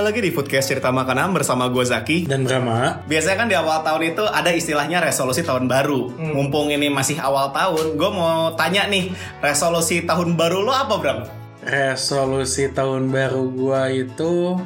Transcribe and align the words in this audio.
Kembali 0.00 0.16
lagi 0.16 0.24
di 0.24 0.32
Foodcast 0.32 0.72
Cerita 0.72 0.88
Makanan 0.88 1.36
bersama 1.36 1.68
gue 1.68 1.84
Zaki. 1.84 2.24
Dan 2.24 2.48
Brahma, 2.48 3.04
Biasanya 3.04 3.36
kan 3.36 3.48
di 3.52 3.56
awal 3.60 3.84
tahun 3.84 4.16
itu 4.16 4.24
ada 4.24 4.48
istilahnya 4.48 4.96
resolusi 4.96 5.44
tahun 5.44 5.68
baru. 5.68 6.08
Mumpung 6.16 6.72
ini 6.72 6.88
masih 6.88 7.20
awal 7.20 7.52
tahun, 7.52 8.00
gue 8.00 8.08
mau 8.08 8.48
tanya 8.56 8.88
nih, 8.88 9.12
resolusi 9.44 10.00
tahun 10.08 10.40
baru 10.40 10.64
lo 10.64 10.72
apa, 10.72 10.96
Bram? 10.96 11.28
resolusi 11.68 12.72
tahun 12.72 13.12
baru 13.12 13.52
gua 13.52 13.92
itu 13.92 14.56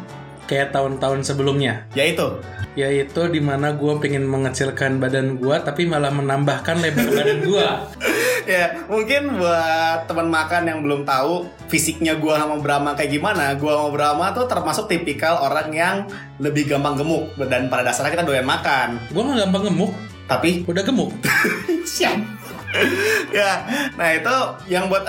kayak 0.47 0.71
tahun-tahun 0.71 1.27
sebelumnya. 1.27 1.91
Yaitu, 1.99 2.39
Yaitu 2.75 3.31
di 3.31 3.39
mana 3.39 3.75
gua 3.75 4.03
pengen 4.03 4.27
mengecilkan 4.27 4.99
badan 4.99 5.39
gua, 5.39 5.63
tapi 5.63 5.87
malah 5.87 6.11
menambahkan 6.11 6.83
lebar 6.83 7.07
badan 7.11 7.39
gua. 7.47 7.69
ya 8.45 8.85
mungkin 8.93 9.41
buat 9.41 10.05
teman 10.05 10.29
makan 10.29 10.63
yang 10.69 10.79
belum 10.85 11.09
tahu 11.09 11.49
fisiknya 11.73 12.21
gue 12.21 12.35
sama 12.37 12.61
Brahma 12.61 12.93
kayak 12.93 13.17
gimana, 13.17 13.57
gue 13.57 13.73
sama 13.73 13.89
Brahma 13.89 14.37
tuh 14.37 14.45
termasuk 14.45 14.85
tipikal 14.85 15.41
orang 15.41 15.73
yang 15.73 15.97
lebih 16.37 16.69
gampang 16.69 17.01
gemuk 17.01 17.33
dan 17.49 17.73
pada 17.73 17.89
dasarnya 17.89 18.21
kita 18.21 18.25
doyan 18.29 18.45
makan. 18.45 19.01
Gua 19.11 19.23
nggak 19.25 19.49
gampang 19.49 19.65
gemuk, 19.73 19.93
Tapi 20.25 20.51
udah 20.65 20.83
gemuk. 20.85 21.11
Siap. 21.97 22.44
ya, 23.39 23.65
nah 23.95 24.09
itu 24.11 24.37
yang 24.67 24.91
buat 24.91 25.07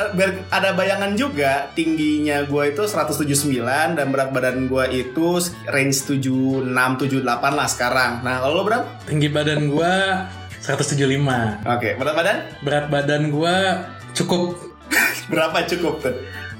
ada 0.53 0.69
bayangan 0.77 1.17
juga 1.17 1.69
tingginya 1.73 2.45
gue 2.45 2.63
itu 2.71 2.83
179 2.85 3.97
dan 3.97 4.07
berat 4.13 4.29
badan 4.29 4.69
gue 4.69 4.85
itu 4.93 5.41
range 5.69 6.21
76 6.21 6.69
78 6.71 7.25
lah 7.25 7.67
sekarang. 7.67 8.11
Nah, 8.21 8.41
kalau 8.41 8.61
lo 8.61 8.63
berapa? 8.63 8.85
Tinggi 9.09 9.27
badan 9.29 9.69
gua 9.69 10.25
175. 10.61 11.01
Oke, 11.65 11.97
berat 11.97 12.15
badan? 12.15 12.37
Berat 12.61 12.85
badan 12.89 13.23
gua 13.33 13.55
cukup 14.13 14.57
Berapa 15.31 15.65
cukup 15.65 16.01
tuh? 16.01 16.15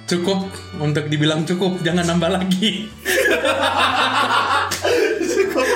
cukup 0.06 0.54
untuk 0.78 1.10
dibilang 1.10 1.42
cukup 1.50 1.82
jangan 1.82 2.06
nambah 2.06 2.38
lagi 2.38 2.86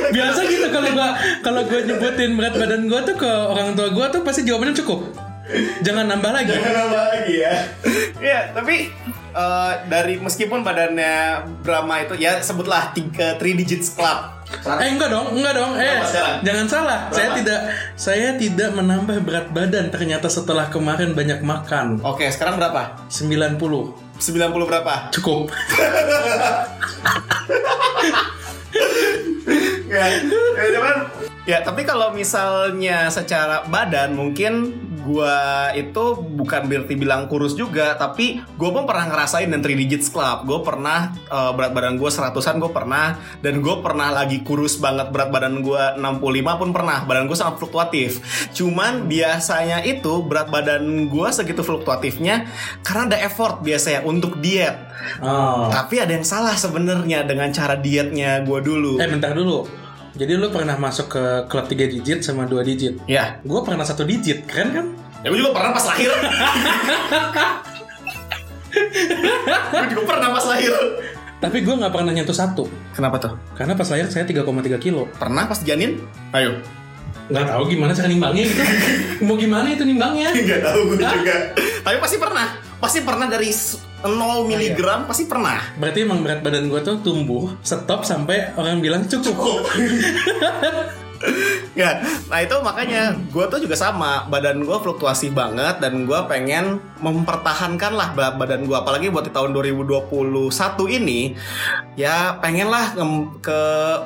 biasa 0.10 0.40
gitu 0.46 0.68
kalau 0.68 0.90
gua 0.92 1.10
kalau 1.40 1.62
gua 1.64 1.80
nyebutin 1.82 2.34
berat 2.34 2.54
badan 2.54 2.86
gua 2.86 3.00
tuh 3.02 3.16
ke 3.16 3.26
orang 3.28 3.74
tua 3.74 3.90
gua 3.90 4.08
tuh 4.08 4.22
pasti 4.22 4.42
jawabannya 4.42 4.76
cukup 4.76 5.00
jangan 5.82 6.06
nambah 6.08 6.32
lagi 6.32 6.52
Jangan 6.52 6.74
nambah 6.76 7.04
lagi 7.10 7.36
ya. 7.40 7.54
Iya, 8.20 8.54
tapi 8.54 8.86
eh, 9.32 9.72
dari 9.88 10.14
meskipun 10.16 10.62
badannya 10.62 11.16
Brahma 11.60 12.04
itu 12.04 12.14
ya 12.16 12.38
sebutlah 12.38 12.92
tiga 12.92 13.34
three 13.36 13.54
digits 13.54 13.94
club. 13.94 14.30
eh 14.66 14.90
enggak 14.90 15.10
dong 15.10 15.30
enggak 15.32 15.54
dong 15.56 15.74
eh 15.74 15.86
Berapa 15.96 16.06
sekarang? 16.08 16.36
jangan 16.42 16.66
salah 16.68 17.00
saya 17.08 17.30
tidak 17.32 17.60
saya 17.94 18.30
tidak 18.34 18.70
menambah 18.73 19.22
berat 19.22 19.48
badan 19.50 19.90
ternyata 19.90 20.26
setelah 20.26 20.66
kemarin 20.68 21.14
banyak 21.14 21.38
makan 21.40 22.02
Oke, 22.02 22.26
sekarang 22.28 22.58
berapa? 22.58 22.98
90 23.08 23.62
90 23.62 24.26
berapa? 24.66 24.94
cukup 25.12 25.50
ya, 29.89 30.04
ya, 30.08 30.64
cuman 30.76 30.95
ya 31.49 31.65
tapi 31.65 31.82
kalau 31.82 32.14
misalnya 32.14 33.10
secara 33.10 33.65
badan 33.65 34.14
mungkin 34.14 34.77
gua 35.02 35.73
itu 35.73 36.21
bukan 36.37 36.70
berarti 36.70 36.93
bilang 36.93 37.26
kurus 37.26 37.58
juga 37.58 37.98
tapi 37.98 38.37
gua 38.60 38.70
pun 38.70 38.86
pernah 38.86 39.10
ngerasain 39.10 39.49
dan 39.49 39.65
3 39.65 39.73
digits 39.73 40.14
club. 40.14 40.45
Gue 40.45 40.61
pernah 40.61 41.09
eh, 41.15 41.52
berat 41.58 41.73
badan 41.73 41.98
gue 41.98 42.09
seratusan 42.11 42.61
gue 42.61 42.70
pernah 42.70 43.17
dan 43.42 43.65
gue 43.65 43.76
pernah 43.82 44.14
lagi 44.14 44.45
kurus 44.45 44.77
banget 44.77 45.09
berat 45.09 45.33
badan 45.33 45.65
gue 45.65 45.83
65 45.98 46.61
pun 46.61 46.70
pernah. 46.70 47.02
Badan 47.09 47.26
gue 47.26 47.38
sangat 47.39 47.58
fluktuatif. 47.58 48.21
Cuman 48.54 49.09
biasanya 49.09 49.82
itu 49.82 50.21
berat 50.21 50.54
badan 50.54 51.09
gue 51.09 51.27
segitu 51.33 51.65
fluktuatifnya 51.65 52.45
karena 52.86 53.15
ada 53.15 53.17
effort 53.26 53.65
biasanya 53.65 54.05
untuk 54.05 54.38
diet. 54.38 54.77
Oh. 55.23 55.71
Tapi 55.71 56.04
ada 56.04 56.14
yang 56.14 56.27
salah 56.27 56.54
sebenarnya 56.54 57.26
dengan 57.26 57.49
cara 57.49 57.80
dietnya 57.80 58.43
gue 58.45 58.59
dulu. 58.61 59.02
Eh 59.02 59.09
bentar 59.09 59.33
dulu 59.33 59.89
jadi 60.17 60.37
lu 60.37 60.49
pernah 60.49 60.77
masuk 60.80 61.11
ke 61.11 61.23
klub 61.49 61.65
3 61.67 61.89
digit 61.89 62.20
sama 62.25 62.45
2 62.47 62.61
digit 62.64 62.93
ya 63.05 63.37
gue 63.42 63.59
pernah 63.65 63.86
satu 63.86 64.05
digit 64.08 64.45
keren 64.47 64.70
kan 64.71 64.87
Ya 65.20 65.36
gue 65.36 65.39
juga 65.43 65.52
pernah 65.52 65.75
pas 65.75 65.83
lahir. 65.83 66.08
gue 69.75 69.87
juga 69.92 70.03
pernah 70.08 70.30
pas 70.31 70.45
lahir. 70.47 70.71
Tapi 71.43 71.58
gue 71.59 71.75
nggak 71.75 71.92
pernah 71.92 72.11
nyentuh 72.15 72.36
satu. 72.36 72.71
Kenapa 72.95 73.20
tuh? 73.20 73.36
Karena 73.52 73.75
pas 73.75 73.87
lahir 73.92 74.08
saya 74.08 74.23
3,3 74.23 74.47
kilo. 74.80 75.11
Pernah 75.20 75.43
pas 75.52 75.59
janin? 75.59 75.99
Ayo. 76.31 76.64
Nggak 77.27 77.45
tahu 77.52 77.64
gimana 77.67 77.91
cara 77.91 78.08
nimbangnya 78.08 78.47
gitu. 78.47 78.64
Mau 79.27 79.36
gimana 79.36 79.67
itu 79.67 79.83
nimbangnya? 79.83 80.31
Gak 80.31 80.61
tahu 80.64 80.95
gue 80.95 81.03
juga. 81.03 81.36
Tapi 81.83 81.97
pasti 81.99 82.15
pernah. 82.15 82.69
Pasti 82.80 83.04
pernah 83.04 83.28
dari 83.28 83.52
s- 83.52 83.80
0 84.00 84.48
miligram 84.48 85.04
pasti 85.04 85.28
pernah. 85.28 85.60
Berarti 85.76 86.08
emang 86.08 86.23
berat 86.23 86.40
badan 86.40 86.72
gue 86.72 86.80
tuh 86.80 87.04
tumbuh 87.04 87.52
stop 87.60 88.08
sampai 88.08 88.56
orang 88.56 88.80
bilang 88.80 89.04
cukup. 89.04 89.67
ya, 91.76 92.00
nah 92.32 92.39
itu 92.39 92.56
makanya 92.64 93.12
gue 93.28 93.45
tuh 93.52 93.60
juga 93.60 93.76
sama. 93.76 94.23
Badan 94.32 94.64
gue 94.64 94.78
fluktuasi 94.80 95.36
banget 95.36 95.84
dan 95.84 96.08
gue 96.08 96.20
pengen 96.32 96.80
mempertahankan 97.04 97.92
lah 97.92 98.16
berat 98.16 98.39
badan 98.39 98.64
gue 98.64 98.72
apalagi 98.72 99.12
buat 99.12 99.28
di 99.28 99.36
tahun 99.36 99.52
2021 99.52 100.08
ini 100.89 101.36
ya 102.00 102.39
pengen 102.39 102.72
lah 102.72 102.95
ngem- 102.95 103.36
ke 103.44 103.60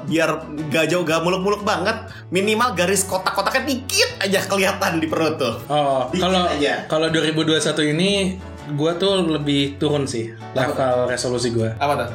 biar 0.09 0.29
gak 0.73 0.89
jauh 0.89 1.05
gak 1.05 1.21
muluk-muluk 1.21 1.61
banget. 1.61 2.09
Minimal 2.33 2.73
garis 2.73 3.05
kotak-kotaknya 3.05 3.69
dikit 3.69 4.09
aja 4.25 4.41
kelihatan 4.49 4.97
di 4.97 5.05
perut 5.05 5.37
tuh. 5.37 5.55
Oh, 5.69 6.09
kalau 6.09 6.49
kalau 6.89 7.07
2021 7.13 7.93
ini 7.93 8.11
gue 8.65 8.91
tuh 8.95 9.13
lebih 9.27 9.75
turun 9.75 10.07
sih 10.07 10.31
level 10.55 11.05
resolusi 11.05 11.51
gue. 11.51 11.75
apa 11.75 11.93
tuh? 11.99 12.09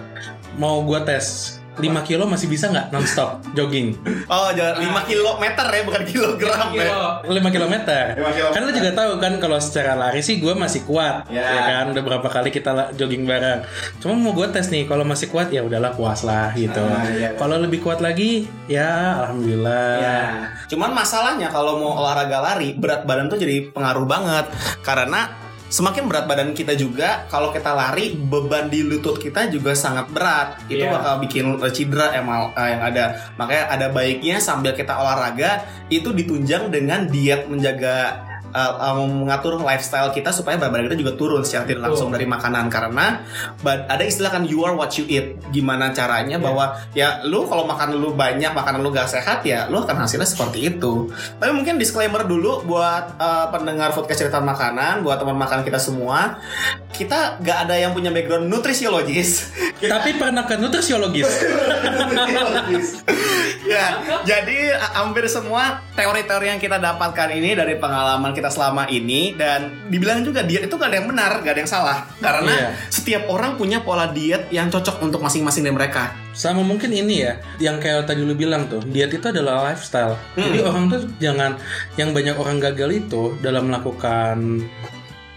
Mau 0.57 0.83
gue 0.83 0.99
tes 1.05 1.55
5 1.79 1.87
kilo 2.03 2.27
masih 2.27 2.51
bisa 2.51 2.67
nggak 2.67 2.91
nonstop 2.91 3.39
jogging? 3.55 3.95
Oh, 4.27 4.51
jangan 4.51 4.83
5 4.83 4.99
kilometer 5.07 5.63
ya, 5.71 5.83
bukan 5.87 6.03
kilogram 6.03 6.69
ya. 6.75 7.23
5 7.23 7.55
kilometer. 7.55 8.03
Lima 8.19 8.31
kilometer. 8.35 8.51
Kan 8.51 8.61
lu 8.67 8.73
juga 8.75 8.91
tahu 8.99 9.13
kan 9.23 9.33
kalau 9.39 9.63
secara 9.63 9.95
lari 9.95 10.19
sih 10.19 10.43
gue 10.43 10.51
masih 10.59 10.83
kuat, 10.83 11.31
Ya. 11.31 11.39
ya. 11.47 11.63
kan? 11.71 11.85
Udah 11.95 12.03
berapa 12.03 12.27
kali 12.27 12.51
kita 12.51 12.99
jogging 12.99 13.23
bareng. 13.31 13.63
Cuma 14.03 14.19
mau 14.19 14.35
gue 14.35 14.51
tes 14.51 14.67
nih, 14.75 14.91
kalau 14.91 15.07
masih 15.07 15.31
kuat 15.31 15.55
ya 15.55 15.63
udahlah 15.63 15.95
puas 15.95 16.27
lah 16.27 16.51
gitu. 16.59 16.83
Ah, 16.83 17.07
iya, 17.15 17.15
iya. 17.15 17.29
Kalau 17.39 17.55
lebih 17.63 17.79
kuat 17.79 18.03
lagi, 18.03 18.51
ya 18.67 19.23
alhamdulillah. 19.23 19.91
Ya. 20.03 20.21
Cuman 20.67 20.91
masalahnya 20.91 21.47
kalau 21.55 21.79
mau 21.79 21.95
olahraga 21.95 22.43
lari, 22.43 22.75
berat 22.75 23.07
badan 23.07 23.31
tuh 23.31 23.39
jadi 23.39 23.71
pengaruh 23.71 24.03
banget 24.03 24.51
karena 24.83 25.31
semakin 25.69 26.09
berat 26.09 26.25
badan 26.25 26.53
kita 26.53 26.73
juga 26.73 27.29
kalau 27.29 27.53
kita 27.53 27.73
lari 27.73 28.17
beban 28.17 28.69
di 28.69 28.81
lutut 28.81 29.21
kita 29.21 29.49
juga 29.49 29.77
sangat 29.77 30.09
berat 30.09 30.61
itu 30.67 30.81
Iya. 30.81 30.93
bakal 30.93 31.15
bikin 31.21 31.45
eh, 31.61 31.73
cedera 31.73 32.17
emal 32.17 32.53
eh, 32.57 32.69
yang 32.73 32.83
ada 32.83 33.05
makanya 33.37 33.65
ada 33.69 33.87
baiknya 33.89 34.37
sambil 34.39 34.73
kita 34.73 34.97
olahraga 34.97 35.63
itu 35.89 36.09
ditunjang 36.11 36.73
dengan 36.73 37.05
diet 37.05 37.49
menjaga 37.49 38.25
eh, 38.53 38.73
eh, 38.79 38.95
mengatur 38.97 39.61
lifestyle 39.61 40.11
kita 40.13 40.33
supaya 40.33 40.57
berat 40.57 40.73
badan 40.73 40.85
kita 40.91 40.99
juga 40.99 41.13
turun 41.17 41.43
secara 41.45 41.69
tidak 41.69 41.83
langsung 41.91 42.09
dari 42.13 42.25
makanan. 42.25 42.69
Karena 42.69 43.23
ba- 43.61 43.85
ada 43.89 44.05
istilah 44.05 44.33
kan 44.33 44.45
you 44.45 44.65
are 44.65 44.75
what 44.75 44.93
you 44.97 45.05
eat. 45.09 45.39
Gimana 45.55 45.93
caranya 45.93 46.41
bahwa 46.41 46.77
ya 46.93 47.25
lu 47.25 47.47
kalau 47.47 47.65
makan 47.65 47.97
lu 47.97 48.13
banyak 48.13 48.53
makanan 48.53 48.81
lu 48.81 48.91
gak 48.93 49.09
sehat 49.09 49.45
ya 49.45 49.69
lu 49.69 49.81
akan 49.81 50.05
hasilnya 50.05 50.29
seperti 50.29 50.77
itu. 50.77 51.09
Tapi 51.39 51.53
mungkin 51.53 51.81
disclaimer 51.81 52.25
dulu 52.25 52.65
buat 52.65 53.17
eh, 53.17 53.47
pendengar 53.53 53.93
podcast 53.93 54.27
cerita 54.27 54.41
makanan 54.41 55.05
buat 55.05 55.21
teman 55.21 55.37
makan 55.37 55.63
kita 55.63 55.81
semua. 55.81 56.41
Kita 56.93 57.41
gak 57.41 57.69
ada 57.69 57.75
yang 57.79 57.95
punya 57.95 58.11
background 58.11 58.51
nutrisiologis. 58.51 59.55
Tapi 59.79 60.19
pernah 60.19 60.45
ke 60.45 60.59
nutrisiologis? 60.59 61.29
ya 63.69 63.87
jadi 64.25 64.59
hampir 64.97 65.29
semua 65.29 65.85
teori-teori 65.93 66.49
yang 66.49 66.61
kita 66.61 66.81
dapatkan 66.81 67.29
ini 67.31 67.53
dari 67.53 67.77
pengalaman 67.77 68.33
kita 68.33 68.49
selama 68.49 68.89
ini 68.89 69.37
dan 69.37 69.87
dibilang 69.87 70.25
juga 70.25 70.43
diet 70.43 70.67
itu 70.67 70.75
gak 70.75 70.89
ada 70.89 70.97
yang 70.99 71.09
benar, 71.11 71.45
gak 71.45 71.53
ada 71.53 71.61
yang 71.61 71.71
salah. 71.71 71.99
Karena 72.19 72.49
Iya. 72.49 72.71
setiap 72.89 73.23
orang 73.29 73.55
punya 73.55 73.85
pola 73.85 74.09
diet 74.09 74.49
yang 74.49 74.73
cocok 74.73 75.05
untuk 75.05 75.21
masing-masing 75.21 75.63
dari 75.63 75.75
mereka. 75.77 76.17
Sama 76.33 76.63
mungkin 76.63 76.95
ini 76.95 77.27
ya, 77.27 77.37
yang 77.59 77.77
kayak 77.83 78.07
tadi 78.07 78.23
lu 78.23 78.33
bilang 78.33 78.71
tuh, 78.71 78.81
diet 78.87 79.11
itu 79.11 79.27
adalah 79.27 79.69
lifestyle. 79.69 80.15
Jadi 80.39 80.59
orang 80.63 80.87
tuh 80.87 81.01
jangan, 81.19 81.59
yang 81.99 82.15
banyak 82.15 82.39
orang 82.39 82.63
gagal 82.63 82.91
itu 82.95 83.35
dalam 83.43 83.69
melakukan 83.69 84.63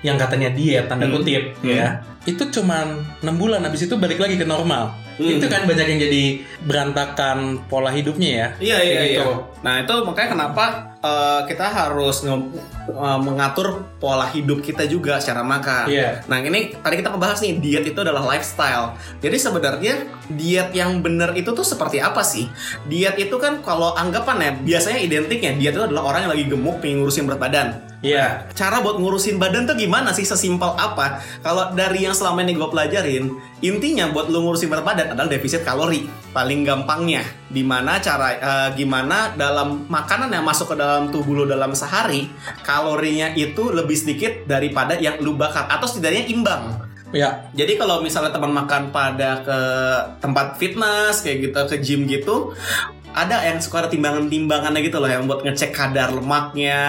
yang 0.01 0.17
katanya 0.17 0.49
diet 0.49 0.89
tanda 0.89 1.05
Hmm. 1.05 1.13
kutip 1.13 1.57
Hmm. 1.61 1.69
ya, 1.69 1.87
itu 2.25 2.41
cuman 2.49 3.01
6 3.21 3.37
bulan 3.37 3.61
habis 3.61 3.85
itu 3.85 3.93
balik 3.97 4.17
lagi 4.17 4.37
ke 4.37 4.45
normal. 4.45 4.93
Hmm. 5.21 5.37
Itu 5.37 5.45
kan 5.45 5.69
banyak 5.69 5.85
yang 5.85 5.99
jadi 6.01 6.23
berantakan 6.65 7.69
pola 7.69 7.93
hidupnya 7.93 8.29
ya. 8.29 8.47
Iya 8.57 8.77
iya 8.81 9.01
iya. 9.05 9.21
gitu. 9.21 9.29
Nah 9.61 9.85
itu 9.85 9.93
makanya 10.01 10.29
kenapa 10.33 10.65
uh, 11.05 11.41
kita 11.45 11.69
harus 11.69 12.25
uh, 12.25 13.19
mengatur 13.21 13.85
pola 14.01 14.25
hidup 14.33 14.65
kita 14.65 14.89
juga 14.89 15.21
secara 15.21 15.45
makan. 15.45 15.85
Iya. 15.85 16.25
Nah 16.25 16.41
ini 16.41 16.73
tadi 16.81 16.97
kita 16.97 17.13
ngebahas 17.13 17.37
nih 17.45 17.53
diet 17.61 17.85
itu 17.93 17.99
adalah 18.01 18.25
lifestyle. 18.25 18.97
Jadi 19.21 19.37
sebenarnya 19.37 19.95
diet 20.33 20.73
yang 20.73 21.05
benar 21.05 21.37
itu 21.37 21.53
tuh 21.53 21.65
seperti 21.65 22.01
apa 22.01 22.25
sih? 22.25 22.49
Diet 22.89 23.21
itu 23.21 23.37
kan 23.37 23.61
kalau 23.61 23.93
anggapannya 23.93 24.65
biasanya 24.65 24.97
identiknya 24.97 25.53
diet 25.53 25.77
itu 25.77 25.85
adalah 25.85 26.09
orang 26.09 26.25
yang 26.25 26.33
lagi 26.33 26.45
gemuk 26.49 26.81
pengen 26.81 27.05
ngurusin 27.05 27.29
berat 27.29 27.41
badan. 27.41 27.67
Iya. 28.01 28.49
Cara 28.57 28.81
buat 28.81 28.97
ngurusin 28.97 29.37
badan 29.37 29.69
tuh 29.69 29.77
gimana 29.77 30.09
sih? 30.09 30.25
Sesimpel 30.25 30.73
apa? 30.73 31.21
Kalau 31.45 31.69
dari 31.77 32.01
yang 32.09 32.17
selama 32.17 32.41
ini 32.41 32.57
gue 32.57 32.65
pelajarin, 32.65 33.29
intinya 33.61 34.09
buat 34.09 34.27
lu 34.27 34.43
ngurusin 34.43 34.67
berat 34.67 34.85
badan 34.85 35.07
adalah 35.13 35.29
defisit 35.29 35.61
kalori. 35.61 36.05
Paling 36.33 36.65
gampangnya, 36.65 37.21
di 37.47 37.61
mana 37.61 38.01
cara 38.01 38.27
eh, 38.35 38.69
gimana 38.75 39.33
dalam 39.37 39.85
makanan 39.87 40.33
yang 40.33 40.45
masuk 40.45 40.73
ke 40.73 40.75
dalam 40.77 41.13
tubuh 41.13 41.43
lu 41.43 41.43
dalam 41.45 41.71
sehari, 41.77 42.29
kalorinya 42.65 43.33
itu 43.37 43.69
lebih 43.69 43.95
sedikit 43.95 44.49
daripada 44.49 44.97
yang 44.97 45.21
lu 45.21 45.37
bakar 45.37 45.69
atau 45.69 45.85
setidaknya 45.85 46.27
imbang. 46.31 46.91
Ya. 47.11 47.51
Jadi 47.51 47.75
kalau 47.75 47.99
misalnya 47.99 48.31
teman 48.31 48.55
makan 48.55 48.95
pada 48.95 49.43
ke 49.43 49.59
tempat 50.23 50.55
fitness 50.55 51.19
kayak 51.19 51.51
gitu 51.51 51.59
ke 51.67 51.75
gym 51.83 52.01
gitu 52.07 52.55
ada 53.11 53.43
yang 53.43 53.59
suka 53.59 53.85
ada 53.85 53.89
timbangan-timbangannya 53.91 54.81
gitu 54.83 54.97
loh 55.03 55.09
yang 55.11 55.27
buat 55.27 55.43
ngecek 55.43 55.71
kadar 55.75 56.15
lemaknya, 56.15 56.81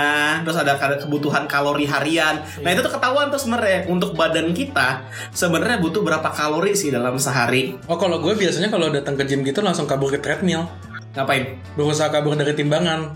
terus 0.47 0.59
ada 0.59 0.79
kadar 0.79 0.99
kebutuhan 1.03 1.51
kalori 1.51 1.87
harian. 1.89 2.43
Nah 2.63 2.69
itu 2.71 2.81
tuh 2.83 2.93
ketahuan 2.95 3.29
tuh 3.29 3.41
sebenarnya 3.41 3.91
untuk 3.91 4.15
badan 4.15 4.55
kita 4.55 5.07
sebenarnya 5.35 5.83
butuh 5.83 6.05
berapa 6.05 6.29
kalori 6.31 6.79
sih 6.79 6.95
dalam 6.95 7.19
sehari. 7.19 7.75
Oh 7.91 7.99
kalau 7.99 8.23
gue 8.23 8.35
biasanya 8.39 8.71
kalau 8.71 8.91
datang 8.91 9.19
ke 9.19 9.27
gym 9.27 9.43
gitu 9.43 9.61
langsung 9.65 9.91
kabur 9.91 10.11
ke 10.15 10.23
treadmill. 10.23 10.69
Ngapain? 11.13 11.61
Berusaha 11.77 12.09
kabur 12.09 12.33
dari 12.39 12.57
timbangan. 12.57 13.13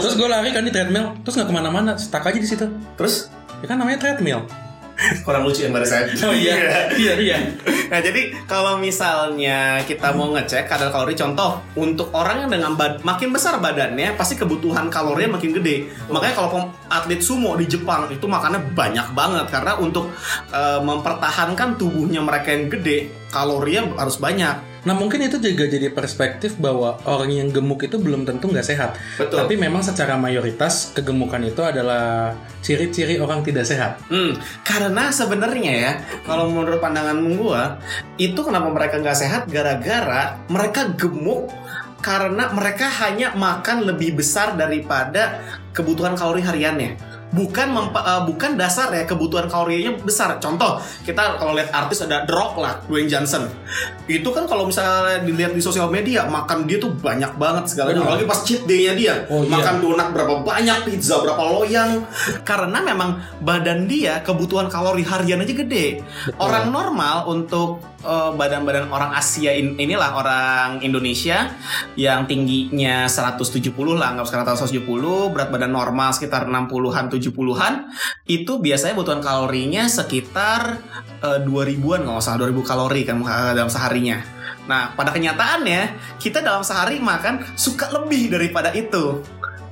Terus 0.00 0.16
gue 0.16 0.28
lari 0.30 0.48
kan 0.54 0.64
di 0.64 0.72
treadmill, 0.72 1.18
terus 1.26 1.36
nggak 1.36 1.48
ke 1.50 1.54
mana-mana, 1.54 1.98
stuck 2.00 2.24
aja 2.24 2.40
di 2.40 2.48
situ. 2.48 2.64
Terus 2.96 3.28
Ya 3.58 3.66
kan 3.66 3.76
namanya 3.82 3.98
treadmill. 3.98 4.46
Kurang 5.22 5.46
lucu 5.46 5.64
yang 5.64 5.72
barusan. 5.74 6.10
Oh 6.26 6.34
iya, 6.34 6.90
iya, 6.98 7.14
iya. 7.16 7.38
Nah 7.88 8.00
jadi 8.02 8.34
kalau 8.44 8.76
misalnya 8.82 9.80
kita 9.86 10.12
mau 10.12 10.34
ngecek 10.34 10.66
kadar 10.66 10.90
kalori 10.90 11.14
contoh 11.14 11.62
untuk 11.78 12.10
orang 12.12 12.44
yang 12.44 12.50
dengan 12.50 12.72
bad- 12.74 13.00
makin 13.06 13.30
besar 13.30 13.62
badannya 13.62 14.18
pasti 14.18 14.34
kebutuhan 14.34 14.90
kalorinya 14.90 15.38
makin 15.38 15.54
gede. 15.54 15.88
Makanya 16.10 16.34
kalau 16.34 16.68
atlet 16.90 17.22
sumo 17.22 17.54
di 17.54 17.70
Jepang 17.70 18.10
itu 18.10 18.26
makannya 18.26 18.74
banyak 18.74 19.14
banget 19.14 19.46
karena 19.48 19.78
untuk 19.78 20.10
eh, 20.50 20.80
mempertahankan 20.82 21.78
tubuhnya 21.78 22.20
mereka 22.20 22.52
yang 22.52 22.66
gede 22.68 23.27
kalorinya 23.28 23.94
harus 24.00 24.16
banyak. 24.16 24.56
Nah 24.86 24.94
mungkin 24.96 25.20
itu 25.20 25.36
juga 25.36 25.68
jadi 25.68 25.92
perspektif 25.92 26.56
bahwa 26.56 26.96
orang 27.04 27.28
yang 27.28 27.48
gemuk 27.52 27.84
itu 27.84 28.00
belum 28.00 28.24
tentu 28.24 28.48
nggak 28.48 28.64
sehat. 28.64 28.96
Betul. 29.20 29.44
Tapi 29.44 29.54
memang 29.60 29.84
secara 29.84 30.16
mayoritas 30.16 30.96
kegemukan 30.96 31.42
itu 31.44 31.60
adalah 31.60 32.32
ciri-ciri 32.64 33.20
orang 33.20 33.44
tidak 33.44 33.68
sehat. 33.68 34.00
Hmm, 34.08 34.38
karena 34.64 35.12
sebenarnya 35.12 35.72
ya, 35.72 35.92
kalau 36.24 36.48
menurut 36.48 36.80
pandangan 36.80 37.18
gua, 37.36 37.76
itu 38.16 38.38
kenapa 38.40 38.72
mereka 38.72 39.02
nggak 39.02 39.18
sehat 39.18 39.42
gara-gara 39.50 40.40
mereka 40.48 40.88
gemuk 40.96 41.52
karena 41.98 42.54
mereka 42.54 42.86
hanya 43.04 43.34
makan 43.34 43.82
lebih 43.82 44.22
besar 44.22 44.54
daripada 44.54 45.42
kebutuhan 45.74 46.14
kalori 46.14 46.46
hariannya. 46.46 47.17
Bukan 47.28 47.68
mempa- 47.76 48.04
eh, 48.04 48.22
bukan 48.24 48.56
dasar 48.56 48.88
ya 48.92 49.04
kebutuhan 49.04 49.46
kalorinya 49.52 49.92
besar. 50.00 50.40
Contoh, 50.40 50.80
kita 51.04 51.36
kalau 51.36 51.52
lihat 51.52 51.68
artis 51.76 52.00
ada 52.00 52.24
The 52.24 52.32
Rock 52.32 52.56
lah, 52.56 52.80
Dwayne 52.88 53.08
Johnson. 53.08 53.44
Itu 54.08 54.32
kan 54.32 54.48
kalau 54.48 54.64
misalnya 54.64 55.20
dilihat 55.20 55.52
di 55.52 55.60
sosial 55.60 55.92
media, 55.92 56.24
makan 56.24 56.64
dia 56.64 56.80
tuh 56.80 56.88
banyak 56.96 57.36
banget 57.36 57.68
segalanya. 57.68 58.00
Benar. 58.00 58.08
Apalagi 58.08 58.24
pas 58.24 58.40
cheat 58.40 58.62
day-nya 58.64 58.92
dia. 58.96 59.14
Oh, 59.28 59.44
iya. 59.44 59.60
makan 59.60 59.74
donat 59.84 60.08
berapa 60.16 60.34
banyak, 60.40 60.88
pizza 60.88 61.20
berapa 61.20 61.42
loyang. 61.44 62.08
Karena 62.48 62.80
memang 62.80 63.20
badan 63.44 63.84
dia 63.84 64.24
kebutuhan 64.24 64.72
kalori 64.72 65.04
harian 65.04 65.44
aja 65.44 65.52
gede. 65.52 66.00
Orang 66.40 66.72
normal 66.72 67.28
untuk 67.28 67.97
eh, 67.98 68.30
badan-badan 68.32 68.88
orang 68.88 69.10
Asia 69.12 69.50
in- 69.52 69.74
inilah 69.74 70.14
orang 70.14 70.68
Indonesia 70.80 71.50
yang 71.94 72.24
tingginya 72.24 73.10
170 73.10 73.70
lah, 73.94 74.14
anggap 74.14 74.26
sekarang 74.30 74.46
170, 74.54 75.30
berat 75.34 75.50
badan 75.50 75.72
normal 75.72 76.14
sekitar 76.14 76.46
60-an 76.46 77.10
70-an, 77.10 77.74
itu 78.24 78.58
biasanya 78.58 78.94
kebutuhan 78.94 79.22
kalorinya 79.22 79.84
sekitar 79.86 80.78
eh, 81.22 81.40
2000-an 81.42 82.06
kalau 82.06 82.14
nggak 82.18 82.24
salah 82.24 82.38
2000 82.46 82.62
kalori 82.62 83.02
kan 83.02 83.16
eh, 83.20 83.52
dalam 83.54 83.70
seharinya. 83.70 84.18
Nah, 84.68 84.92
pada 84.92 85.10
kenyataannya 85.10 85.80
kita 86.20 86.44
dalam 86.44 86.60
sehari 86.60 87.00
makan 87.00 87.40
suka 87.56 87.88
lebih 87.88 88.28
daripada 88.28 88.68
itu. 88.76 89.24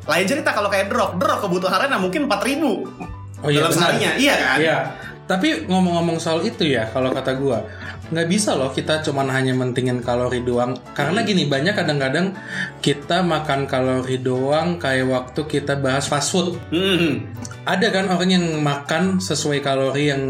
Lain 0.06 0.25
cerita 0.25 0.55
kalau 0.55 0.70
kayak 0.70 0.88
drop, 0.88 1.19
drop 1.20 1.43
kebutuhan 1.43 1.76
harian 1.76 1.99
mungkin 2.00 2.25
4000 2.25 3.44
Oh 3.44 3.52
iya 3.52 3.61
dalam 3.61 3.69
benar. 3.69 3.93
seharinya, 3.93 4.11
iya 4.17 4.34
kan? 4.40 4.56
Iya. 4.56 4.78
Tapi 5.26 5.67
ngomong-ngomong 5.67 6.17
soal 6.17 6.40
itu 6.46 6.64
ya, 6.64 6.87
kalau 6.88 7.11
kata 7.12 7.34
gua 7.37 7.61
nggak 8.06 8.29
bisa 8.31 8.55
loh 8.55 8.70
kita 8.70 9.03
cuman 9.03 9.26
hanya 9.35 9.53
mentingin 9.56 9.99
kalori 10.03 10.43
doang. 10.43 10.79
Karena 10.94 11.26
gini 11.26 11.50
banyak 11.50 11.75
kadang-kadang 11.75 12.35
kita 12.79 13.26
makan 13.26 13.67
kalori 13.67 14.19
doang 14.23 14.79
kayak 14.79 15.11
waktu 15.11 15.41
kita 15.47 15.75
bahas 15.79 16.06
fast 16.06 16.31
food. 16.31 16.56
Hmm. 16.70 17.26
Ada 17.67 17.91
kan 17.91 18.07
orang 18.07 18.31
yang 18.31 18.47
makan 18.63 19.19
sesuai 19.19 19.59
kalori 19.59 20.15
yang 20.15 20.23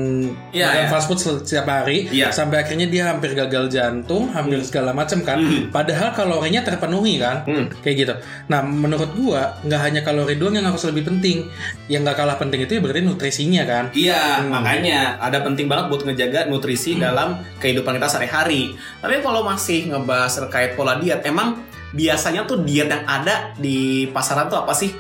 Iya, 0.57 0.73
makan 0.73 0.81
iya. 0.81 0.89
fast 0.89 1.05
food 1.05 1.21
setiap 1.21 1.69
hari 1.69 2.09
Iya. 2.09 2.33
sampai 2.33 2.65
akhirnya 2.65 2.89
dia 2.89 3.13
hampir 3.13 3.37
gagal 3.37 3.69
jantung, 3.69 4.33
hampir 4.33 4.65
segala 4.65 4.97
macam 4.97 5.21
kan. 5.21 5.37
Hmm. 5.37 5.69
Padahal 5.69 6.17
kalorinya 6.17 6.65
terpenuhi 6.65 7.21
kan. 7.21 7.45
Hmm. 7.45 7.69
Kayak 7.85 7.97
gitu. 8.01 8.15
Nah, 8.49 8.65
menurut 8.65 9.13
gua 9.13 9.61
nggak 9.61 9.81
hanya 9.85 10.01
kalori 10.01 10.35
doang 10.35 10.57
yang 10.57 10.65
harus 10.65 10.89
lebih 10.89 11.05
penting. 11.05 11.45
Yang 11.87 12.09
nggak 12.09 12.17
kalah 12.17 12.41
penting 12.41 12.65
itu 12.65 12.73
ya 12.73 12.81
berarti 12.81 13.05
nutrisinya 13.05 13.63
kan. 13.69 13.85
Iya, 13.93 14.41
Hmm. 14.41 14.57
makanya 14.57 15.21
ada 15.21 15.45
penting 15.45 15.69
banget 15.69 15.93
buat 15.93 16.03
ngejaga 16.03 16.49
nutrisi 16.49 16.97
dalam 16.97 17.37
kehidupan 17.61 18.01
kita 18.01 18.09
sehari-hari. 18.09 18.73
Tapi 18.99 19.21
kalau 19.21 19.45
masih 19.45 19.93
ngebahas 19.93 20.33
terkait 20.41 20.73
pola 20.73 20.97
diet, 20.97 21.21
emang 21.23 21.61
biasanya 21.95 22.49
tuh 22.49 22.65
diet 22.67 22.91
yang 22.91 23.05
ada 23.07 23.55
di 23.59 24.09
pasaran 24.11 24.49
tuh 24.51 24.63
apa 24.63 24.73
sih? 24.75 24.95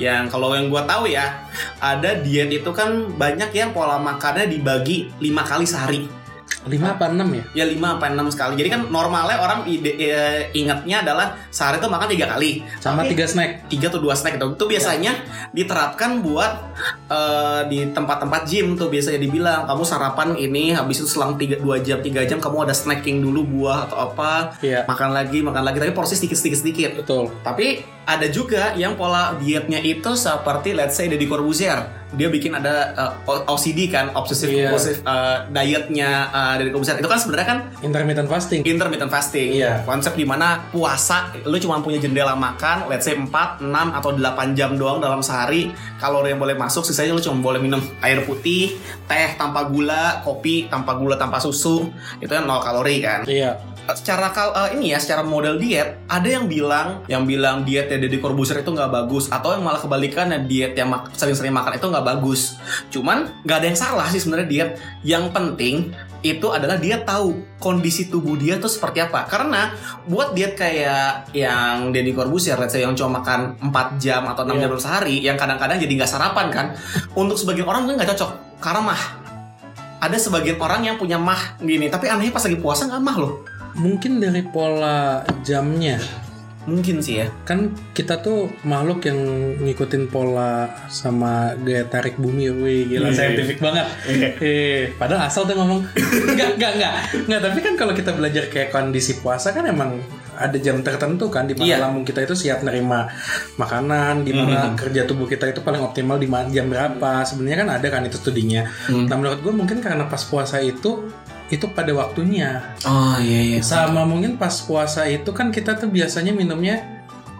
Yang 0.00 0.32
kalau 0.32 0.56
yang 0.56 0.72
gua 0.72 0.86
tahu 0.88 1.10
ya, 1.10 1.44
ada 1.82 2.16
diet 2.20 2.48
itu 2.52 2.70
kan 2.72 3.12
banyak 3.16 3.50
yang 3.52 3.74
pola 3.74 4.00
makannya 4.00 4.48
dibagi 4.48 5.10
lima 5.20 5.44
kali 5.44 5.66
sehari. 5.68 6.19
5 6.60 6.76
apa 6.84 7.08
6 7.08 7.24
ya? 7.32 7.44
Ya 7.56 7.64
5 7.64 7.80
sampai 7.80 8.08
6 8.12 8.28
sekali. 8.36 8.54
Jadi 8.60 8.68
kan 8.68 8.80
normalnya 8.88 9.40
orang 9.40 9.64
ide, 9.64 9.96
eh, 9.96 10.52
ingatnya 10.52 11.00
adalah 11.00 11.32
sehari 11.48 11.80
tuh 11.80 11.88
makan 11.88 12.04
tiga 12.08 12.28
kali. 12.28 12.60
Sama 12.76 13.08
tiga 13.08 13.24
snack. 13.24 13.64
tiga 13.66 13.88
atau 13.88 13.98
dua 13.98 14.12
snack 14.12 14.36
itu 14.36 14.46
itu 14.50 14.64
biasanya 14.68 15.12
diterapkan 15.50 16.20
buat 16.20 16.52
eh, 17.08 17.60
di 17.66 17.88
tempat-tempat 17.90 18.44
gym 18.44 18.76
tuh 18.76 18.86
biasanya 18.86 19.18
dibilang 19.18 19.64
kamu 19.64 19.82
sarapan 19.82 20.28
ini 20.34 20.70
habis 20.70 21.00
itu 21.00 21.08
selang 21.08 21.34
3 21.34 21.58
2 21.58 21.80
jam 21.80 21.98
3 21.98 22.28
jam 22.28 22.38
kamu 22.38 22.68
ada 22.68 22.74
snacking 22.74 23.18
dulu 23.20 23.40
buah 23.42 23.88
atau 23.88 23.98
apa 24.10 24.54
Iya. 24.60 24.84
makan 24.86 25.10
lagi 25.10 25.40
makan 25.40 25.62
lagi 25.64 25.78
tapi 25.78 25.90
porsi 25.90 26.14
sedikit 26.14 26.38
sedikit 26.38 26.58
sedikit 26.60 26.90
Betul. 27.02 27.32
tapi 27.42 27.82
ada 28.10 28.26
juga 28.26 28.74
yang 28.74 28.94
pola 28.94 29.34
dietnya 29.36 29.78
itu 29.78 30.12
seperti 30.12 30.72
let's 30.72 30.92
say 30.92 31.06
Deddy 31.06 31.24
Corbuzier 31.24 31.78
dia 32.10 32.26
bikin 32.26 32.50
ada 32.50 32.90
eh, 32.92 33.12
O- 33.24 33.46
OCD 33.48 33.86
kan 33.86 34.10
obsessive 34.12 34.50
Iya. 34.50 34.66
compulsive 34.66 34.98
eh, 35.00 35.36
dietnya 35.48 36.10
eh, 36.28 36.54
Deddy 36.58 36.70
Corbuzier 36.70 36.96
itu 36.96 37.06
kan 37.06 37.18
sebenarnya 37.18 37.46
kan 37.46 37.58
Intermittent 37.80 38.26
fasting. 38.26 38.60
intermittent 38.64 39.08
fasting. 39.08 39.48
Iya. 39.54 39.82
Konsep 39.82 40.12
di 40.12 40.24
mana 40.24 40.66
puasa 40.68 41.30
lu 41.40 41.54
cuma 41.56 41.78
punya 41.78 41.96
jendela 41.96 42.34
makan, 42.34 42.86
let's 42.86 43.04
say 43.04 43.14
4, 43.14 43.30
6 43.58 43.62
atau 43.70 44.10
8 44.12 44.26
jam 44.52 44.74
doang 44.74 44.98
dalam 44.98 45.22
sehari. 45.22 45.70
Kalori 45.96 46.30
yang 46.30 46.40
boleh 46.40 46.54
masuk 46.54 46.82
sisanya 46.82 47.12
lu 47.12 47.20
cuma 47.20 47.38
boleh 47.40 47.58
minum 47.58 47.78
air 48.00 48.20
putih, 48.22 48.74
teh 49.04 49.28
tanpa 49.34 49.64
gula, 49.64 50.20
kopi 50.20 50.66
tanpa 50.66 50.92
gula 50.94 51.14
tanpa 51.14 51.38
susu. 51.38 51.88
Itu 52.18 52.28
kan 52.28 52.42
0 52.42 52.58
kalori 52.58 52.98
kan. 52.98 53.22
Iya. 53.24 53.54
Secara 53.86 54.30
kal 54.30 54.52
eh, 54.54 54.78
ini 54.78 54.92
ya, 54.92 54.98
secara 55.00 55.24
model 55.24 55.56
diet, 55.56 55.98
ada 56.06 56.28
yang 56.28 56.46
bilang 56.46 57.02
yang 57.06 57.24
bilang 57.24 57.64
diet 57.64 57.88
ya 57.88 57.98
Deddy 57.98 58.18
Corbuzier 58.18 58.60
itu 58.60 58.70
nggak 58.70 58.86
bagus 58.86 59.26
atau 59.26 59.50
yang 59.50 59.64
malah 59.64 59.78
kebalikannya 59.78 60.44
diet 60.44 60.76
yang 60.76 60.88
mak- 60.88 61.10
sering-sering 61.12 61.50
makan 61.50 61.74
itu 61.74 61.86
nggak 61.86 62.06
bagus. 62.06 62.60
Cuman 62.88 63.42
nggak 63.42 63.56
ada 63.56 63.66
yang 63.66 63.78
salah 63.78 64.06
sih 64.06 64.22
sebenarnya 64.22 64.46
diet. 64.46 64.70
Yang 65.02 65.24
penting 65.34 65.76
itu 66.20 66.52
adalah 66.52 66.76
dia 66.76 67.00
tahu 67.00 67.32
kondisi 67.56 68.06
tubuh 68.06 68.36
dia 68.36 68.60
tuh 68.60 68.68
seperti 68.68 69.00
apa. 69.00 69.26
Karena 69.26 69.74
buat 70.04 70.36
diet 70.36 70.54
kayak 70.54 71.32
yang 71.34 71.90
Deddy 71.90 72.12
Corbuzier, 72.12 72.60
let's 72.60 72.70
say 72.70 72.84
yang 72.84 72.94
cuma 72.94 73.18
makan 73.18 73.58
4 73.58 73.98
jam 73.98 74.22
atau 74.28 74.44
6 74.44 74.54
Iya. 74.54 74.68
jam 74.68 74.78
sehari, 74.78 75.16
yang 75.18 75.34
kadang-kadang 75.34 75.80
jadi 75.80 75.92
nggak 75.98 76.10
sarapan 76.10 76.46
kan. 76.52 76.66
Untuk 77.16 77.34
sebagian 77.34 77.66
orang 77.66 77.88
mungkin 77.88 77.98
nggak 77.98 78.14
cocok 78.14 78.30
karena 78.62 78.92
mah. 78.92 79.02
Ada 80.00 80.16
sebagian 80.16 80.56
orang 80.56 80.80
yang 80.80 80.96
punya 80.96 81.20
mah 81.20 81.56
gini, 81.58 81.88
tapi 81.88 82.08
anehnya 82.08 82.32
pas 82.32 82.40
lagi 82.40 82.56
puasa 82.56 82.88
nggak 82.88 83.02
mah 83.02 83.16
loh. 83.20 83.32
Mungkin 83.74 84.18
dari 84.18 84.42
pola 84.42 85.20
jamnya. 85.40 85.98
Mungkin 86.60 87.00
sih 87.00 87.24
ya. 87.24 87.26
Kan 87.48 87.72
kita 87.96 88.20
tuh 88.20 88.52
makhluk 88.68 89.00
yang 89.08 89.16
ngikutin 89.64 90.12
pola 90.12 90.68
sama 90.86 91.56
gaya 91.56 91.88
tarik 91.88 92.20
bumi. 92.20 92.52
Wih, 92.52 92.84
gila 92.86 93.08
Iya. 93.10 93.16
saintifik 93.16 93.58
banget. 93.58 93.88
Eh, 94.44 94.92
padahal 94.94 95.24
asal 95.24 95.48
tuh 95.48 95.56
ngomong 95.56 95.80
enggak, 95.96 96.60
enggak, 96.60 96.72
enggak. 96.76 96.94
Enggak, 97.26 97.40
tapi 97.48 97.58
kan 97.64 97.74
kalau 97.74 97.92
kita 97.96 98.12
belajar 98.12 98.44
kayak 98.52 98.68
kondisi 98.70 99.18
puasa 99.18 99.56
kan 99.56 99.64
emang 99.66 100.04
ada 100.36 100.56
jam 100.56 100.80
tertentu 100.80 101.28
kan 101.28 101.44
di 101.44 101.52
mana 101.52 101.68
Iya. 101.68 101.76
lambung 101.80 102.04
kita 102.04 102.24
itu 102.24 102.32
siap 102.32 102.60
nerima 102.60 103.08
makanan, 103.56 104.24
di 104.24 104.32
mana 104.32 104.72
Mhm. 104.72 104.76
kerja 104.76 105.04
tubuh 105.04 105.28
kita 105.28 105.48
itu 105.48 105.60
paling 105.60 105.80
optimal 105.80 106.16
di 106.16 106.28
jam 106.50 106.68
berapa. 106.68 107.24
Sebenarnya 107.24 107.58
kan 107.60 107.70
ada 107.76 107.88
kan 107.88 108.02
itu 108.04 108.16
studinya. 108.16 108.64
Hmm. 108.88 109.04
Nah, 109.04 109.16
menurut 109.16 109.40
gue 109.40 109.52
mungkin 109.52 109.80
karena 109.80 110.08
pas 110.08 110.24
puasa 110.24 110.60
itu 110.60 111.08
itu 111.50 111.66
pada 111.68 111.90
waktunya. 111.90 112.62
Oh 112.82 113.18
iya 113.18 113.40
iya. 113.44 113.60
Sama 113.60 114.02
mungkin 114.02 114.34
pas 114.34 114.54
puasa 114.62 115.04
itu 115.04 115.30
kan 115.30 115.50
kita 115.50 115.76
tuh 115.76 115.90
biasanya 115.90 116.30
minumnya 116.30 116.80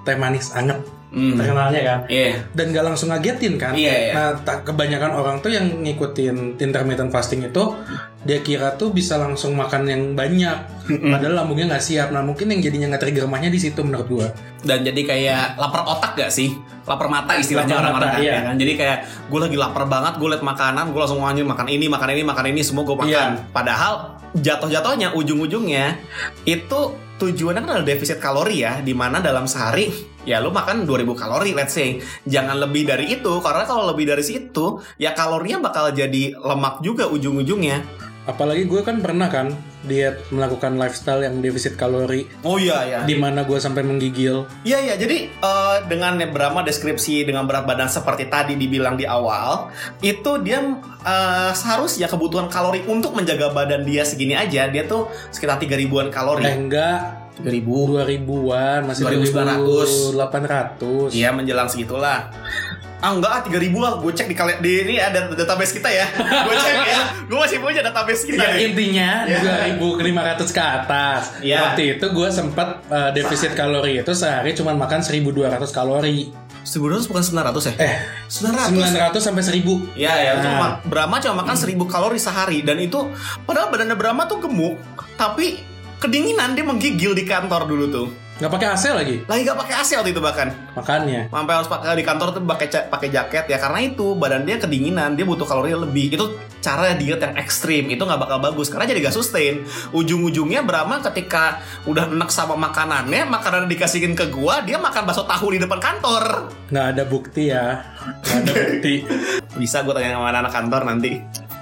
teh 0.02 0.14
manis 0.14 0.50
anget 0.52 0.82
Hmm. 1.10 1.34
terkenalnya 1.34 1.82
kan 1.82 2.00
Iya. 2.06 2.38
dan 2.54 2.70
gak 2.70 2.86
langsung 2.86 3.10
ngagetin 3.10 3.58
kan 3.58 3.74
Iya, 3.74 3.94
iya. 3.98 4.12
nah 4.14 4.30
tak 4.46 4.62
kebanyakan 4.62 5.10
orang 5.10 5.42
tuh 5.42 5.50
yang 5.50 5.66
ngikutin 5.82 6.54
intermittent 6.54 7.10
fasting 7.10 7.42
itu 7.42 7.74
dia 8.20 8.44
kira 8.44 8.76
tuh 8.76 8.92
bisa 8.92 9.16
langsung 9.16 9.56
makan 9.56 9.88
yang 9.88 10.02
banyak 10.12 10.56
padahal 11.12 11.44
lambungnya 11.44 11.72
nggak 11.72 11.84
siap 11.84 12.12
nah 12.12 12.20
mungkin 12.20 12.52
yang 12.52 12.60
jadinya 12.60 12.92
nggak 12.92 13.02
trigger 13.08 13.24
mahnya 13.24 13.48
di 13.48 13.56
situ 13.56 13.80
menurut 13.80 14.08
gua 14.08 14.28
dan 14.60 14.84
jadi 14.84 15.00
kayak 15.04 15.56
lapar 15.56 15.82
otak 15.88 16.12
gak 16.20 16.32
sih? 16.32 16.52
Lapar 16.84 17.08
mata 17.08 17.32
istilahnya 17.38 17.80
orang-orang 17.80 18.10
kan, 18.12 18.20
iya. 18.20 18.32
ya 18.36 18.40
kan? 18.52 18.54
Jadi 18.60 18.72
kayak 18.76 18.98
gue 19.32 19.40
lagi 19.40 19.56
lapar 19.56 19.84
banget, 19.88 20.20
gue 20.20 20.28
liat 20.28 20.44
makanan, 20.44 20.92
gue 20.92 21.00
langsung 21.00 21.22
anjir 21.24 21.46
makan 21.48 21.68
ini, 21.70 21.86
makan 21.88 22.08
ini, 22.12 22.22
makan 22.24 22.44
ini, 22.52 22.60
semua 22.60 22.84
gue 22.84 22.96
makan. 22.96 23.08
Iya. 23.40 23.48
Padahal 23.54 23.92
jatuh-jatuhnya 24.36 25.16
ujung-ujungnya 25.16 25.96
itu 26.44 26.80
tujuannya 27.20 27.60
kan 27.64 27.70
adalah 27.80 27.88
defisit 27.88 28.20
kalori 28.20 28.64
ya, 28.64 28.84
di 28.84 28.92
mana 28.92 29.20
dalam 29.24 29.48
sehari 29.48 30.12
ya 30.28 30.36
lu 30.36 30.52
makan 30.52 30.84
2000 30.84 31.16
kalori 31.16 31.56
let's 31.56 31.72
say. 31.72 31.96
Jangan 32.28 32.60
lebih 32.60 32.84
dari 32.84 33.16
itu 33.16 33.40
karena 33.40 33.64
kalau 33.64 33.88
lebih 33.88 34.04
dari 34.12 34.24
situ 34.24 34.80
ya 35.00 35.16
kalorinya 35.16 35.64
bakal 35.64 35.88
jadi 35.92 36.36
lemak 36.36 36.84
juga 36.84 37.08
ujung-ujungnya. 37.08 38.09
Apalagi 38.28 38.68
gue 38.68 38.80
kan 38.84 39.00
pernah 39.00 39.32
kan 39.32 39.52
diet 39.80 40.28
melakukan 40.28 40.76
lifestyle 40.76 41.24
yang 41.24 41.40
defisit 41.40 41.72
kalori 41.72 42.28
Oh 42.44 42.60
iya 42.60 42.84
ya. 42.84 42.98
di 43.08 43.16
mana 43.16 43.48
gue 43.48 43.56
sampai 43.56 43.80
menggigil 43.80 44.44
Iya 44.60 44.78
iya 44.84 44.94
jadi 45.00 45.32
eh, 45.32 45.76
dengan 45.88 46.20
Brahma 46.28 46.60
deskripsi 46.60 47.24
dengan 47.24 47.48
berat 47.48 47.64
badan 47.64 47.88
seperti 47.88 48.28
tadi 48.28 48.60
dibilang 48.60 49.00
di 49.00 49.08
awal 49.08 49.72
itu 50.04 50.36
dia 50.44 50.60
eh, 51.00 51.50
seharusnya 51.56 52.12
kebutuhan 52.12 52.52
kalori 52.52 52.84
untuk 52.84 53.16
menjaga 53.16 53.56
badan 53.56 53.88
dia 53.88 54.04
segini 54.04 54.36
aja 54.36 54.68
dia 54.68 54.84
tuh 54.84 55.08
sekitar 55.32 55.56
3 55.56 55.72
ribuan 55.80 56.12
kalori. 56.12 56.44
eh 56.44 56.56
enggak 56.60 57.00
3000 57.40 57.64
dua 57.88 58.02
ribuan 58.04 58.80
masih 58.84 59.08
2900. 59.24 60.12
2800 60.12 61.16
Iya 61.16 61.32
menjelang 61.32 61.72
segitulah. 61.72 62.28
Ah 63.00 63.10
enggak 63.10 63.30
ah 63.30 63.40
3000 63.42 63.72
lah 63.74 63.92
gue 63.96 64.12
cek 64.12 64.26
di 64.26 64.36
kali 64.36 64.52
di 64.60 64.72
ini 64.82 64.94
ada 64.96 65.26
database 65.26 65.72
kita 65.72 65.88
ya. 65.90 66.04
gue 66.12 66.54
cek 66.54 66.76
ya. 66.86 67.00
Gue 67.24 67.38
masih 67.38 67.56
punya 67.58 67.80
database 67.82 68.22
kita. 68.22 68.38
Ya, 68.38 68.60
intinya 68.60 69.10
Ya. 69.24 69.40
2500 69.72 70.44
ke 70.46 70.60
atas. 70.60 71.22
Ya. 71.40 71.58
Waktu 71.66 71.96
itu 71.96 72.06
gue 72.06 72.28
sempat 72.28 72.84
uh, 72.86 73.08
defisit 73.10 73.52
kalori 73.52 73.98
itu 73.98 74.12
sehari 74.12 74.52
cuma 74.52 74.72
makan 74.72 75.00
1200 75.00 75.32
kalori. 75.70 76.28
1200 76.60 77.08
bukan 77.08 77.24
900 77.24 77.56
ya? 77.66 77.74
Eh, 77.80 77.94
900. 78.28 79.16
900 79.16 79.16
sampai 79.18 79.42
1000. 79.42 79.96
Ya 79.96 80.12
ya, 80.14 80.30
itu 80.36 80.44
Nah. 80.44 80.60
ma- 80.60 80.76
Brahma 80.82 81.16
cuma 81.18 81.40
makan 81.40 81.56
1000 81.56 81.88
kalori 81.88 82.20
sehari 82.20 82.60
dan 82.60 82.76
itu 82.76 83.00
padahal 83.42 83.72
badannya 83.72 83.96
Brahma 83.96 84.28
tuh 84.28 84.38
gemuk, 84.38 84.76
tapi 85.16 85.56
kedinginan 85.96 86.52
dia 86.52 86.60
menggigil 86.62 87.12
di 87.12 87.24
kantor 87.24 87.64
dulu 87.64 87.84
tuh. 87.88 88.08
Nggak 88.40 88.52
pakai 88.56 88.68
AC 88.72 88.84
lagi 88.96 89.16
Lagi 89.28 89.40
gak 89.44 89.58
pakai 89.60 89.74
AC 89.84 89.90
waktu 90.00 90.10
itu 90.16 90.20
bahkan. 90.24 90.48
makannya. 90.72 91.28
Sampai 91.28 91.52
harus 91.60 91.68
pakai 91.68 91.92
di 91.92 92.04
kantor 92.08 92.28
tuh 92.32 92.42
pakai 92.48 92.66
pakai 92.88 93.08
jaket 93.12 93.44
ya 93.52 93.60
karena 93.60 93.78
itu 93.84 94.16
badan 94.16 94.48
dia 94.48 94.56
kedinginan, 94.56 95.12
dia 95.12 95.28
butuh 95.28 95.44
kalori 95.44 95.76
lebih. 95.76 96.16
Itu 96.16 96.40
cara 96.64 96.96
diet 96.96 97.20
yang 97.20 97.36
ekstrim, 97.36 97.92
itu 97.92 98.00
nggak 98.00 98.16
bakal 98.16 98.40
bagus 98.40 98.72
karena 98.72 98.88
jadi 98.88 99.12
gak 99.12 99.16
sustain. 99.16 99.60
Ujung-ujungnya 99.92 100.64
Brahma 100.64 101.04
ketika 101.12 101.60
udah 101.84 102.08
enak 102.08 102.32
sama 102.32 102.56
makanannya, 102.56 103.28
makanan 103.28 103.68
dikasihin 103.68 104.16
ke 104.16 104.32
gua, 104.32 104.64
dia 104.64 104.80
makan 104.80 105.04
bakso 105.04 105.28
tahu 105.28 105.52
di 105.52 105.58
depan 105.60 105.76
kantor. 105.76 106.48
Nggak 106.72 106.86
ada 106.96 107.02
bukti 107.04 107.52
ya. 107.52 107.84
Nggak 108.24 108.40
ada 108.40 108.52
bukti. 108.56 108.94
Bisa 109.60 109.84
gue 109.84 109.92
tanya 109.92 110.16
sama 110.16 110.32
anak 110.32 110.52
kantor 110.52 110.82
nanti. 110.88 111.20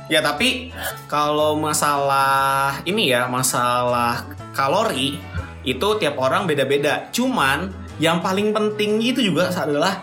Ya 0.09 0.23
tapi 0.23 0.71
kalau 1.11 1.59
masalah 1.59 2.81
ini 2.87 3.13
ya 3.13 3.29
masalah 3.29 4.25
kalori 4.57 5.21
itu 5.65 5.89
tiap 5.99 6.19
orang 6.19 6.47
beda-beda. 6.47 7.09
Cuman 7.11 7.71
yang 7.99 8.23
paling 8.23 8.55
penting 8.55 9.03
itu 9.03 9.23
juga 9.23 9.51
adalah 9.55 10.03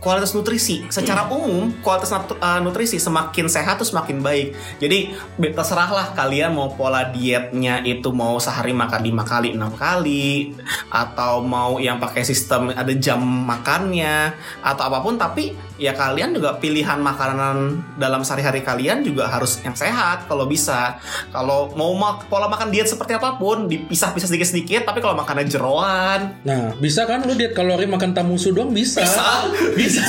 kualitas 0.00 0.32
nutrisi. 0.32 0.82
Secara 0.88 1.28
umum 1.28 1.70
kualitas 1.84 2.10
uh, 2.10 2.58
nutrisi 2.64 2.96
semakin 2.96 3.46
sehat 3.46 3.76
tuh 3.78 3.86
semakin 3.86 4.24
baik. 4.24 4.56
Jadi 4.80 5.12
terserahlah 5.52 6.16
kalian 6.16 6.56
mau 6.56 6.72
pola 6.72 7.12
dietnya 7.12 7.84
itu 7.84 8.08
mau 8.10 8.40
sehari 8.40 8.72
makan 8.72 9.00
lima 9.04 9.22
kali 9.22 9.54
enam 9.54 9.76
kali 9.76 10.56
atau 10.88 11.44
mau 11.44 11.76
yang 11.76 12.00
pakai 12.00 12.24
sistem 12.24 12.72
ada 12.72 12.90
jam 12.96 13.20
makannya 13.20 14.32
atau 14.64 14.82
apa 14.88 14.98
pun 15.04 15.20
tapi 15.20 15.52
ya 15.80 15.96
kalian 15.96 16.36
juga 16.36 16.60
pilihan 16.60 17.00
makanan 17.00 17.80
dalam 17.96 18.20
sehari-hari 18.20 18.60
kalian 18.60 19.00
juga 19.00 19.26
harus 19.26 19.58
yang 19.64 19.72
sehat 19.72 20.28
kalau 20.28 20.44
bisa. 20.44 21.00
Kalau 21.32 21.72
mau 21.72 21.96
mak- 21.96 22.28
pola 22.28 22.46
makan 22.46 22.68
diet 22.68 22.84
seperti 22.84 23.16
apa 23.16 23.40
pun 23.40 23.64
dipisah-pisah 23.64 24.28
sedikit-sedikit 24.28 24.84
tapi 24.84 25.00
kalau 25.00 25.16
makannya 25.16 25.48
jeroan. 25.48 26.36
Nah, 26.44 26.76
bisa 26.76 27.08
kan 27.08 27.24
lu 27.24 27.32
diet 27.32 27.56
kalori 27.56 27.88
makan 27.88 28.12
tamusu 28.12 28.52
doang? 28.52 28.70
Bisa. 28.70 29.00
bisa. 29.00 29.24
Bisa. 29.80 30.04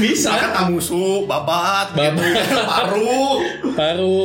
Bisa. 0.00 0.30
makan 0.32 0.50
tamusu 0.54 1.26
babat 1.26 1.92
Babat. 1.92 2.16
gitu, 2.16 2.62
paru. 2.64 3.22
Baru 3.76 4.18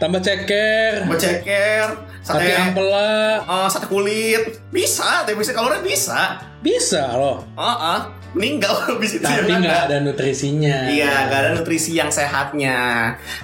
tambah 0.00 0.20
ceker, 0.24 1.04
beceker 1.04 1.86
sate 2.20 2.40
sate 2.40 2.52
ampela, 2.56 3.44
eh, 3.44 3.68
sate 3.68 3.86
kulit 3.88 4.60
bisa 4.72 5.24
defisit 5.28 5.52
kalori 5.52 5.84
bisa 5.84 6.40
bisa 6.60 7.16
loh. 7.16 7.44
Heeh, 7.56 7.98
meninggal 8.36 8.74
habis 8.86 9.16
itu 9.16 9.24
Tapi 9.24 9.48
yang 9.48 9.64
nggak 9.64 9.88
ada. 9.90 9.96
nutrisinya. 10.04 10.76
Iya, 10.92 11.32
gak 11.32 11.38
ada 11.40 11.50
nutrisi 11.56 11.96
yang 11.96 12.12
sehatnya. 12.12 12.78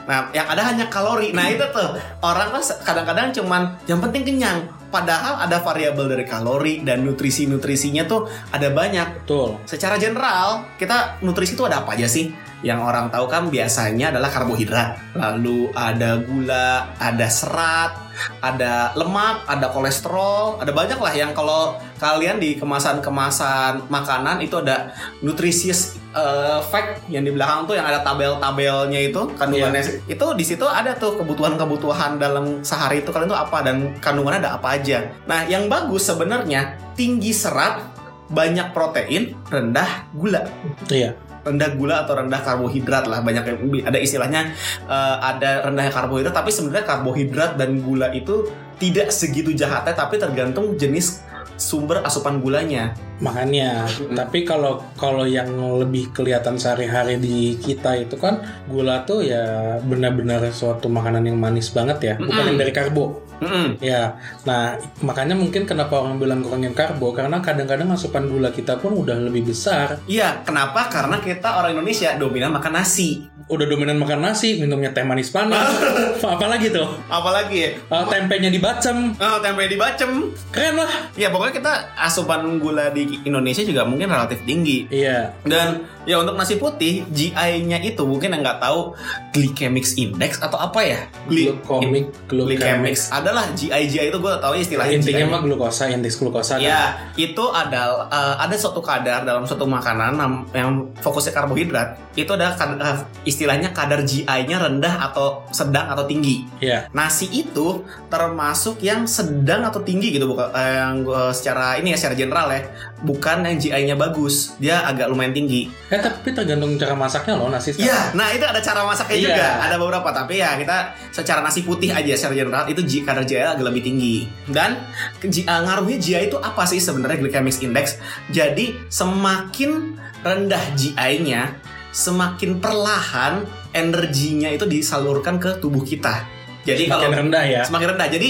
Nah, 0.05 0.31
yang 0.31 0.47
ada 0.47 0.63
hanya 0.63 0.87
kalori. 0.93 1.33
Nah, 1.33 1.49
itu 1.49 1.65
tuh 1.73 1.97
orang 2.23 2.53
kan 2.53 2.63
kadang-kadang 2.85 3.33
cuman 3.35 3.63
yang 3.89 3.99
penting 4.05 4.23
kenyang. 4.23 4.69
Padahal 4.87 5.43
ada 5.43 5.59
variabel 5.61 6.07
dari 6.13 6.25
kalori 6.25 6.87
dan 6.87 7.03
nutrisi-nutrisinya 7.03 8.07
tuh 8.07 8.31
ada 8.55 8.71
banyak. 8.71 9.27
Betul. 9.27 9.59
Secara 9.67 9.99
general, 9.99 10.63
kita 10.79 11.21
nutrisi 11.27 11.59
itu 11.59 11.67
ada 11.67 11.83
apa 11.83 11.99
aja 11.99 12.07
sih? 12.07 12.31
Yang 12.65 12.81
orang 12.85 13.07
tahu 13.13 13.27
kan 13.29 13.53
biasanya 13.53 14.15
adalah 14.15 14.33
karbohidrat. 14.33 15.17
Lalu 15.17 15.69
ada 15.77 16.21
gula, 16.25 16.93
ada 16.97 17.27
serat, 17.29 18.07
ada 18.41 18.97
lemak, 18.97 19.45
ada 19.45 19.69
kolesterol, 19.69 20.61
ada 20.61 20.73
banyak 20.73 20.97
lah 20.97 21.13
yang 21.13 21.37
kalau 21.37 21.77
kalian 22.01 22.41
di 22.41 22.57
kemasan-kemasan 22.57 23.89
makanan 23.93 24.41
itu 24.41 24.61
ada 24.61 24.93
nutrisius 25.21 26.01
eh, 26.17 26.61
fact 26.69 27.09
yang 27.13 27.25
di 27.25 27.33
belakang 27.33 27.69
tuh 27.69 27.77
yang 27.77 27.87
ada 27.89 28.01
tabel-tabelnya 28.01 29.01
itu 29.13 29.21
kandungannya 29.37 30.05
itu 30.09 30.27
di 30.37 30.45
situ 30.45 30.65
ada 30.65 30.97
tuh 30.97 31.21
kebutuhan-kebutuhan 31.21 32.17
dalam 32.17 32.65
sehari 32.65 33.05
itu 33.05 33.13
kalian 33.13 33.29
tuh 33.33 33.41
apa 33.41 33.65
dan 33.65 33.97
kandungannya 34.01 34.41
ada 34.45 34.57
apa 34.57 34.81
aja. 34.81 35.13
Nah, 35.29 35.45
yang 35.49 35.69
bagus 35.69 36.09
sebenarnya 36.09 36.77
tinggi 36.97 37.33
serat, 37.37 37.85
banyak 38.33 38.73
protein, 38.73 39.37
rendah 39.49 40.09
gula 40.17 40.49
Iya. 40.89 41.26
Rendah 41.47 41.71
gula 41.79 42.03
atau 42.03 42.19
rendah 42.19 42.43
karbohidrat 42.43 43.07
lah 43.07 43.23
banyak 43.23 43.45
yang 43.47 43.59
ada 43.87 43.99
istilahnya 44.03 44.51
eh, 44.91 45.17
ada 45.23 45.71
rendah 45.71 45.87
karbohidrat 45.95 46.35
tapi 46.35 46.51
sebenarnya 46.51 46.85
karbohidrat 46.85 47.55
dan 47.55 47.79
gula 47.79 48.11
itu 48.11 48.51
tidak 48.77 49.15
segitu 49.15 49.55
jahatnya 49.55 49.95
tapi 49.95 50.19
tergantung 50.19 50.75
jenis 50.75 51.23
sumber 51.57 52.05
asupan 52.05 52.43
gulanya 52.43 52.93
Makanya, 53.17 53.89
tapi 54.13 54.45
kalau 54.45 54.85
kalau 54.93 55.25
yang 55.25 55.49
lebih 55.81 56.13
kelihatan 56.13 56.61
sehari-hari 56.61 57.17
di 57.17 57.57
kita 57.57 57.97
itu 57.97 58.21
kan 58.21 58.45
gula 58.69 59.09
tuh 59.09 59.25
ya 59.25 59.77
benar-benar 59.81 60.45
suatu 60.53 60.93
makanan 60.93 61.25
yang 61.25 61.41
manis 61.41 61.73
banget 61.73 61.99
ya, 62.13 62.15
bukan 62.21 62.37
Mm-mm. 62.37 62.49
yang 62.53 62.59
dari 62.61 62.73
karbo. 62.77 63.25
Mm-mm. 63.41 63.77
Ya, 63.85 64.17
nah 64.49 64.77
makanya 65.05 65.37
mungkin 65.37 65.69
kenapa 65.69 66.01
orang 66.01 66.17
bilang 66.17 66.41
kurangin 66.41 66.73
karbo 66.73 67.13
karena 67.13 67.39
kadang-kadang 67.45 67.93
asupan 67.93 68.27
gula 68.29 68.49
kita 68.51 68.81
pun 68.81 68.97
udah 68.97 69.17
lebih 69.21 69.53
besar. 69.53 70.01
Iya, 70.09 70.41
kenapa? 70.43 70.89
Karena 70.89 71.21
kita 71.21 71.61
orang 71.61 71.77
Indonesia 71.77 72.17
dominan 72.17 72.53
makan 72.57 72.81
nasi. 72.81 73.29
udah 73.47 73.63
dominan 73.63 73.95
makan 74.03 74.27
nasi, 74.27 74.59
minumnya 74.59 74.91
teh 74.91 75.07
manis 75.07 75.31
panas. 75.31 75.71
Apalagi 76.35 76.67
tuh? 76.75 76.99
Apalagi 77.07 77.57
ya? 77.63 77.71
Eh, 77.79 78.05
tempenya 78.11 78.51
dibacem. 78.51 79.15
Oh, 79.23 79.39
tempe 79.39 79.71
dibacem. 79.71 80.35
Keren 80.51 80.83
lah. 80.83 80.91
Ya 81.15 81.31
pokoknya 81.31 81.63
kita 81.63 81.73
asupan 81.95 82.59
gula 82.59 82.91
di 82.91 83.23
Indonesia 83.23 83.63
juga 83.63 83.87
mungkin 83.87 84.11
relatif 84.11 84.43
tinggi. 84.43 84.91
Iya. 84.91 85.31
Dan 85.47 85.87
ya 86.07 86.17
untuk 86.17 86.35
nasi 86.35 86.57
putih 86.57 87.03
GI-nya 87.07 87.83
itu 87.83 88.03
mungkin 88.03 88.31
yang 88.31 88.41
nggak 88.41 88.59
tahu 88.59 88.95
glycemic 89.31 89.85
index 89.95 90.39
atau 90.39 90.57
apa 90.57 90.81
ya? 90.81 91.01
Gli- 91.27 91.51
glycemic. 91.59 92.05
glucemic. 92.27 92.97
Adalah 93.11 93.51
GI 93.53 93.83
GI 93.87 94.07
itu 94.09 94.19
gue 94.19 94.35
tahu 94.39 94.55
istilahnya. 94.57 94.97
Intinya 94.97 95.27
mah 95.29 95.41
glukosa, 95.43 95.91
indeks 95.91 96.17
glukosa. 96.17 96.57
kan? 96.57 96.63
Ya, 96.63 96.83
itu 97.15 97.45
adalah 97.45 98.07
eh, 98.07 98.35
ada 98.41 98.55
suatu 98.55 98.81
kadar 98.81 99.23
dalam 99.23 99.45
suatu 99.45 99.67
makanan 99.67 100.17
yang 100.53 100.71
fokusnya 100.97 101.33
karbohidrat. 101.33 101.99
Itu 102.15 102.33
ada 102.33 102.55
kad- 102.55 102.79
eh, 102.79 102.97
istilahnya 103.25 103.75
kadar 103.75 104.01
GI-nya 104.01 104.57
rendah 104.59 105.05
atau 105.05 105.45
sedang 105.51 105.91
atau 105.91 106.07
tinggi. 106.07 106.47
Iya. 106.59 106.89
Nasi 106.93 107.27
itu 107.29 107.83
termasuk 108.07 108.81
yang 108.81 109.05
sedang 109.05 109.65
atau 109.65 109.83
tinggi 109.83 110.15
gitu 110.15 110.27
bukan 110.27 110.49
eh, 110.53 110.75
yang 110.79 111.03
eh, 111.03 111.33
secara 111.35 111.77
ini 111.77 111.93
ya 111.93 111.99
secara 111.99 112.15
general 112.15 112.47
ya. 112.49 112.63
Bukan 112.97 113.45
yang 113.45 113.57
GI-nya 113.59 113.95
bagus. 113.95 114.57
Dia 114.57 114.81
agak 114.83 115.11
lumayan 115.11 115.35
tinggi. 115.35 115.69
Eh 115.89 115.96
tapi 115.99 116.33
tergantung 116.33 116.75
cara 116.75 116.93
masaknya 116.93 117.35
loh 117.35 117.49
nasi 117.49 117.71
sekarang. 117.71 117.87
Iya, 117.87 118.01
nah 118.13 118.29
itu 118.31 118.43
ada 118.43 118.59
cara 118.59 118.81
masaknya 118.83 119.17
Iya. 119.17 119.25
juga. 119.29 119.47
Ada 119.63 119.75
beberapa 119.77 120.09
tapi 120.11 120.35
ya 120.39 120.55
kita 120.55 120.77
secara 121.11 121.41
nasi 121.41 121.61
putih 121.63 121.91
aja 121.91 122.13
secara 122.13 122.35
general 122.35 122.65
itu 122.67 122.81
G- 122.83 123.05
kadar 123.05 123.23
GI 123.23 123.39
agak 123.55 123.65
lebih 123.65 123.83
tinggi. 123.83 124.27
Dan 124.47 124.81
uh, 125.19 125.61
ngaruhnya 125.63 125.99
GI 125.99 126.29
itu 126.29 126.37
apa 126.37 126.63
sih 126.65 126.79
sebenarnya 126.79 127.19
glycemic 127.19 127.57
index? 127.61 127.97
Jadi 128.29 128.75
semakin 128.87 129.97
rendah 130.21 130.65
GI-nya, 130.75 131.55
semakin 131.91 132.59
perlahan 132.59 133.45
energinya 133.71 134.49
itu 134.49 134.65
disalurkan 134.65 135.37
ke 135.37 135.57
tubuh 135.59 135.81
kita. 135.81 136.25
Jadi 136.67 136.91
Makin 136.91 136.91
kalau 136.91 137.19
rendah 137.23 137.45
ya. 137.47 137.63
semakin 137.63 137.95
rendah. 137.95 138.09
Jadi 138.11 138.29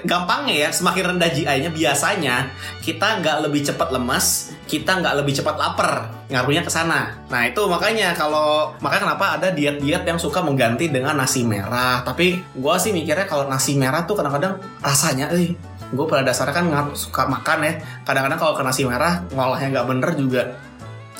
gampangnya 0.00 0.66
ya, 0.66 0.68
semakin 0.72 1.16
rendah 1.16 1.30
GI-nya 1.30 1.70
biasanya 1.70 2.48
kita 2.80 3.20
nggak 3.20 3.44
lebih 3.44 3.60
cepat 3.68 3.92
lemas, 3.92 4.56
kita 4.64 5.04
nggak 5.04 5.20
lebih 5.20 5.36
cepat 5.36 5.56
lapar. 5.60 6.08
Ngaruhnya 6.32 6.64
ke 6.64 6.72
sana. 6.72 7.20
Nah 7.28 7.42
itu 7.44 7.60
makanya 7.68 8.16
kalau 8.16 8.72
makanya 8.80 9.12
kenapa 9.12 9.26
ada 9.36 9.48
diet-diet 9.52 10.08
yang 10.08 10.16
suka 10.16 10.40
mengganti 10.40 10.88
dengan 10.88 11.12
nasi 11.12 11.44
merah. 11.44 12.00
Tapi 12.00 12.40
gua 12.56 12.80
sih 12.80 12.96
mikirnya 12.96 13.28
kalau 13.28 13.44
nasi 13.44 13.76
merah 13.76 14.08
tuh 14.08 14.16
kadang-kadang 14.16 14.56
rasanya, 14.80 15.28
eh 15.36 15.52
gue 15.92 16.06
pada 16.08 16.24
dasarnya 16.24 16.56
kan 16.56 16.66
suka 16.96 17.28
makan 17.28 17.68
ya. 17.68 17.72
Kadang-kadang 18.08 18.40
kalau 18.40 18.54
ke 18.56 18.64
nasi 18.64 18.88
merah 18.88 19.20
ngolahnya 19.28 19.68
nggak 19.76 19.86
bener 19.92 20.10
juga 20.16 20.42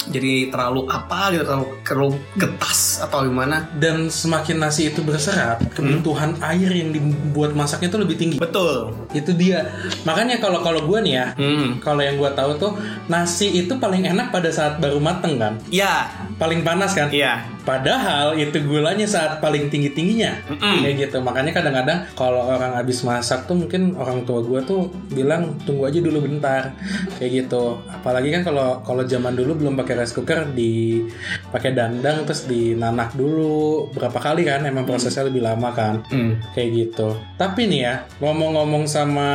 jadi 0.02 0.50
terlalu 0.50 0.90
apa 0.90 1.30
gitu 1.30 1.46
terlalu, 1.46 1.66
terlalu 1.86 2.10
getas 2.34 2.98
atau 2.98 3.22
gimana 3.22 3.70
Dan 3.78 4.10
semakin 4.10 4.58
nasi 4.58 4.90
itu 4.90 4.98
berserat, 5.06 5.62
Hmm. 5.62 5.70
kebutuhan 5.78 6.34
air 6.42 6.70
yang 6.70 6.90
dibuat 6.90 7.54
masaknya 7.54 7.88
itu 7.94 7.98
lebih 8.02 8.16
tinggi. 8.18 8.36
betul 8.42 8.90
Itu 9.14 9.30
dia. 9.36 9.70
Makanya 10.02 10.42
kalau 10.42 10.58
kalau 10.64 10.82
gue 10.84 10.98
nih 11.06 11.14
ya, 11.14 11.26
hmm. 11.38 11.78
kalau 11.78 12.02
yang 12.02 12.18
gue 12.18 12.30
tahu 12.34 12.50
tuh 12.58 12.72
nasi 13.06 13.62
itu 13.62 13.78
paling 13.78 14.02
enak 14.02 14.34
pada 14.34 14.50
saat 14.50 14.82
baru 14.82 14.98
mateng 14.98 15.38
kan, 15.38 15.54
ya 15.70 16.10
paling 16.40 16.66
panas 16.66 16.96
kan. 16.98 17.06
iya 17.12 17.46
Padahal 17.62 18.34
itu 18.34 18.58
gulanya 18.62 19.06
saat 19.06 19.38
paling 19.38 19.70
tinggi 19.70 19.94
tingginya, 19.94 20.34
Mm-mm. 20.50 20.82
kayak 20.82 21.08
gitu. 21.08 21.22
Makanya 21.22 21.54
kadang-kadang 21.54 21.98
kalau 22.12 22.42
orang 22.44 22.74
habis 22.74 23.00
masak 23.02 23.46
tuh 23.46 23.54
mungkin 23.54 23.94
orang 23.94 24.26
tua 24.26 24.42
gue 24.42 24.60
tuh 24.66 24.90
bilang 25.08 25.56
tunggu 25.62 25.86
aja 25.86 26.02
dulu 26.02 26.26
bentar, 26.26 26.74
kayak 27.16 27.46
gitu. 27.46 27.78
Apalagi 27.86 28.34
kan 28.34 28.42
kalau 28.42 28.82
kalau 28.82 29.06
zaman 29.06 29.32
dulu 29.32 29.54
belum 29.56 29.78
pakai 29.78 30.02
rice 30.02 30.12
cooker, 30.12 30.50
di 30.50 31.06
pakai 31.48 31.70
dandang 31.70 32.26
terus 32.26 32.44
dinanak 32.44 33.14
dulu 33.14 33.86
berapa 33.94 34.18
kali 34.18 34.42
kan, 34.42 34.66
emang 34.66 34.82
prosesnya 34.82 35.26
lebih 35.26 35.42
lama 35.42 35.70
kan 35.70 36.02
Hmm. 36.10 36.42
kayak 36.52 36.70
gitu. 36.74 37.14
Tapi 37.38 37.70
nih 37.70 37.80
ya, 37.80 37.94
ngomong-ngomong 38.18 38.84
sama 38.84 39.30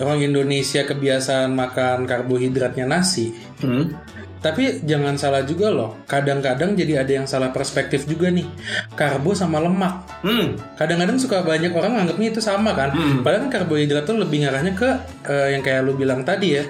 orang 0.00 0.20
Indonesia 0.20 0.82
kebiasaan 0.82 1.52
makan 1.52 2.08
karbohidratnya 2.08 2.88
nasi, 2.88 3.36
Hmm. 3.60 3.92
Tapi 4.40 4.80
jangan 4.88 5.16
salah 5.20 5.44
juga 5.44 5.68
loh. 5.68 6.00
Kadang-kadang 6.08 6.72
jadi 6.72 7.04
ada 7.04 7.12
yang 7.12 7.26
salah 7.28 7.52
perspektif 7.52 8.08
juga 8.08 8.32
nih. 8.32 8.48
Karbo 8.96 9.36
sama 9.36 9.60
lemak. 9.60 10.24
Hmm. 10.24 10.56
Kadang-kadang 10.80 11.20
suka 11.20 11.44
banyak 11.44 11.72
orang 11.76 12.00
nganggapnya 12.00 12.28
itu 12.32 12.40
sama 12.40 12.72
kan. 12.72 12.92
Hmm. 12.92 13.20
Padahal 13.20 13.48
kan 13.48 13.62
karbohidrat 13.62 14.08
tuh 14.08 14.16
lebih 14.16 14.48
ngarahnya 14.48 14.72
ke 14.72 14.88
eh, 15.28 15.56
yang 15.56 15.62
kayak 15.64 15.84
lu 15.84 15.92
bilang 15.96 16.24
tadi 16.24 16.56
ya, 16.56 16.64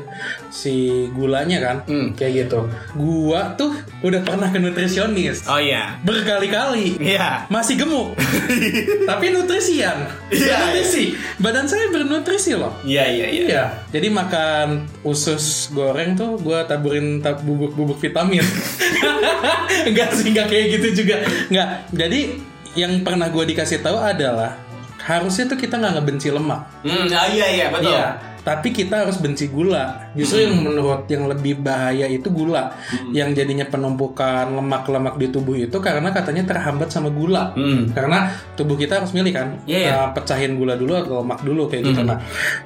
si 0.51 1.07
gulanya 1.15 1.63
kan. 1.63 1.77
Hmm. 1.87 2.11
Kayak 2.19 2.51
gitu. 2.51 2.67
Gua 2.99 3.55
tuh 3.55 3.71
udah 4.03 4.21
pernah 4.27 4.51
ke 4.51 4.59
nutrisionis 4.59 5.47
Oh 5.47 5.63
iya. 5.63 5.99
berkali-kali. 6.03 6.99
Iya. 6.99 7.47
Masih 7.49 7.79
gemuk. 7.79 8.19
Tapi 9.11 9.31
nutrisian. 9.31 10.11
Iya, 10.31 10.75
Nutrisi. 10.75 11.15
Badan 11.39 11.67
saya 11.71 11.87
bernutrisi 11.95 12.59
loh. 12.59 12.75
Iya 12.83 13.05
iya 13.07 13.27
iya. 13.31 13.45
Iya, 13.51 13.65
jadi 13.95 14.09
makan 14.11 14.87
usus 15.03 15.71
goreng 15.73 16.15
tuh 16.15 16.39
gue 16.39 16.59
taburin 16.67 17.19
tab 17.23 17.43
bubuk-bubuk 17.61 18.01
vitamin. 18.01 18.41
enggak 19.93 20.17
sih, 20.17 20.33
enggak 20.33 20.49
kayak 20.49 20.67
gitu 20.81 21.05
juga. 21.05 21.21
Enggak. 21.53 21.69
Jadi 21.93 22.21
yang 22.79 23.05
pernah 23.05 23.29
gue 23.29 23.45
dikasih 23.53 23.85
tahu 23.85 23.99
adalah 24.01 24.57
harusnya 25.01 25.49
tuh 25.49 25.59
kita 25.59 25.81
nggak 25.81 26.01
ngebenci 26.01 26.29
lemak. 26.33 26.61
Hmm. 26.85 27.09
Ah, 27.13 27.27
iya 27.29 27.47
iya 27.53 27.67
betul. 27.73 27.93
Iya. 27.93 28.07
Tapi 28.41 28.73
kita 28.73 29.05
harus 29.05 29.21
benci 29.21 29.53
gula. 29.53 30.09
Justru 30.17 30.49
yang 30.49 30.65
menurut 30.65 31.05
yang 31.13 31.29
lebih 31.29 31.61
bahaya 31.61 32.09
itu 32.09 32.33
gula. 32.33 32.73
Yang 33.13 33.45
jadinya 33.45 33.69
penumpukan 33.69 34.49
lemak-lemak 34.57 35.21
di 35.21 35.29
tubuh 35.29 35.61
itu 35.61 35.77
karena 35.77 36.09
katanya 36.09 36.49
terhambat 36.49 36.89
sama 36.89 37.13
gula. 37.13 37.53
Hmm. 37.53 37.93
Karena 37.93 38.33
tubuh 38.57 38.81
kita 38.81 39.05
harus 39.05 39.13
milih 39.13 39.33
kan, 39.37 39.61
Iya, 39.69 39.79
iya. 39.85 39.93
uh, 39.93 40.09
pecahin 40.17 40.57
gula 40.57 40.73
dulu 40.81 40.97
atau 40.97 41.21
lemak 41.21 41.41
dulu 41.45 41.69
kayak 41.69 41.93
gitu. 41.93 42.01
Hmm. 42.01 42.17
Nah, 42.17 42.19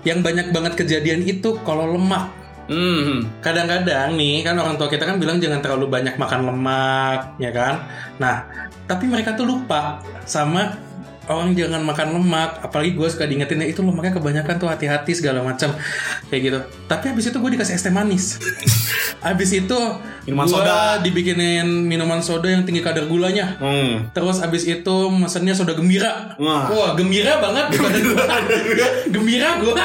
yang 0.06 0.22
banyak 0.22 0.54
banget 0.54 0.72
kejadian 0.78 1.26
itu 1.26 1.58
kalau 1.66 1.90
lemak. 1.90 2.43
Hmm. 2.64 3.28
Kadang-kadang 3.44 4.16
nih 4.16 4.40
kan 4.40 4.56
orang 4.56 4.80
tua 4.80 4.88
kita 4.88 5.04
kan 5.04 5.20
bilang 5.20 5.36
jangan 5.36 5.60
terlalu 5.60 5.86
banyak 5.88 6.16
makan 6.16 6.40
lemak, 6.48 7.36
ya 7.36 7.52
kan? 7.52 7.84
Nah, 8.16 8.48
tapi 8.88 9.04
mereka 9.04 9.36
tuh 9.36 9.44
lupa 9.44 10.00
sama 10.24 10.72
orang 11.26 11.52
jangan 11.52 11.80
makan 11.80 12.16
lemak. 12.16 12.60
Apalagi 12.60 12.92
gue 12.92 13.08
suka 13.08 13.24
diingetin 13.24 13.60
"Ya, 13.60 13.68
itu 13.68 13.80
lemaknya 13.80 14.12
kebanyakan 14.12 14.54
tuh 14.56 14.68
hati-hati 14.68 15.12
segala 15.12 15.40
macam 15.40 15.72
kayak 16.28 16.40
gitu. 16.42 16.58
Tapi 16.84 17.04
habis 17.10 17.24
itu 17.26 17.36
gue 17.36 17.50
dikasih 17.52 17.74
es 17.74 17.82
teh 17.82 17.90
manis. 17.90 18.36
habis 19.24 19.50
itu 19.50 19.78
Minuman 20.28 20.44
gua 20.44 20.60
soda. 20.60 20.78
dibikinin 21.00 21.64
minuman 21.64 22.20
soda 22.20 22.44
yang 22.44 22.64
tinggi 22.64 22.84
kadar 22.84 23.08
gulanya. 23.08 23.56
Hmm. 23.56 24.12
Terus 24.12 24.40
abis 24.40 24.64
itu 24.64 24.96
mesennya 25.08 25.52
soda 25.52 25.72
gembira. 25.72 26.36
Wah. 26.36 26.68
Wah, 26.68 26.90
gembira 26.92 27.40
banget 27.40 27.72
gembira 29.14 29.60
gua. 29.60 29.84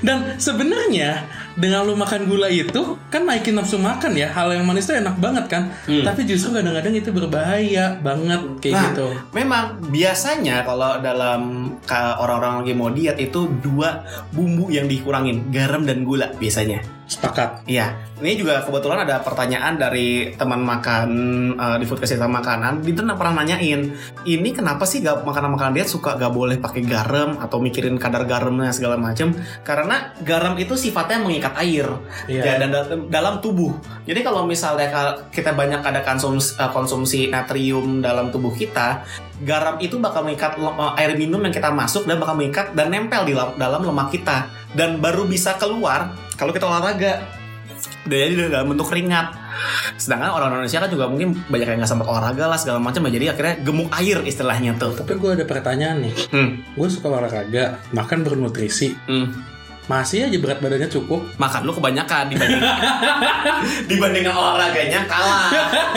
Dan 0.00 0.38
sebenarnya 0.38 1.26
dengan 1.58 1.82
lu 1.82 1.98
makan 1.98 2.30
gula 2.30 2.46
itu 2.46 2.94
kan 3.10 3.26
naikin 3.26 3.58
nafsu 3.58 3.74
makan 3.76 4.14
ya. 4.14 4.30
Hal 4.30 4.54
yang 4.54 4.62
manis 4.62 4.86
itu 4.86 4.94
enak 4.94 5.18
banget 5.18 5.50
kan. 5.50 5.66
Hmm. 5.90 6.06
Tapi 6.06 6.22
justru 6.22 6.54
kadang-kadang 6.54 6.94
itu 6.94 7.10
berbahaya 7.10 7.98
banget 7.98 8.38
kayak 8.62 8.74
Nah, 8.78 8.84
gitu. 8.94 9.08
memang 9.34 9.64
biasanya 9.90 10.62
kalau 10.62 11.02
dalam 11.02 11.57
orang-orang 11.88 12.64
lagi 12.64 12.72
mau 12.74 12.90
diet 12.90 13.16
itu 13.20 13.48
dua 13.62 14.02
bumbu 14.34 14.68
yang 14.68 14.90
dikurangin, 14.90 15.48
garam 15.54 15.86
dan 15.86 16.02
gula 16.02 16.32
biasanya. 16.36 16.82
Sepakat. 17.08 17.64
Iya, 17.64 17.96
ini 18.20 18.36
juga 18.36 18.60
kebetulan 18.68 19.08
ada 19.08 19.24
pertanyaan 19.24 19.80
dari 19.80 20.36
teman 20.36 20.60
makan 20.60 21.08
eh, 21.56 21.76
di 21.80 21.88
food 21.88 22.04
kesehatan 22.04 22.28
makanan. 22.28 22.84
Dia 22.84 22.92
tuh 22.92 23.08
pernah 23.16 23.40
nanyain, 23.40 23.96
ini 24.28 24.48
kenapa 24.52 24.84
sih 24.84 25.00
gak 25.00 25.24
makanan-makanan 25.24 25.72
diet 25.72 25.88
suka 25.88 26.20
gak 26.20 26.28
boleh 26.28 26.60
pakai 26.60 26.84
garam 26.84 27.40
atau 27.40 27.64
mikirin 27.64 27.96
kadar 27.96 28.28
garamnya 28.28 28.68
segala 28.76 29.00
macam? 29.00 29.32
Karena 29.64 30.12
garam 30.20 30.60
itu 30.60 30.76
sifatnya 30.76 31.24
mengikat 31.24 31.56
air 31.56 31.88
ya, 32.28 32.60
dan 32.60 32.76
da- 32.76 33.00
dalam 33.08 33.40
tubuh. 33.40 33.72
Jadi 34.04 34.20
kalau 34.20 34.44
misalnya 34.44 34.92
kita 35.32 35.56
banyak 35.56 35.80
ada 35.80 36.04
konsumsi, 36.04 36.60
eh, 36.60 36.70
konsumsi 36.76 37.32
natrium 37.32 38.04
dalam 38.04 38.28
tubuh 38.28 38.52
kita, 38.52 39.00
garam 39.42 39.78
itu 39.78 39.98
bakal 39.98 40.26
mengikat 40.26 40.58
eh, 40.58 41.00
air 41.02 41.14
minum 41.14 41.38
yang 41.42 41.54
kita 41.54 41.70
masuk 41.70 42.06
dan 42.06 42.18
bakal 42.18 42.34
mengikat 42.34 42.74
dan 42.74 42.90
nempel 42.90 43.22
di 43.26 43.34
lam- 43.34 43.54
dalam 43.54 43.82
lemak 43.86 44.10
kita 44.10 44.50
dan 44.74 44.98
baru 44.98 45.26
bisa 45.26 45.54
keluar 45.56 46.14
kalau 46.38 46.50
kita 46.54 46.66
olahraga. 46.66 47.38
Dan 48.08 48.34
jadi 48.34 48.48
dalam 48.50 48.72
bentuk 48.72 48.88
keringat. 48.88 49.36
Sedangkan 50.00 50.32
orang 50.32 50.48
Indonesia 50.54 50.80
kan 50.80 50.90
juga 50.90 51.06
mungkin 51.12 51.36
banyak 51.46 51.66
yang 51.66 51.78
nggak 51.82 51.90
sempat 51.90 52.08
olahraga 52.08 52.44
lah 52.48 52.58
segala 52.58 52.80
macam 52.80 53.04
ya 53.06 53.10
jadi 53.20 53.26
akhirnya 53.36 53.54
gemuk 53.62 53.88
air 53.94 54.18
istilahnya 54.24 54.74
tuh. 54.80 54.96
Tapi 54.96 55.12
gue 55.18 55.30
ada 55.36 55.44
pertanyaan 55.44 56.08
nih. 56.08 56.14
Hmm. 56.32 56.50
Gue 56.72 56.88
suka 56.88 57.12
olahraga, 57.12 57.78
makan 57.92 58.24
bernutrisi. 58.24 58.96
Hmm. 59.06 59.57
Masih 59.88 60.28
aja 60.28 60.36
berat 60.36 60.60
badannya 60.60 60.86
cukup. 60.86 61.24
makan 61.34 61.64
lu 61.64 61.72
kebanyakan 61.72 62.28
dibanding 62.28 62.60
dibandingkan 63.90 64.30
olahraganya 64.30 65.00
kalah 65.08 65.48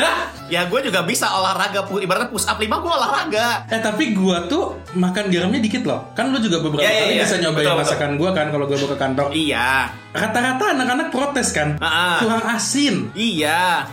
ya 0.54 0.68
gue 0.68 0.80
juga 0.84 1.04
bisa 1.04 1.28
olahraga 1.30 1.84
ibaratnya 1.94 2.28
push 2.28 2.44
up 2.44 2.56
5 2.56 2.68
gue 2.68 2.92
olahraga 2.92 3.48
Eh 3.68 3.80
tapi 3.80 4.12
gua 4.12 4.48
tuh 4.48 4.80
makan 4.94 5.28
garamnya 5.28 5.60
dikit 5.60 5.84
loh. 5.84 6.12
Kan 6.12 6.32
lu 6.32 6.40
juga 6.40 6.60
beberapa 6.60 6.84
Iya, 6.84 6.92
iya, 6.92 7.02
kali 7.02 7.14
iya. 7.14 7.24
bisa 7.24 7.36
nyobain 7.38 7.64
Betul, 7.64 7.80
masakan 7.80 8.12
gua 8.16 8.30
kan 8.32 8.48
kalau 8.48 8.66
bawa 8.68 8.88
ke 8.88 8.98
kantor. 8.98 9.26
iya 9.32 9.70
Rata-rata 10.12 10.64
anak-anak 10.72 11.08
protes 11.08 11.52
kan. 11.52 11.80
Ah, 11.80 11.88
ah. 11.88 12.18
Kurang 12.20 12.46
asin. 12.52 12.96
iya 13.12 13.88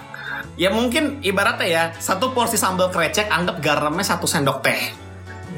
Ya 0.54 0.70
mungkin 0.70 1.22
ibaratnya 1.22 1.66
ya 1.66 1.82
satu 1.94 2.30
porsi 2.30 2.54
sambal 2.54 2.90
krecek 2.90 3.26
anggap 3.26 3.58
garamnya 3.58 4.02
satu 4.02 4.26
sendok 4.26 4.58
teh. 4.60 4.82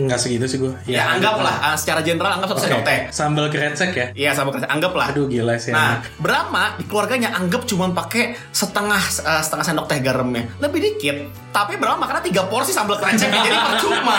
Nggak 0.07 0.21
segitu 0.21 0.45
sih 0.49 0.59
gue. 0.61 0.73
Ya, 0.87 1.17
anggaplah 1.17 1.73
uh, 1.73 1.77
secara 1.77 2.01
general 2.01 2.39
anggap 2.39 2.55
satu 2.55 2.61
Oke. 2.61 2.67
sendok 2.69 2.83
teh. 2.87 3.01
Sambal 3.11 3.47
krecek 3.51 3.91
ya. 3.93 4.07
Iya 4.15 4.31
sambal 4.37 4.57
krecek 4.57 4.71
anggaplah. 4.71 5.07
Aduh 5.13 5.27
gila 5.27 5.59
sih. 5.61 5.75
Nah, 5.75 6.01
Brahma 6.17 6.79
di 6.79 6.85
keluarganya 6.87 7.35
anggap 7.37 7.67
cuma 7.67 7.91
pakai 7.91 8.39
setengah 8.55 9.03
uh, 9.27 9.43
setengah 9.43 9.65
sendok 9.65 9.87
teh 9.91 9.99
garamnya, 10.01 10.47
lebih 10.63 10.81
dikit. 10.81 11.17
Tapi 11.51 11.77
Brahma 11.77 12.07
karena 12.07 12.23
tiga 12.23 12.47
porsi 12.47 12.71
sambal 12.71 13.03
krecek 13.03 13.29
jadi 13.29 13.59
percuma. 13.59 14.19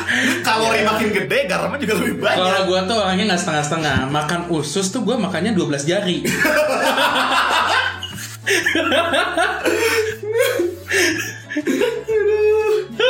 Kalori 0.46 0.82
makin 0.82 1.08
gede, 1.14 1.38
garamnya 1.46 1.78
juga 1.78 1.94
lebih 2.02 2.16
banyak. 2.18 2.42
Kalau 2.42 2.62
gue 2.66 2.80
tuh 2.90 2.96
orangnya 2.98 3.24
nggak 3.34 3.40
setengah-setengah. 3.40 3.98
Makan 4.10 4.40
usus 4.50 4.90
tuh 4.90 5.06
gue 5.06 5.16
makannya 5.16 5.54
12 5.54 5.88
jari. 5.88 6.18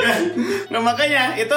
Nah 0.73 0.81
makanya 0.83 1.39
itu 1.39 1.55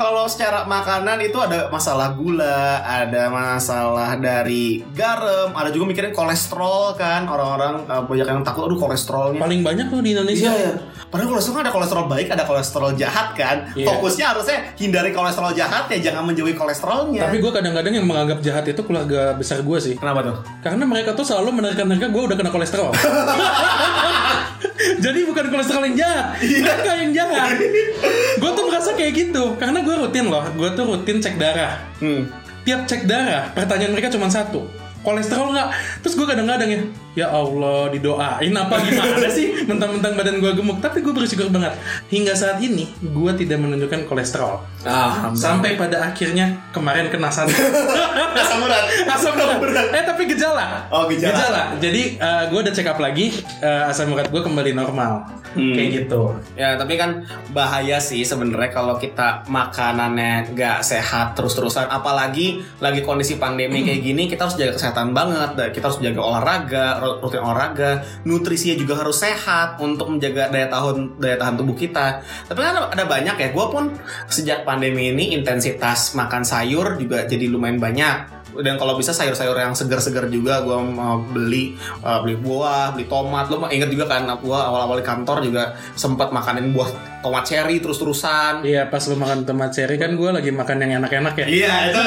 kalau 0.00 0.24
secara 0.24 0.64
makanan 0.64 1.20
itu 1.20 1.36
ada 1.36 1.68
masalah 1.68 2.16
gula, 2.16 2.80
ada 2.80 3.28
masalah 3.28 4.16
dari 4.16 4.80
garam, 4.96 5.52
ada 5.52 5.68
juga 5.68 5.90
mikirin 5.90 6.14
kolesterol 6.14 6.96
kan 6.96 7.28
orang-orang 7.28 7.84
uh, 7.84 8.00
banyak 8.08 8.24
yang 8.24 8.40
takut 8.46 8.70
aduh 8.70 8.78
kolesterolnya. 8.80 9.36
Paling 9.42 9.60
banyak 9.60 9.92
tuh 9.92 10.00
di 10.00 10.16
Indonesia. 10.16 10.48
Iya 10.48 10.56
ya. 10.56 10.72
Padahal 11.10 11.36
kolesterol 11.36 11.54
kan 11.58 11.62
ada 11.66 11.74
kolesterol 11.74 12.04
baik, 12.06 12.26
ada 12.32 12.44
kolesterol 12.46 12.90
jahat 12.96 13.34
kan. 13.36 13.56
Iya. 13.76 13.86
Fokusnya 13.90 14.26
harusnya 14.32 14.58
hindari 14.78 15.10
kolesterol 15.10 15.52
jahat 15.52 15.84
ya, 15.92 15.98
jangan 16.00 16.22
menjauhi 16.30 16.54
kolesterolnya. 16.54 17.20
Tapi 17.26 17.36
gue 17.42 17.52
kadang-kadang 17.52 17.92
yang 17.92 18.06
menganggap 18.06 18.38
jahat 18.40 18.64
itu 18.70 18.80
keluarga 18.86 19.34
besar 19.36 19.60
gue 19.60 19.78
sih. 19.82 19.94
kenapa 20.00 20.22
tuh? 20.24 20.36
Karena 20.62 20.86
mereka 20.86 21.12
tuh 21.12 21.26
selalu 21.26 21.60
menerka-nerka 21.60 22.08
gue 22.08 22.22
udah 22.30 22.36
kena 22.38 22.50
kolesterol. 22.54 22.94
Jadi 25.04 25.24
bukan 25.24 25.48
kolesterol 25.48 25.84
yang 25.92 25.96
jahat, 25.96 26.26
mereka 26.40 26.96
yang 27.00 27.12
jahat. 27.16 27.56
Gue 28.40 28.50
tuh 28.56 28.64
merasa 28.68 28.90
kayak 28.96 29.12
gitu, 29.16 29.56
karena 29.60 29.84
gue 29.84 29.94
rutin 29.94 30.26
loh, 30.28 30.44
gue 30.56 30.68
tuh 30.72 30.84
rutin 30.84 31.20
cek 31.20 31.36
darah. 31.36 31.80
Hmm. 32.00 32.28
Tiap 32.64 32.84
cek 32.88 33.08
darah, 33.08 33.52
pertanyaan 33.56 33.92
mereka 33.96 34.12
cuma 34.12 34.28
satu, 34.28 34.68
kolesterol 35.00 35.52
nggak? 35.52 35.68
Terus 36.04 36.14
gue 36.16 36.26
kadang-kadang 36.28 36.68
ya, 36.68 36.80
ya 37.16 37.26
Allah 37.32 37.88
didoain 37.88 38.52
apa 38.52 38.74
gimana 38.84 39.28
sih, 39.28 39.56
mentang-mentang 39.70 40.14
badan 40.14 40.36
gue 40.38 40.52
gemuk. 40.54 40.78
Tapi 40.78 41.00
gue 41.00 41.12
bersyukur 41.12 41.48
banget, 41.48 41.74
hingga 42.08 42.36
saat 42.36 42.60
ini 42.60 42.88
gue 43.00 43.32
tidak 43.36 43.58
menunjukkan 43.60 44.04
kolesterol. 44.04 44.60
Ah, 44.84 45.28
Sampai 45.36 45.76
pada 45.76 46.12
akhirnya 46.12 46.56
kemarin 46.72 47.08
kena 47.08 47.28
asam 47.28 47.48
urat. 47.48 48.84
asam 49.08 49.34
urat. 49.36 49.88
Eh 49.92 50.04
tapi 50.04 50.22
gejala. 50.28 50.86
Oh, 50.88 51.08
gejala. 51.08 51.76
Jadi 51.80 52.16
gue 52.20 52.58
udah 52.60 52.72
check 52.72 52.88
up 52.88 53.00
lagi, 53.00 53.32
eh, 53.60 53.90
asam 53.90 54.12
urat 54.12 54.28
gue 54.28 54.42
kembali 54.42 54.72
normal. 54.76 55.24
Hmm. 55.50 55.74
Kayak 55.74 56.06
gitu. 56.06 56.30
Ya 56.54 56.78
tapi 56.78 56.94
kan 56.94 57.26
bahaya 57.50 57.98
sih 57.98 58.22
sebenarnya 58.22 58.70
kalau 58.70 58.94
kita 59.02 59.42
makanannya 59.50 60.54
nggak 60.54 60.78
sehat 60.78 61.34
terus-terusan 61.34 61.90
apalagi 61.90 62.62
lagi 62.78 63.02
kondisi 63.02 63.34
pandemi 63.34 63.82
kayak 63.82 63.98
gini 63.98 64.30
kita 64.30 64.46
harus 64.46 64.54
jaga 64.54 64.78
kesehatan 64.78 64.89
banget 64.92 65.50
dan 65.54 65.68
kita 65.70 65.84
harus 65.90 66.00
jaga 66.02 66.20
olahraga 66.20 66.86
ru- 66.98 67.18
rutin 67.22 67.42
olahraga. 67.42 67.90
Nutrisinya 68.26 68.76
juga 68.80 68.94
harus 69.00 69.20
sehat 69.20 69.78
untuk 69.78 70.10
menjaga 70.10 70.50
daya 70.50 70.66
tahan 70.66 71.20
daya 71.20 71.36
tahan 71.36 71.54
tubuh 71.60 71.76
kita. 71.76 72.20
Tapi 72.48 72.60
kan 72.60 72.74
ada 72.90 73.04
banyak 73.06 73.36
ya 73.36 73.48
gue 73.52 73.66
pun 73.70 73.94
sejak 74.26 74.66
pandemi 74.66 75.12
ini 75.12 75.36
intensitas 75.36 76.14
makan 76.18 76.42
sayur 76.42 76.98
juga 76.98 77.24
jadi 77.28 77.46
lumayan 77.46 77.78
banyak 77.78 78.39
dan 78.58 78.74
kalau 78.76 78.98
bisa 78.98 79.14
sayur-sayur 79.14 79.54
yang 79.54 79.74
segar-segar 79.78 80.26
juga 80.26 80.62
gue 80.66 80.74
mau 80.74 81.22
beli 81.22 81.78
uh, 82.02 82.18
beli 82.24 82.34
buah 82.38 82.96
beli 82.96 83.06
tomat 83.06 83.46
lo 83.46 83.62
inget 83.70 83.90
juga 83.90 84.10
kan 84.10 84.26
gue 84.26 84.58
awal-awal 84.58 84.98
di 84.98 85.06
kantor 85.06 85.44
juga 85.46 85.78
sempat 85.94 86.34
makanin 86.34 86.74
buah 86.74 86.90
tomat 87.20 87.44
cherry 87.44 87.78
terus-terusan 87.78 88.64
Iya 88.64 88.88
pas 88.88 89.02
lu 89.08 89.16
makan 89.16 89.44
tomat 89.44 89.70
cherry 89.72 89.96
kan 90.00 90.16
gue 90.16 90.30
lagi 90.30 90.50
makan 90.52 90.76
yang 90.82 91.04
enak-enak 91.04 91.34
ya. 91.36 91.46
Iya 91.46 91.74
itu. 91.90 92.02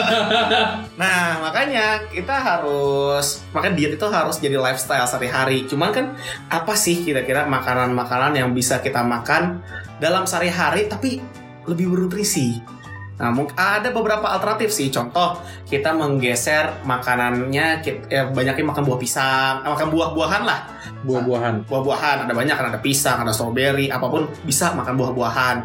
nah 1.02 1.42
makanya 1.42 2.08
kita 2.10 2.36
harus 2.36 3.46
makanya 3.54 3.74
diet 3.78 3.94
itu 3.98 4.08
harus 4.10 4.38
jadi 4.42 4.58
lifestyle 4.58 5.06
sehari-hari. 5.06 5.66
Cuman 5.70 5.90
kan 5.94 6.06
apa 6.50 6.74
sih 6.78 7.02
kira-kira 7.02 7.46
makanan-makanan 7.50 8.38
yang 8.38 8.50
bisa 8.52 8.82
kita 8.82 9.02
makan 9.02 9.62
dalam 10.02 10.26
sehari-hari 10.26 10.90
tapi 10.90 11.22
lebih 11.70 11.94
bernutrisi? 11.94 12.60
Nah, 13.14 13.30
ada 13.54 13.94
beberapa 13.94 14.26
alternatif 14.26 14.74
sih. 14.74 14.90
Contoh, 14.90 15.38
kita 15.70 15.94
menggeser 15.94 16.82
makanannya, 16.82 17.86
kita, 17.86 18.02
ya, 18.10 18.24
banyakin 18.34 18.66
makan 18.66 18.84
buah 18.90 19.00
pisang, 19.00 19.56
eh, 19.62 19.70
makan 19.70 19.88
buah-buahan 19.94 20.44
lah. 20.44 20.60
Buah-buahan. 21.04 21.68
buah-buahan. 21.68 22.18
Ada 22.26 22.34
banyak 22.34 22.56
kan? 22.56 22.66
Ada 22.74 22.80
pisang 22.80 23.18
ada 23.22 23.36
strawberry 23.36 23.92
apa 23.92 24.08
pun 24.08 24.24
bisa 24.48 24.72
makan 24.72 24.96
buah-buahan. 24.96 25.58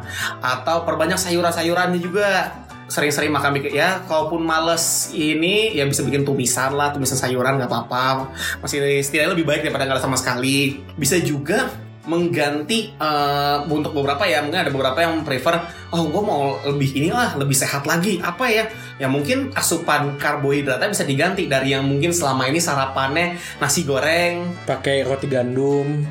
Atau 0.43 0.83
perbanyak 0.83 1.17
sayuran-sayurannya 1.17 2.01
juga. 2.03 2.53
Sering-sering 2.89 3.29
makan 3.29 3.53
bikin 3.61 3.77
ya 3.77 4.01
kalaupun 4.09 4.41
males 4.41 5.13
ini 5.13 5.77
ya 5.77 5.85
bisa 5.85 6.01
bikin 6.01 6.25
tumisan 6.25 6.73
lah 6.73 6.89
tumisan 6.89 7.21
sayuran 7.21 7.61
nggak 7.61 7.69
apa-apa. 7.69 8.33
Masih 8.65 9.05
setidaknya 9.05 9.37
lebih 9.37 9.47
baik 9.47 9.61
daripada 9.69 9.85
nggak 9.87 10.03
sama 10.03 10.17
sekali. 10.17 10.81
Bisa 10.97 11.21
juga 11.21 11.69
mengganti 12.09 12.97
eh, 12.97 13.59
untuk 13.69 13.93
beberapa 13.93 14.25
ya 14.25 14.41
mungkin 14.41 14.65
ada 14.65 14.73
beberapa 14.73 14.99
yang 15.05 15.21
prefer 15.23 15.61
oh 15.93 16.09
gue 16.09 16.23
mau 16.25 16.57
lebih 16.65 16.97
inilah 16.97 17.37
lebih 17.37 17.57
sehat 17.57 17.85
lagi. 17.85 18.21
Apa 18.25 18.49
ya? 18.49 18.65
Ya 18.97 19.07
mungkin 19.07 19.53
asupan 19.53 20.17
karbohidratnya 20.17 20.89
bisa 20.89 21.05
diganti 21.05 21.47
dari 21.47 21.77
yang 21.77 21.85
mungkin 21.85 22.11
selama 22.11 22.49
ini 22.49 22.59
sarapannya 22.59 23.37
nasi 23.61 23.85
goreng. 23.85 24.49
Pakai 24.65 25.05
roti 25.05 25.29
gandum. 25.29 26.05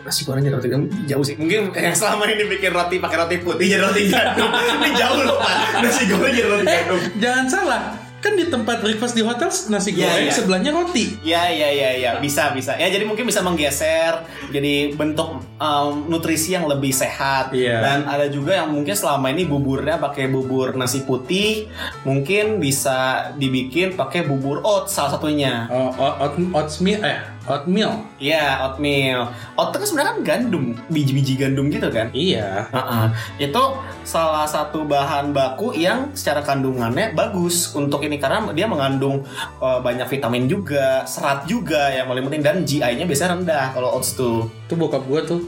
nasi 0.00 0.24
goreng 0.24 0.42
jadi 0.42 0.56
roti 0.56 0.68
gandum? 0.72 0.90
Jauh 1.06 1.24
sih. 1.24 1.36
Mungkin 1.36 1.76
yang 1.76 1.94
selama 1.94 2.24
ini 2.26 2.44
bikin 2.48 2.72
roti 2.74 2.96
pakai 2.98 3.16
roti 3.20 3.36
putih 3.38 3.66
jadi 3.70 3.82
roti 3.84 4.10
gandum. 4.10 4.50
Ini 4.80 4.90
jauh 4.96 5.20
loh 5.22 5.36
pak. 5.38 5.54
Nasi 5.84 6.02
goreng 6.10 6.34
jadi 6.34 6.48
roti 6.48 6.64
gandum. 6.66 7.00
Jangan 7.20 7.44
salah, 7.46 7.82
kan 8.20 8.32
di 8.32 8.46
tempat 8.46 8.78
breakfast 8.78 9.12
di 9.12 9.20
hotel 9.20 9.48
nasi 9.66 9.90
Iya, 9.90 10.04
goreng 10.06 10.22
iya. 10.22 10.32
sebelahnya 10.32 10.70
roti. 10.70 11.06
ya 11.22 11.48
ya 11.48 11.68
ya 11.68 11.90
ya 11.94 12.10
bisa 12.18 12.52
bisa 12.52 12.76
ya 12.76 12.86
jadi 12.86 13.02
mungkin 13.02 13.24
bisa 13.24 13.40
menggeser 13.40 14.20
jadi 14.48 14.92
bentuk 14.92 15.40
um, 15.56 16.04
nutrisi 16.06 16.52
yang 16.52 16.64
lebih 16.64 16.90
sehat 16.90 17.50
Iya. 17.50 17.80
dan 17.80 17.98
ada 18.04 18.28
juga 18.28 18.54
yang 18.54 18.68
mungkin 18.68 18.92
selama 18.92 19.28
ini 19.28 19.44
buburnya 19.44 19.96
pakai 19.96 20.28
bubur 20.28 20.72
nasi 20.72 21.00
putih 21.00 21.64
mungkin 22.02 22.58
bisa 22.58 22.98
dibikin 23.34 23.94
pakai 23.94 24.22
bubur 24.22 24.60
oats 24.60 24.92
salah 24.92 25.10
satunya 25.10 25.64
Oh, 25.66 25.88
oat, 25.90 26.36
oatmeal, 26.52 27.00
eh, 27.00 27.18
oatmeal. 27.48 28.04
Iya, 28.20 28.66
oatmeal. 28.66 29.30
Oat 29.56 29.72
kan 29.72 29.86
sebenarnya 29.86 30.12
kan 30.12 30.20
gandum, 30.24 30.64
biji-biji 30.92 31.40
gandum 31.40 31.72
gitu 31.72 31.88
kan. 31.88 32.12
Iya. 32.12 32.68
Heeh. 32.68 33.06
Itu 33.48 33.80
salah 34.04 34.44
satu 34.44 34.84
bahan 34.84 35.32
baku 35.32 35.72
yang 35.76 36.12
secara 36.12 36.42
kandungannya 36.44 37.14
bagus 37.16 37.72
untuk 37.72 38.02
ini 38.04 38.20
karena 38.20 38.50
dia 38.52 38.66
mengandung 38.66 39.24
uh, 39.62 39.78
banyak 39.80 40.08
vitamin 40.10 40.50
juga, 40.50 41.04
serat 41.06 41.46
juga 41.46 41.88
yang 41.92 42.10
paling 42.10 42.26
penting 42.28 42.42
dan 42.42 42.56
GI-nya 42.66 43.04
biasanya 43.06 43.30
rendah 43.38 43.66
kalau 43.72 43.88
oats 43.96 44.18
tuh. 44.18 44.50
Itu 44.66 44.74
bokap 44.76 45.06
gue 45.06 45.20
tuh 45.26 45.40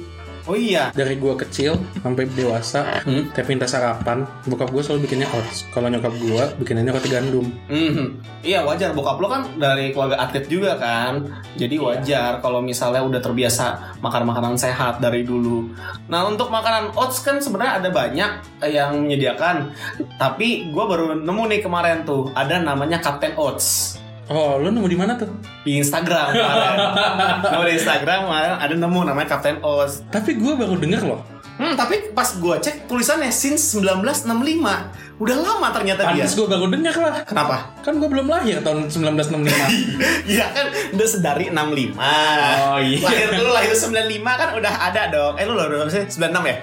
Oh 0.42 0.58
iya. 0.58 0.90
dari 0.90 1.14
gue 1.16 1.34
kecil 1.38 1.78
sampai 2.02 2.26
dewasa 2.34 3.02
Hmm. 3.06 3.30
tiap 3.30 3.46
minta 3.46 3.66
sarapan 3.66 4.26
bokap 4.42 4.74
gue 4.74 4.82
selalu 4.82 5.06
bikinnya 5.06 5.30
oats. 5.30 5.66
Kalau 5.70 5.86
nyokap 5.86 6.10
gue 6.18 6.44
bikinnya 6.58 6.90
roti 6.90 7.08
gandum. 7.08 7.46
Mhm. 7.70 8.06
Iya 8.42 8.66
wajar. 8.66 8.90
Bokap 8.90 9.22
lo 9.22 9.30
kan 9.30 9.46
dari 9.56 9.94
keluarga 9.94 10.18
atlet 10.18 10.46
juga 10.50 10.74
kan. 10.76 11.22
Jadi 11.54 11.78
wajar 11.78 12.42
kalau 12.42 12.58
misalnya 12.58 13.06
udah 13.06 13.22
terbiasa 13.22 13.96
makan 14.02 14.22
makanan 14.26 14.54
sehat 14.58 14.98
dari 14.98 15.22
dulu. 15.22 15.70
Nah 16.10 16.26
untuk 16.26 16.50
makanan 16.50 16.90
oats 16.98 17.22
kan 17.22 17.38
sebenarnya 17.38 17.78
ada 17.78 17.88
banyak 17.94 18.30
yang 18.66 19.06
menyediakan. 19.06 19.70
Tapi 20.18 20.74
gue 20.74 20.84
baru 20.84 21.14
nemu 21.18 21.42
nih 21.48 21.60
kemarin 21.62 22.02
tuh 22.02 22.30
Ada 22.32 22.58
namanya 22.58 22.98
Captain 22.98 23.34
Oats 23.38 24.01
oh 24.32 24.56
lu 24.58 24.72
nemu 24.72 24.88
di 24.88 24.98
mana 24.98 25.12
tuh? 25.14 25.28
Di 25.62 25.78
Instagram 25.78 26.32
kemarin. 26.32 26.76
Nemu 27.52 27.64
di 27.68 27.74
Instagram 27.76 28.18
kemarin 28.26 28.52
ada 28.58 28.74
nemu 28.74 29.00
namanya 29.04 29.28
Captain 29.36 29.60
Oats 29.60 30.02
tapi 30.08 30.40
gue 30.40 30.52
baru 30.56 30.74
denger 30.80 31.02
loh. 31.04 31.20
Hmm, 31.52 31.76
tapi 31.76 32.10
pas 32.16 32.26
gue 32.26 32.56
cek 32.64 32.88
tulisannya 32.88 33.28
since 33.28 33.76
1965 33.76 35.12
Udah 35.22 35.36
lama 35.38 35.68
ternyata 35.70 36.10
dia. 36.10 36.26
Pantas 36.26 36.34
gue 36.34 36.46
baru 36.50 36.66
denger 36.66 36.96
lah. 36.98 37.22
Kenapa? 37.22 37.56
kan 37.84 37.94
gue 37.98 38.08
belum 38.10 38.26
lahir 38.26 38.58
tahun 38.62 38.90
1965 38.90 39.46
Iya 40.34 40.46
kan 40.50 40.66
udah 40.96 41.06
sedari 41.06 41.46
65 41.52 41.94
Oh, 41.94 42.78
iya. 42.82 42.98
Lahir 42.98 43.28
dulu 43.38 43.50
lahir 43.54 43.70
95 43.70 44.22
kan 44.26 44.48
udah 44.58 44.74
ada 44.90 45.02
dong. 45.14 45.34
Eh 45.38 45.44
lu 45.46 45.54
sih? 45.86 46.02
96 46.08 46.50
ya? 46.50 46.56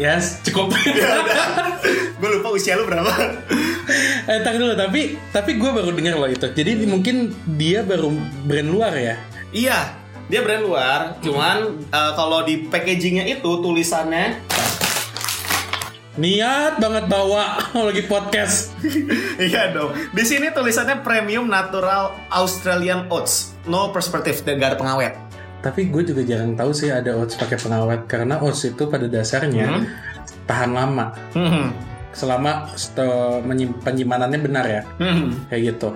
Yes. 0.00 0.40
Cukup. 0.48 0.72
Gue 2.20 2.28
lupa 2.40 2.48
usia 2.56 2.80
lu 2.80 2.88
berapa. 2.88 3.12
Eh 4.24 4.40
tar 4.40 4.56
dulu 4.56 4.72
tapi 4.76 5.20
tapi 5.32 5.56
gue 5.60 5.70
baru 5.72 5.92
denger 5.92 6.14
loh 6.16 6.30
itu. 6.30 6.46
Jadi 6.52 6.88
mungkin 6.88 7.32
dia 7.56 7.84
baru 7.84 8.12
brand 8.48 8.68
luar 8.68 8.92
ya? 8.96 9.16
Iya 9.52 9.78
dia 10.30 10.40
brand 10.40 10.64
luar. 10.64 11.00
Cuman 11.20 11.84
eh, 11.88 12.12
kalau 12.16 12.44
di 12.44 12.68
packagingnya 12.68 13.28
itu 13.28 13.50
tulisannya 13.60 14.40
niat 16.20 16.76
banget 16.76 17.04
bawa 17.08 17.60
lagi 17.88 18.04
podcast. 18.08 18.72
Iya 19.40 19.72
dong. 19.72 19.96
Di 20.12 20.24
sini 20.28 20.52
tulisannya 20.52 21.00
Premium 21.00 21.48
Natural 21.48 22.12
Australian 22.28 23.08
Oats. 23.08 23.56
No 23.64 23.88
preservative 23.88 24.44
dan 24.44 24.60
gak 24.60 24.76
ada 24.76 24.78
pengawet 24.78 25.29
Tapi 25.60 25.92
gue 25.92 26.02
juga 26.02 26.24
jarang 26.24 26.56
tahu 26.56 26.72
sih 26.72 26.88
ada 26.88 27.20
oats 27.20 27.36
pakai 27.36 27.60
pengawet 27.60 28.08
karena 28.08 28.40
oats 28.40 28.64
itu 28.64 28.88
pada 28.88 29.04
dasarnya 29.04 29.68
Hmm. 29.68 29.84
tahan 30.48 30.72
lama 30.72 31.12
Hmm. 31.36 31.68
selama 32.10 32.66
penyimpanannya 33.84 34.40
benar 34.40 34.64
ya 34.64 34.82
Hmm. 34.96 35.36
kayak 35.46 35.76
gitu. 35.76 35.92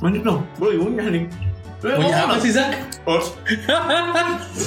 Mantap 0.00 0.22
dong, 0.22 0.40
gue 0.56 0.70
ngunyah 0.76 1.08
nih. 1.08 1.24
Eh, 1.80 1.96
Punya 1.96 2.28
apa 2.28 2.36
sih 2.36 2.52
Zak? 2.52 2.76
Oats. 3.08 3.32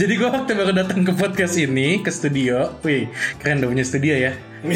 Jadi 0.00 0.12
gue 0.16 0.28
waktu 0.28 0.52
baru 0.52 0.72
datang 0.72 1.04
ke 1.04 1.12
podcast 1.12 1.54
ini 1.56 2.00
ke 2.00 2.08
studio, 2.08 2.72
wih 2.82 3.08
keren 3.38 3.60
udah 3.60 3.70
punya 3.70 3.84
studio 3.84 4.14
ya. 4.16 4.32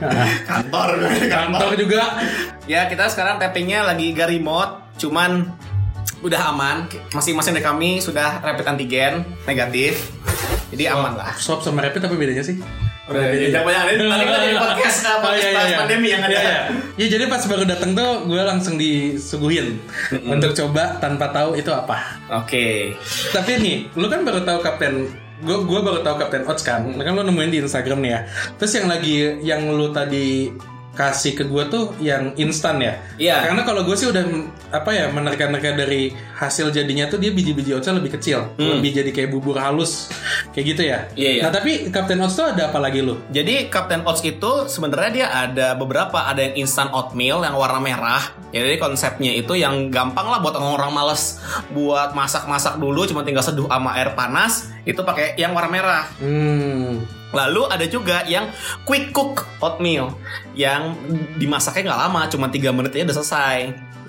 Nah, 0.00 0.28
kantor, 0.44 1.00
kantor 1.26 1.70
juga. 1.74 2.20
Ya 2.64 2.86
kita 2.86 3.08
sekarang 3.08 3.40
tappingnya 3.40 3.82
lagi 3.82 4.12
gak 4.12 4.28
remote, 4.28 5.00
cuman 5.00 5.48
udah 6.20 6.40
aman. 6.52 6.76
Masing-masing 7.12 7.56
dari 7.56 7.64
kami 7.64 7.90
sudah 8.00 8.40
rapid 8.44 8.66
antigen 8.68 9.24
negatif, 9.44 10.12
jadi 10.70 10.94
aman 10.94 11.18
lah. 11.18 11.34
Swab 11.36 11.60
sama 11.66 11.82
rapid 11.82 12.06
apa 12.06 12.14
bedanya 12.14 12.44
sih? 12.46 12.60
Udah, 13.10 13.26
jangan 13.26 13.66
banyak 13.66 13.82
ini 13.90 14.04
tadi 14.06 14.22
kita 14.22 14.38
jadi 14.38 14.56
podcast, 14.62 14.98
Oh, 15.10 15.18
podcast 15.18 15.42
iya, 15.42 15.50
iya, 15.50 15.66
iya. 15.66 15.78
pandemi 15.82 16.08
yang 16.14 16.22
ada. 16.22 16.30
Iya, 16.30 16.42
iya. 16.46 16.58
Ya 16.94 17.06
jadi 17.10 17.24
pas 17.26 17.42
baru 17.42 17.64
datang 17.66 17.90
tuh 17.98 18.10
gue 18.30 18.38
langsung 18.38 18.78
disuguhin 18.78 19.82
untuk 20.30 20.54
coba 20.54 21.02
tanpa 21.02 21.34
tahu 21.34 21.58
itu 21.58 21.74
apa. 21.74 22.22
Oke. 22.38 22.94
Tapi 23.34 23.50
nih, 23.58 23.76
lu 23.98 24.06
kan 24.06 24.22
baru 24.22 24.46
tahu 24.46 24.62
Kapten 24.62 25.10
gue 25.40 25.56
gue 25.66 25.80
baru 25.80 26.04
tahu 26.04 26.20
Kapten 26.22 26.44
Oats 26.46 26.62
kan, 26.62 26.84
kan 26.86 27.12
lu 27.16 27.24
nemuin 27.26 27.50
di 27.50 27.58
Instagram 27.66 27.98
nih 27.98 28.10
ya. 28.14 28.20
Terus 28.62 28.72
yang 28.78 28.86
lagi 28.86 29.14
yang 29.42 29.60
lu 29.74 29.90
tadi 29.90 30.54
kasih 31.00 31.32
ke 31.32 31.48
gue 31.48 31.64
tuh 31.72 31.96
yang 32.04 32.36
instan 32.36 32.76
ya. 32.76 33.00
Iya. 33.16 33.48
Karena 33.48 33.64
kalau 33.64 33.88
gue 33.88 33.96
sih 33.96 34.12
udah 34.12 34.20
apa 34.68 34.92
ya 34.92 35.08
menerka-nerka 35.08 35.72
dari 35.72 36.12
hasil 36.36 36.68
jadinya 36.68 37.08
tuh 37.08 37.16
dia 37.16 37.32
biji-biji 37.32 37.72
oatsnya 37.72 37.96
lebih 37.96 38.20
kecil, 38.20 38.52
lebih 38.60 39.00
jadi 39.00 39.08
kayak 39.08 39.32
bubur 39.32 39.56
halus 39.56 40.12
kayak 40.52 40.66
gitu 40.76 40.82
ya. 40.84 40.98
Hmm. 41.08 41.16
Iya, 41.16 41.30
iya. 41.40 41.42
Nah 41.48 41.52
tapi 41.56 41.88
Kapten 41.88 42.20
Oats 42.20 42.36
tuh 42.36 42.52
ada 42.52 42.68
apa 42.68 42.76
lagi 42.76 43.00
lu? 43.00 43.16
Jadi 43.32 43.72
Captain 43.72 44.04
Oats 44.04 44.20
itu 44.20 44.68
sebenarnya 44.68 45.10
dia 45.10 45.26
ada 45.32 45.72
beberapa, 45.72 46.28
ada 46.28 46.44
yang 46.44 46.68
instant 46.68 46.92
oatmeal 46.92 47.40
yang 47.40 47.56
warna 47.56 47.80
merah. 47.80 48.22
Jadi 48.50 48.76
konsepnya 48.76 49.32
itu 49.32 49.56
yang 49.56 49.88
gampang 49.88 50.26
lah 50.26 50.42
buat 50.42 50.58
orang-orang 50.58 50.90
males 50.90 51.38
buat 51.70 52.12
masak-masak 52.12 52.76
dulu, 52.82 53.06
cuma 53.06 53.22
tinggal 53.22 53.46
seduh 53.46 53.70
sama 53.70 53.94
air 53.94 54.12
panas, 54.18 54.68
itu 54.82 55.00
pakai 55.00 55.38
yang 55.38 55.54
warna 55.54 55.70
merah. 55.70 56.04
Hmm. 56.18 57.19
Lalu 57.30 57.62
ada 57.70 57.86
juga 57.86 58.26
yang 58.26 58.50
quick 58.82 59.14
cook 59.14 59.46
oatmeal 59.62 60.14
yang 60.58 60.94
dimasaknya 61.38 61.92
nggak 61.92 62.00
lama, 62.08 62.20
cuma 62.26 62.46
3 62.50 62.74
menit 62.74 62.92
aja 62.94 63.04
udah 63.10 63.16
selesai. 63.22 63.58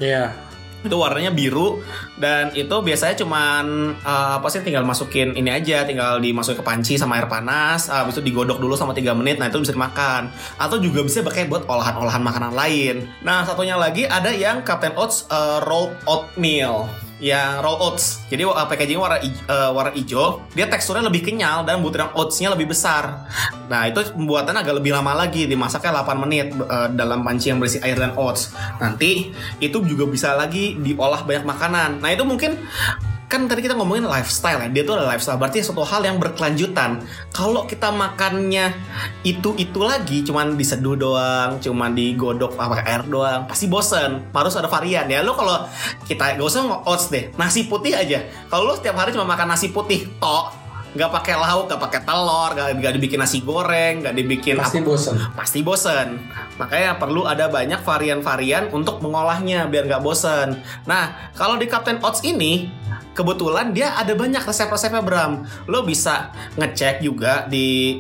Iya. 0.02 0.34
Itu 0.82 0.98
warnanya 0.98 1.30
biru 1.30 1.78
dan 2.18 2.50
itu 2.58 2.74
biasanya 2.74 3.14
cuman 3.22 3.94
eh, 4.02 4.32
apa 4.42 4.48
sih 4.50 4.66
tinggal 4.66 4.82
masukin 4.82 5.38
ini 5.38 5.54
aja, 5.54 5.86
tinggal 5.86 6.18
dimasukin 6.18 6.58
ke 6.58 6.66
panci 6.66 6.94
sama 6.98 7.22
air 7.22 7.30
panas, 7.30 7.86
habis 7.94 8.18
itu 8.18 8.26
digodok 8.26 8.58
dulu 8.58 8.74
sama 8.74 8.98
3 8.98 9.14
menit. 9.14 9.38
Nah, 9.38 9.54
itu 9.54 9.62
bisa 9.62 9.78
dimakan. 9.78 10.34
Atau 10.58 10.82
juga 10.82 11.06
bisa 11.06 11.22
pakai 11.22 11.46
buat 11.46 11.70
olahan-olahan 11.70 12.26
makanan 12.26 12.54
lain. 12.58 13.06
Nah, 13.22 13.46
satunya 13.46 13.78
lagi 13.78 14.10
ada 14.10 14.34
yang 14.34 14.66
Captain 14.66 14.98
Oats 14.98 15.30
eh, 15.30 15.60
rolled 15.70 15.94
oatmeal 16.10 16.90
yang 17.22 17.62
roll 17.62 17.78
oats. 17.78 18.26
Jadi 18.28 18.42
uh, 18.44 18.66
packaging 18.66 18.98
warna 18.98 19.22
hij- 19.22 19.46
eh, 19.46 19.70
warna 19.70 19.94
hijau, 19.94 20.42
dia 20.58 20.66
teksturnya 20.66 21.06
lebih 21.06 21.22
kenyal 21.22 21.62
dan 21.64 21.80
butiran 21.80 22.10
oatsnya 22.18 22.50
lebih 22.52 22.74
besar. 22.74 23.30
Nah 23.70 23.86
itu 23.86 24.02
pembuatan 24.12 24.58
agak 24.58 24.82
lebih 24.82 24.92
lama 24.98 25.14
lagi, 25.14 25.46
dimasaknya 25.46 26.02
8 26.02 26.18
menit 26.18 26.50
eh, 26.58 26.88
dalam 26.98 27.22
panci 27.22 27.54
yang 27.54 27.62
berisi 27.62 27.78
air 27.86 27.96
dan 27.96 28.18
oats. 28.18 28.52
Nanti 28.82 29.30
itu 29.62 29.78
juga 29.86 30.10
bisa 30.10 30.34
lagi 30.34 30.76
diolah 30.82 31.22
banyak 31.22 31.46
makanan. 31.46 31.90
Nah 32.02 32.10
itu 32.10 32.26
mungkin 32.26 32.58
kan 33.32 33.48
tadi 33.48 33.64
kita 33.64 33.80
ngomongin 33.80 34.04
lifestyle 34.04 34.60
ya, 34.60 34.68
dia 34.68 34.84
tuh 34.84 35.00
ada 35.00 35.08
lifestyle 35.08 35.40
berarti 35.40 35.64
suatu 35.64 35.88
hal 35.88 36.04
yang 36.04 36.20
berkelanjutan. 36.20 37.00
Kalau 37.32 37.64
kita 37.64 37.88
makannya 37.88 38.76
itu 39.24 39.56
itu 39.56 39.80
lagi, 39.80 40.20
cuman 40.28 40.60
diseduh 40.60 41.00
doang, 41.00 41.56
cuman 41.64 41.96
digodok 41.96 42.60
pakai 42.60 42.84
air 42.84 43.08
doang, 43.08 43.48
pasti 43.48 43.72
bosen. 43.72 44.20
Harus 44.36 44.60
ada 44.60 44.68
varian 44.68 45.08
ya. 45.08 45.24
Lo 45.24 45.32
kalau 45.40 45.64
kita 46.04 46.36
gak 46.36 46.44
usah 46.44 46.84
oats 46.84 47.08
deh, 47.08 47.32
nasi 47.40 47.72
putih 47.72 47.96
aja. 47.96 48.20
Kalau 48.52 48.68
lo 48.68 48.76
setiap 48.76 49.00
hari 49.00 49.16
cuma 49.16 49.24
makan 49.24 49.56
nasi 49.56 49.72
putih 49.72 50.12
tok, 50.20 50.61
nggak 50.92 51.12
pakai 51.12 51.36
lauk, 51.36 51.72
nggak 51.72 51.82
pakai 51.82 52.02
telur, 52.04 52.50
nggak 52.52 52.94
dibikin 52.96 53.20
nasi 53.20 53.40
goreng, 53.40 54.04
nggak 54.04 54.12
dibikin 54.14 54.56
Pasti 54.60 54.80
apa- 54.80 54.88
bosen. 54.88 55.16
pasti 55.34 55.60
bosen. 55.64 56.08
Makanya 56.60 57.00
perlu 57.00 57.24
ada 57.24 57.48
banyak 57.48 57.80
varian-varian 57.80 58.70
untuk 58.70 59.00
mengolahnya 59.00 59.66
biar 59.66 59.88
nggak 59.88 60.04
bosen. 60.04 60.60
Nah, 60.84 61.32
kalau 61.32 61.56
di 61.56 61.66
Captain 61.66 61.98
Oats 62.04 62.22
ini 62.22 62.68
kebetulan 63.12 63.72
dia 63.72 63.96
ada 63.96 64.12
banyak 64.12 64.40
resep-resepnya 64.40 65.00
Bram. 65.00 65.44
Lo 65.68 65.84
bisa 65.84 66.32
ngecek 66.56 67.00
juga 67.00 67.48
di 67.48 68.00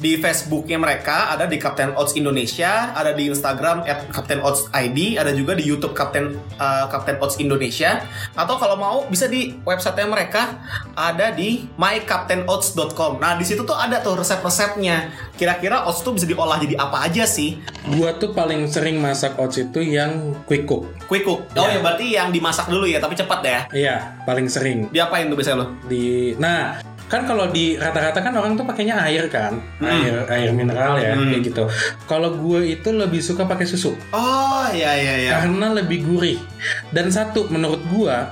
di 0.00 0.16
Facebooknya 0.16 0.80
mereka 0.80 1.28
ada 1.28 1.44
di 1.44 1.60
Captain 1.60 1.92
Oats 1.92 2.16
Indonesia, 2.16 2.96
ada 2.96 3.12
di 3.12 3.28
Instagram 3.28 3.84
at 3.84 4.08
Captain 4.08 4.40
Oats 4.40 4.72
ID, 4.72 5.20
ada 5.20 5.28
juga 5.36 5.52
di 5.52 5.62
YouTube 5.62 5.92
Captain 5.92 6.40
uh, 6.56 6.88
Captain 6.88 7.20
Oats 7.20 7.36
Indonesia. 7.36 8.00
Atau 8.32 8.56
kalau 8.56 8.80
mau 8.80 9.04
bisa 9.06 9.28
di 9.28 9.52
website 9.62 10.00
mereka 10.08 10.56
ada 10.96 11.28
di 11.36 11.68
mycaptainoats.com. 11.76 13.20
Nah 13.20 13.36
di 13.36 13.44
situ 13.44 13.60
tuh 13.62 13.76
ada 13.76 14.00
tuh 14.00 14.16
resep-resepnya. 14.16 15.12
Kira-kira 15.36 15.84
oats 15.84 16.00
tuh 16.00 16.16
bisa 16.16 16.24
diolah 16.24 16.56
jadi 16.56 16.80
apa 16.80 17.04
aja 17.04 17.28
sih? 17.28 17.60
Gua 17.92 18.16
tuh 18.16 18.32
paling 18.32 18.64
sering 18.72 18.96
masak 18.96 19.36
oats 19.36 19.60
itu 19.60 19.84
yang 19.84 20.32
quick 20.48 20.64
cook. 20.64 20.88
Quick 21.04 21.28
cook. 21.28 21.44
Oh 21.52 21.68
Ya. 21.68 21.76
ya 21.76 21.80
berarti 21.84 22.06
yang 22.16 22.32
dimasak 22.32 22.72
dulu 22.72 22.88
ya, 22.88 23.04
tapi 23.04 23.12
cepat 23.12 23.40
ya. 23.44 23.60
Iya, 23.68 23.96
paling 24.24 24.48
sering. 24.48 24.88
Diapain 24.88 25.28
tuh 25.28 25.36
biasanya 25.36 25.60
lo? 25.60 25.66
Di 25.84 26.32
Nah, 26.40 26.80
kan 27.10 27.26
kalau 27.26 27.50
di 27.50 27.74
rata-rata 27.74 28.22
kan 28.22 28.30
orang 28.32 28.54
tuh 28.54 28.62
pakainya 28.62 28.94
air 29.02 29.26
kan. 29.26 29.58
Air 29.82 30.30
air 30.30 30.54
mineral 30.54 30.94
ya 30.96 31.18
Hmm. 31.18 31.26
kayak 31.26 31.42
gitu. 31.42 31.66
Kalau 32.06 32.38
gue 32.38 32.70
itu 32.70 32.88
lebih 32.88 33.18
suka 33.18 33.44
pakai 33.44 33.66
susu 33.66 33.98
Oh 34.14 34.64
iya 34.70 34.94
iya 34.94 35.14
iya. 35.18 35.30
karena 35.36 35.74
lebih 35.74 36.06
gurih. 36.06 36.38
Dan 36.88 37.10
satu 37.10 37.50
menurut 37.50 37.82
gua 37.90 38.30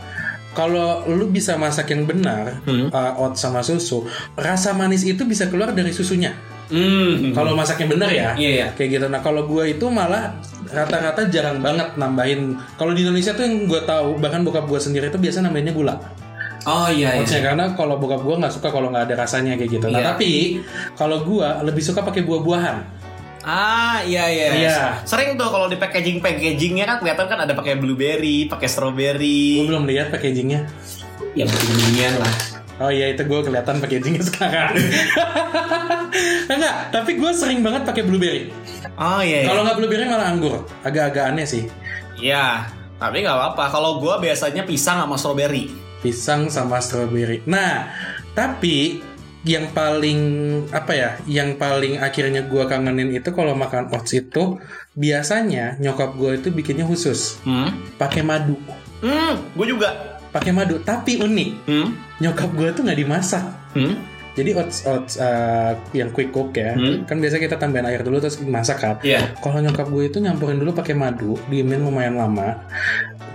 kalau 0.55 1.07
lu 1.07 1.27
bisa 1.27 1.55
masak 1.55 1.91
yang 1.91 2.03
benar, 2.03 2.63
Hmm. 2.63 2.91
uh, 2.91 3.19
oats 3.19 3.39
sama 3.39 3.63
susu, 3.63 4.07
rasa 4.35 4.71
manis 4.73 5.03
itu 5.03 5.23
bisa 5.23 5.47
keluar 5.47 5.71
dari 5.71 5.91
susunya. 5.91 6.35
Hmm. 6.69 7.33
Kalau 7.33 7.57
masaknya 7.57 7.89
benar 7.89 8.11
ya, 8.11 8.37
Iya, 8.37 8.51
iya. 8.53 8.67
kayak 8.77 8.91
gitu. 8.93 9.07
Nah 9.09 9.25
kalau 9.25 9.49
gue 9.49 9.73
itu 9.73 9.89
malah 9.89 10.37
rata-rata 10.69 11.25
jarang 11.27 11.65
banget 11.65 11.97
nambahin. 11.97 12.61
Kalau 12.77 12.93
di 12.93 13.01
Indonesia 13.01 13.33
tuh 13.33 13.41
yang 13.41 13.65
gue 13.65 13.81
tahu, 13.83 14.21
bahkan 14.21 14.45
bokap 14.45 14.69
gue 14.69 14.77
sendiri 14.77 15.09
tuh 15.09 15.17
biasa 15.17 15.41
nambahinnya 15.41 15.73
gula. 15.73 15.97
Oh 16.69 16.89
iya 16.93 17.17
iya. 17.17 17.25
Oatsnya 17.25 17.41
karena 17.41 17.65
kalau 17.73 17.97
bokap 17.97 18.21
gue 18.21 18.37
nggak 18.37 18.53
suka 18.53 18.69
kalau 18.69 18.93
nggak 18.93 19.09
ada 19.09 19.25
rasanya 19.25 19.57
kayak 19.57 19.71
gitu. 19.73 19.87
Nah 19.89 19.99
Iya. 19.99 20.07
tapi 20.13 20.31
kalau 20.93 21.25
gue 21.25 21.49
lebih 21.65 21.81
suka 21.81 22.05
pakai 22.05 22.29
buah-buahan. 22.29 22.77
Ah 23.41 24.05
iya 24.05 24.29
iya. 24.29 24.47
Iya. 24.53 24.79
Sering 25.09 25.41
tuh 25.41 25.49
kalau 25.49 25.65
di 25.67 25.81
packaging 25.81 26.21
packagingnya 26.21 26.85
kan 26.85 26.97
kelihatan 27.01 27.25
kan 27.25 27.39
ada 27.41 27.57
pakai 27.57 27.81
blueberry, 27.81 28.45
pakai 28.45 28.69
strawberry. 28.69 29.65
Gue 29.65 29.73
belum 29.73 29.89
lihat 29.89 30.13
packagingnya. 30.13 30.69
Ya 31.33 31.49
beginian 31.49 32.21
lah. 32.21 32.35
Oh 32.79 32.93
iya 32.93 33.11
itu 33.11 33.25
gue 33.25 33.41
kelihatan 33.41 33.81
packagingnya 33.81 34.23
sekarang. 34.31 34.77
Enggak, 36.49 36.93
tapi 36.93 37.17
gue 37.17 37.31
sering 37.33 37.65
banget 37.65 37.89
pakai 37.89 38.03
blueberry. 38.05 38.53
Oh 38.99 39.25
iya. 39.25 39.47
iya. 39.47 39.49
Kalau 39.49 39.65
nggak 39.65 39.77
blueberry 39.81 40.05
malah 40.05 40.29
anggur. 40.29 40.69
Agak-agak 40.85 41.33
aneh 41.33 41.47
sih. 41.49 41.65
Iya. 42.19 42.69
Tapi 42.99 43.23
nggak 43.23 43.33
apa-apa. 43.33 43.65
Kalau 43.71 44.03
gua 44.03 44.19
biasanya 44.19 44.67
pisang 44.67 44.99
sama 44.99 45.15
strawberry. 45.15 45.71
Pisang 46.01 46.49
sama 46.49 46.79
strawberry. 46.79 47.43
Nah, 47.47 47.91
tapi 48.33 49.03
yang 49.47 49.71
paling 49.71 50.21
apa 50.75 50.93
ya? 50.95 51.11
Yang 51.25 51.57
paling 51.57 52.03
akhirnya 52.03 52.43
gua 52.45 52.67
kangenin 52.67 53.15
itu 53.15 53.31
kalau 53.31 53.55
makan 53.55 53.89
oats 53.95 54.13
itu 54.15 54.59
biasanya 54.93 55.79
nyokap 55.79 56.19
gua 56.19 56.35
itu 56.35 56.51
bikinnya 56.51 56.85
khusus 56.85 57.39
Hmm. 57.47 57.71
pakai 57.97 58.23
madu. 58.27 58.59
Hmm. 58.99 59.39
Gue 59.55 59.71
juga. 59.71 60.19
Pakai 60.29 60.53
madu, 60.53 60.77
tapi 60.83 61.17
unik. 61.23 61.51
Hmm. 61.71 61.95
Nyokap 62.21 62.51
gua 62.53 62.69
tuh 62.75 62.83
nggak 62.85 62.99
dimasak. 62.99 63.45
Hmm. 63.73 63.95
Jadi 64.39 64.55
oats 64.55 64.87
oats 64.87 65.19
uh, 65.19 65.75
yang 65.91 66.15
quick 66.15 66.31
cook 66.31 66.55
ya, 66.55 66.79
Hmm. 66.79 67.03
kan 67.03 67.19
biasa 67.19 67.43
kita 67.43 67.59
tambahin 67.59 67.91
air 67.91 68.07
dulu 68.07 68.23
terus 68.23 68.39
masak 68.39 68.79
kan. 68.79 68.95
Iya. 69.03 69.35
Kalau 69.43 69.59
nyokap 69.59 69.91
gue 69.91 70.07
itu 70.07 70.23
nyampurin 70.23 70.63
dulu 70.63 70.71
pakai 70.71 70.95
madu, 70.95 71.35
diemin 71.51 71.83
lumayan 71.83 72.15
lama. 72.15 72.63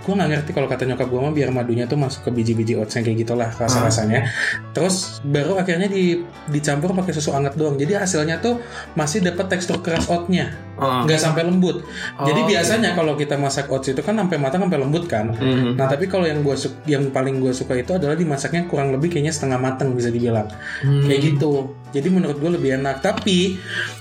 Gue 0.04 0.12
nggak 0.12 0.30
ngerti 0.36 0.50
kalau 0.52 0.68
kata 0.68 0.84
nyokap 0.84 1.08
gue 1.08 1.16
mah 1.16 1.32
biar 1.32 1.48
madunya 1.48 1.88
tuh 1.88 1.96
masuk 1.96 2.28
ke 2.28 2.30
biji-biji 2.32 2.76
oatsnya 2.76 3.00
kayak 3.00 3.24
gitulah 3.24 3.48
rasa 3.52 3.84
rasanya. 3.84 4.28
Terus 4.76 5.20
baru 5.24 5.56
akhirnya 5.56 5.88
di, 5.88 6.20
dicampur 6.48 6.92
pakai 6.92 7.12
susu 7.16 7.32
hangat 7.32 7.56
doang. 7.56 7.80
Jadi 7.80 7.96
hasilnya 7.96 8.36
tuh 8.40 8.60
masih 8.96 9.24
dapat 9.24 9.48
tekstur 9.48 9.80
keras 9.80 10.04
oatnya, 10.12 10.52
Oh. 10.74 11.06
nggak 11.06 11.20
sampai 11.22 11.46
lembut. 11.46 11.86
Jadi 12.18 12.40
Oh, 12.42 12.46
biasanya 12.50 12.98
kalau 12.98 13.14
kita 13.14 13.38
masak 13.38 13.70
oats 13.70 13.94
itu 13.94 14.02
kan 14.02 14.18
sampai 14.18 14.42
matang 14.42 14.66
sampai 14.66 14.82
lembut 14.82 15.06
kan. 15.06 15.30
Mhm. 15.30 15.78
Nah 15.78 15.86
tapi 15.86 16.10
kalau 16.10 16.26
yang 16.26 16.42
gue 16.42 16.56
yang 16.90 17.14
paling 17.14 17.38
gue 17.38 17.54
suka 17.54 17.78
itu 17.78 17.94
adalah 17.94 18.18
dimasaknya 18.18 18.66
kurang 18.66 18.90
lebih 18.90 19.14
kayaknya 19.14 19.30
setengah 19.30 19.62
matang 19.62 19.94
bisa 19.94 20.10
dibilang 20.10 20.50
Hmm. 20.82 21.06
kayak 21.06 21.20
gitu. 21.30 21.78
Jadi 21.94 22.08
menurut 22.10 22.42
gue 22.42 22.50
lebih 22.58 22.82
enak. 22.82 22.98
Tapi 22.98 23.54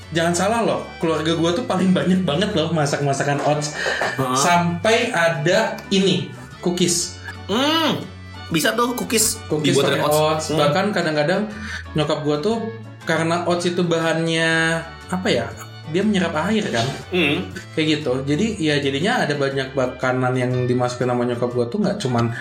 jangan 0.10 0.34
salah 0.34 0.60
loh, 0.66 0.82
keluarga 0.98 1.38
gue 1.38 1.50
tuh 1.54 1.66
paling 1.70 1.94
banyak 1.98 2.26
banget 2.26 2.50
loh 2.58 2.74
masak 2.74 3.06
masakan 3.06 3.38
oats 3.46 3.78
Heeh. 4.18 4.34
sampai 4.34 5.14
ada 5.14 5.78
ini 5.94 6.34
cookies. 6.58 7.22
Hmm. 7.46 8.02
Bisa 8.50 8.74
tuh 8.74 8.94
cookies, 8.94 9.38
cookies 9.46 9.78
dibuat 9.78 9.94
dari 9.94 10.02
oats. 10.02 10.50
Hmm. 10.50 10.58
Bahkan 10.58 10.86
kadang-kadang 10.90 11.50
nyokap 11.94 12.26
gua 12.26 12.42
tuh 12.42 12.66
karena 13.06 13.46
oats 13.46 13.66
itu 13.66 13.86
bahannya 13.86 14.82
apa 15.10 15.28
ya? 15.30 15.48
Dia 15.92 16.00
menyerap 16.00 16.32
air 16.48 16.64
kan, 16.70 16.88
Hmm. 17.12 17.52
kayak 17.76 18.00
gitu. 18.00 18.24
Jadi 18.24 18.56
ya 18.58 18.80
jadinya 18.80 19.20
ada 19.20 19.36
banyak 19.36 19.74
makanan 19.74 20.34
yang 20.34 20.52
dimasukin 20.64 21.06
sama 21.06 21.24
nyokap 21.24 21.52
gua 21.52 21.66
tuh 21.68 21.80
nggak 21.80 22.00
cuman 22.00 22.32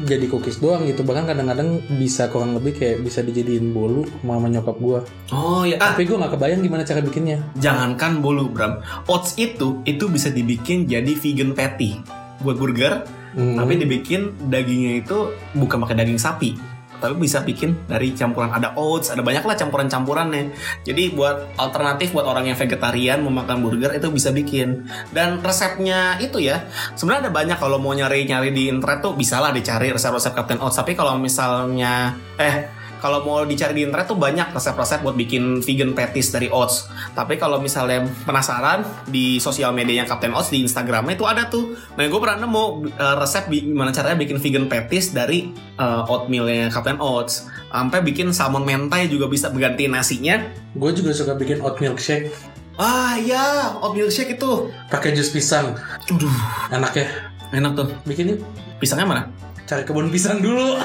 jadi 0.00 0.24
cookies 0.24 0.56
doang 0.56 0.86
gitu. 0.86 1.02
Bahkan 1.02 1.26
kadang-kadang 1.26 1.78
bisa 1.94 2.26
kurang 2.26 2.54
lebih 2.54 2.74
kayak 2.74 3.02
bisa 3.02 3.20
dijadiin 3.20 3.70
bolu 3.70 4.08
sama 4.18 4.46
nyokap 4.46 4.76
gua. 4.78 5.00
Oh 5.28 5.62
ya, 5.62 5.76
ah, 5.76 5.92
Tapi 5.92 6.06
gua 6.06 6.22
nggak 6.22 6.32
kebayang 6.34 6.60
gimana 6.60 6.82
cara 6.82 7.00
bikinnya. 7.00 7.38
jangankan 7.54 8.18
bolu 8.18 8.48
Bram. 8.48 8.80
Oats 9.04 9.36
itu 9.36 9.84
itu 9.84 10.08
bisa 10.08 10.30
dibikin 10.30 10.84
jadi 10.84 11.12
vegan 11.12 11.52
patty 11.52 12.00
buat 12.38 12.54
burger, 12.54 13.02
Hmm. 13.28 13.58
tapi 13.58 13.76
dibikin 13.76 14.32
dagingnya 14.46 15.02
itu 15.02 15.18
bukan 15.52 15.82
pakai 15.82 15.98
daging 15.98 16.16
sapi. 16.16 16.54
Tapi 16.98 17.14
bisa 17.18 17.42
bikin 17.42 17.86
dari 17.86 18.12
campuran 18.14 18.50
ada 18.50 18.74
oats, 18.74 19.10
ada 19.10 19.22
banyak 19.22 19.42
lah 19.42 19.56
campuran-campurannya. 19.56 20.54
Jadi 20.84 21.14
buat 21.14 21.58
alternatif 21.58 22.12
buat 22.14 22.26
orang 22.26 22.50
yang 22.50 22.58
vegetarian 22.58 23.22
mau 23.22 23.32
makan 23.32 23.62
burger 23.62 23.94
itu 23.96 24.08
bisa 24.10 24.30
bikin. 24.30 24.86
Dan 25.10 25.40
resepnya 25.40 26.18
itu 26.18 26.38
ya, 26.42 26.66
sebenarnya 26.94 27.30
ada 27.30 27.32
banyak 27.34 27.58
kalau 27.58 27.78
mau 27.78 27.94
nyari-nyari 27.94 28.50
di 28.54 28.70
internet 28.70 29.00
tuh 29.02 29.14
bisa 29.14 29.42
lah 29.42 29.50
dicari 29.50 29.90
resep-resep 29.90 30.34
Captain 30.34 30.60
Oats. 30.62 30.78
Tapi 30.78 30.94
kalau 30.94 31.18
misalnya 31.18 32.14
eh 32.38 32.77
kalau 32.98 33.24
mau 33.24 33.42
dicari 33.46 33.78
di 33.78 33.82
internet 33.86 34.10
tuh 34.10 34.18
banyak 34.18 34.50
resep-resep 34.52 35.00
buat 35.02 35.14
bikin 35.14 35.62
vegan 35.62 35.94
patties 35.96 36.30
dari 36.30 36.50
oats. 36.50 36.86
Tapi 37.14 37.38
kalau 37.38 37.58
misalnya 37.58 38.06
penasaran 38.22 38.82
di 39.08 39.38
sosial 39.38 39.70
medianya 39.74 40.04
Captain 40.04 40.34
Oats 40.34 40.50
di 40.50 40.62
Instagramnya 40.62 41.14
itu 41.16 41.24
ada 41.26 41.46
tuh. 41.46 41.74
Nah 41.94 42.04
gue 42.04 42.20
pernah 42.20 42.42
nemu 42.44 42.64
uh, 42.94 43.16
resep 43.22 43.46
gimana 43.50 43.90
caranya 43.90 44.18
bikin 44.18 44.38
vegan 44.42 44.66
patties 44.66 45.10
dari 45.10 45.50
uh, 45.78 46.06
oatmealnya 46.06 46.70
Captain 46.70 46.98
Oats. 46.98 47.48
Sampai 47.68 48.02
bikin 48.04 48.30
salmon 48.34 48.62
mentai 48.62 49.06
juga 49.06 49.26
bisa 49.26 49.48
berganti 49.48 49.86
nasinya. 49.86 50.42
Gue 50.76 50.92
juga 50.92 51.14
suka 51.14 51.34
bikin 51.34 51.62
oat 51.64 51.78
milk 51.80 51.98
shake 51.98 52.30
Ah 52.78 53.18
ya, 53.18 53.74
oatmeal 53.82 54.06
shake 54.06 54.38
itu. 54.38 54.70
pakai 54.86 55.10
jus 55.10 55.34
pisang. 55.34 55.74
Aduh, 56.14 56.30
Enak 56.70 56.94
ya. 56.94 57.10
enak 57.50 57.74
tuh. 57.74 57.90
Bikin 58.06 58.38
yuk. 58.38 58.40
Pisangnya 58.78 59.02
mana? 59.02 59.22
Cari 59.68 59.84
kebun 59.84 60.08
pisang 60.08 60.40
dulu. 60.40 60.74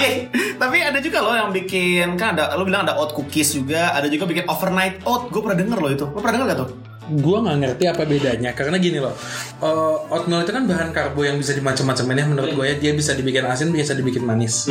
Eh, 0.00 0.32
tapi 0.56 0.80
ada 0.80 0.96
juga 0.96 1.20
loh 1.20 1.36
yang 1.36 1.52
bikin 1.52 2.16
kan 2.16 2.32
ada 2.32 2.56
lo 2.56 2.64
bilang 2.64 2.88
ada 2.88 2.96
oat 2.96 3.12
cookies 3.12 3.52
juga, 3.52 3.92
ada 3.92 4.08
juga 4.08 4.24
bikin 4.24 4.48
overnight 4.48 5.04
oat. 5.04 5.28
Gue 5.28 5.44
pernah 5.44 5.58
denger 5.60 5.78
loh 5.80 5.90
itu. 5.92 6.06
Lo 6.08 6.20
pernah 6.24 6.40
denger 6.40 6.48
gak 6.48 6.60
tuh? 6.64 6.70
gue 7.10 7.38
nggak 7.42 7.56
ngerti 7.58 7.84
apa 7.90 8.02
bedanya 8.06 8.50
karena 8.54 8.78
gini 8.78 9.02
loh 9.02 9.10
uh, 9.58 9.98
oatmeal 10.14 10.46
itu 10.46 10.52
kan 10.54 10.64
bahan 10.70 10.94
karbo 10.94 11.26
yang 11.26 11.42
bisa 11.42 11.58
dimacam-macamin 11.58 12.22
ya 12.22 12.26
menurut 12.30 12.50
gue 12.54 12.64
ya 12.70 12.74
dia 12.78 12.92
bisa 12.94 13.18
dibikin 13.18 13.42
asin 13.50 13.74
bisa 13.74 13.98
dibikin 13.98 14.22
manis 14.22 14.70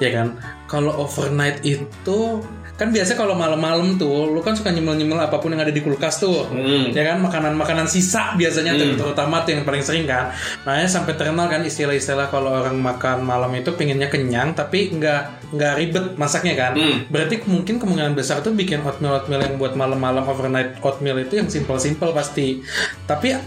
ya 0.00 0.08
kan 0.08 0.40
kalau 0.64 0.96
overnight 0.96 1.60
itu 1.60 2.40
kan 2.74 2.90
biasa 2.90 3.14
kalau 3.14 3.38
malam-malam 3.38 3.94
tuh 3.94 4.34
lu 4.34 4.42
kan 4.42 4.58
suka 4.58 4.74
nyemil-nyemil 4.74 5.14
apa 5.22 5.38
pun 5.38 5.54
yang 5.54 5.62
ada 5.62 5.70
di 5.70 5.78
kulkas 5.78 6.18
tuh. 6.18 6.50
Hmm. 6.50 6.90
ya 6.90 7.06
kan 7.06 7.22
makanan-makanan 7.22 7.86
sisa 7.86 8.34
biasanya 8.34 8.74
ter- 8.74 8.98
terutama 8.98 9.46
tuh 9.46 9.54
yang 9.54 9.62
paling 9.62 9.78
sering 9.78 10.10
kan. 10.10 10.34
Makanya 10.66 10.90
sampai 10.90 11.14
terkenal 11.14 11.46
kan 11.46 11.62
istilah-istilah 11.62 12.34
kalau 12.34 12.50
orang 12.50 12.74
makan 12.82 13.22
malam 13.22 13.54
itu 13.54 13.70
pengennya 13.78 14.10
kenyang 14.10 14.58
tapi 14.58 14.90
nggak 14.90 15.54
nggak 15.54 15.72
ribet 15.78 16.04
masaknya 16.18 16.54
kan. 16.58 16.72
Hmm. 16.74 17.06
berarti 17.06 17.46
mungkin 17.46 17.78
kemungkinan 17.78 18.18
besar 18.18 18.42
tuh 18.42 18.50
bikin 18.50 18.82
oatmeal 18.82 19.22
oatmeal 19.22 19.38
yang 19.38 19.54
buat 19.54 19.78
malam-malam 19.78 20.26
overnight 20.26 20.82
oatmeal 20.82 21.14
itu 21.22 21.38
yang 21.38 21.46
simple-simple 21.46 22.10
pasti. 22.10 22.58
Tapi 23.06 23.38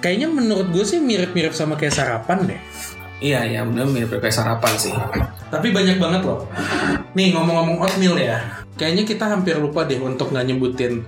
kayaknya 0.00 0.32
menurut 0.32 0.72
gue 0.72 0.84
sih 0.88 0.96
mirip-mirip 0.96 1.52
sama 1.52 1.76
kayak 1.76 1.92
sarapan 1.92 2.56
deh. 2.56 2.60
Iya, 3.22 3.46
iya, 3.46 3.60
bener 3.62 3.86
mirip 3.86 4.10
kayak 4.18 4.34
sarapan 4.34 4.72
sih. 4.80 4.96
tapi 5.52 5.68
banyak 5.68 6.00
banget 6.00 6.24
loh. 6.24 6.48
Nih 7.12 7.36
ngomong-ngomong 7.36 7.84
oatmeal 7.84 8.16
ya 8.16 8.61
kayaknya 8.76 9.04
kita 9.04 9.24
hampir 9.28 9.56
lupa 9.60 9.84
deh 9.84 10.00
untuk 10.00 10.32
nggak 10.32 10.46
nyebutin. 10.48 11.04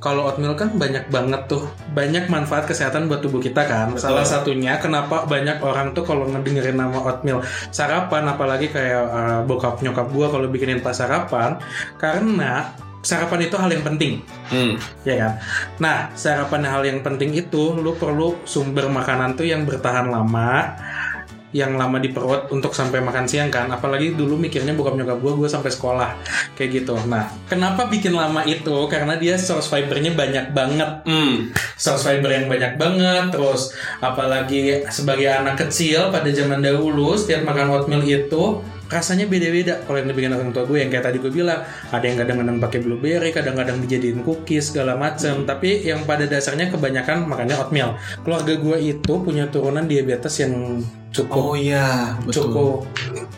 Kalau 0.00 0.32
oatmeal 0.32 0.56
kan 0.56 0.72
banyak 0.72 1.12
banget 1.12 1.44
tuh. 1.50 1.68
Banyak 1.92 2.32
manfaat 2.32 2.64
kesehatan 2.64 3.10
buat 3.10 3.20
tubuh 3.20 3.42
kita 3.42 3.66
kan. 3.68 3.92
Betul. 3.92 4.10
salah 4.10 4.24
satunya 4.24 4.80
kenapa 4.80 5.28
banyak 5.28 5.60
orang 5.60 5.92
tuh 5.92 6.06
kalau 6.06 6.24
ngedengerin 6.30 6.78
nama 6.80 6.96
oatmeal 7.04 7.44
sarapan 7.68 8.24
apalagi 8.30 8.72
kayak 8.72 9.04
uh, 9.10 9.40
bokap 9.44 9.82
nyokap 9.84 10.08
gua 10.14 10.32
kalau 10.32 10.46
bikinin 10.48 10.80
pas 10.80 10.96
sarapan 10.96 11.60
karena 12.00 12.72
sarapan 13.00 13.48
itu 13.48 13.56
hal 13.56 13.70
yang 13.72 13.84
penting. 13.84 14.12
Hmm. 14.52 14.76
ya 15.04 15.14
kan? 15.16 15.32
Nah 15.80 15.98
sarapan 16.16 16.62
hal 16.68 16.82
yang 16.84 17.00
penting 17.00 17.32
itu 17.32 17.76
lu 17.76 17.96
perlu 17.96 18.40
sumber 18.44 18.88
makanan 18.92 19.36
tuh 19.36 19.48
yang 19.48 19.64
bertahan 19.64 20.08
lama 20.08 20.76
yang 21.50 21.74
lama 21.74 21.98
di 21.98 22.14
perut 22.14 22.46
untuk 22.54 22.70
sampai 22.70 23.02
makan 23.02 23.26
siang 23.26 23.50
kan. 23.50 23.66
Apalagi 23.70 24.14
dulu 24.14 24.38
mikirnya 24.38 24.70
bokap 24.74 24.94
nyokap 24.94 25.18
gue 25.18 25.32
gue 25.44 25.48
sampai 25.50 25.70
sekolah. 25.70 26.10
Kayak 26.54 26.70
gitu. 26.82 26.94
Nah 27.10 27.26
kenapa 27.50 27.90
bikin 27.90 28.14
lama 28.14 28.46
itu? 28.46 28.86
Karena 28.86 29.18
dia 29.18 29.34
source 29.34 29.66
fibernya 29.66 30.14
banyak 30.14 30.54
banget. 30.54 30.90
Hmm. 31.06 31.50
source 31.74 32.06
fiber 32.06 32.30
yang 32.30 32.46
banyak 32.46 32.78
banget. 32.78 33.34
Terus 33.34 33.74
apalagi 33.98 34.86
sebagai 34.94 35.26
anak 35.26 35.66
kecil 35.66 36.14
pada 36.14 36.30
zaman 36.30 36.62
dahulu 36.62 37.18
setiap 37.18 37.42
makan 37.42 37.74
oatmeal 37.74 38.04
itu 38.06 38.62
rasanya 38.90 39.30
beda-beda. 39.30 39.86
Kalau 39.86 40.02
yang 40.02 40.10
dibikin 40.10 40.34
orang 40.34 40.50
tua 40.50 40.66
gue 40.66 40.82
yang 40.82 40.90
kayak 40.90 41.06
tadi 41.06 41.22
gue 41.22 41.30
bilang 41.30 41.62
ada 41.94 42.04
yang 42.04 42.18
kadang-kadang 42.18 42.58
pakai 42.58 42.78
blueberry 42.82 43.30
kadang-kadang 43.30 43.78
dijadiin 43.86 44.26
cookies 44.26 44.74
segala 44.74 44.98
macem. 44.98 45.46
Tapi 45.46 45.86
yang 45.86 46.02
pada 46.04 46.26
dasarnya 46.26 46.68
kebanyakan 46.74 47.30
makannya 47.30 47.56
oatmeal. 47.56 47.94
Keluarga 48.26 48.54
gue 48.58 48.76
itu 48.82 49.12
punya 49.22 49.46
turunan 49.46 49.86
diabetes 49.86 50.42
yang 50.42 50.82
cukup 51.10 51.42
Oh 51.42 51.54
iya, 51.54 52.14
betul. 52.22 52.46
cukup 52.46 52.76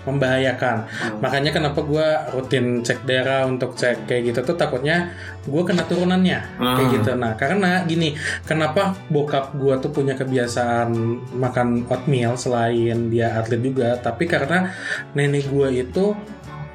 membahayakan. 0.02 0.84
Makanya 1.18 1.50
kenapa 1.50 1.80
gue 1.80 2.06
rutin 2.32 2.82
cek 2.82 3.02
darah 3.02 3.46
untuk 3.46 3.72
cek 3.72 4.04
kayak 4.04 4.28
gitu 4.28 4.40
tuh 4.42 4.56
takutnya 4.56 5.14
gue 5.42 5.62
kena 5.62 5.86
turunannya 5.86 6.38
kayak 6.58 6.84
Ah. 6.84 6.92
gitu. 6.92 7.10
Nah 7.14 7.32
karena 7.32 7.82
gini, 7.84 8.12
kenapa 8.42 8.92
bokap 9.08 9.54
gue 9.54 9.74
tuh 9.78 9.88
punya 9.88 10.12
kebiasaan 10.12 10.90
makan 11.32 11.86
oatmeal 11.86 12.34
selain 12.34 13.08
dia 13.08 13.32
atlet 13.34 13.58
juga, 13.58 13.96
tapi 13.96 14.26
karena 14.26 14.68
nenek 15.12 15.48
gue 15.48 15.68
itu 15.80 16.12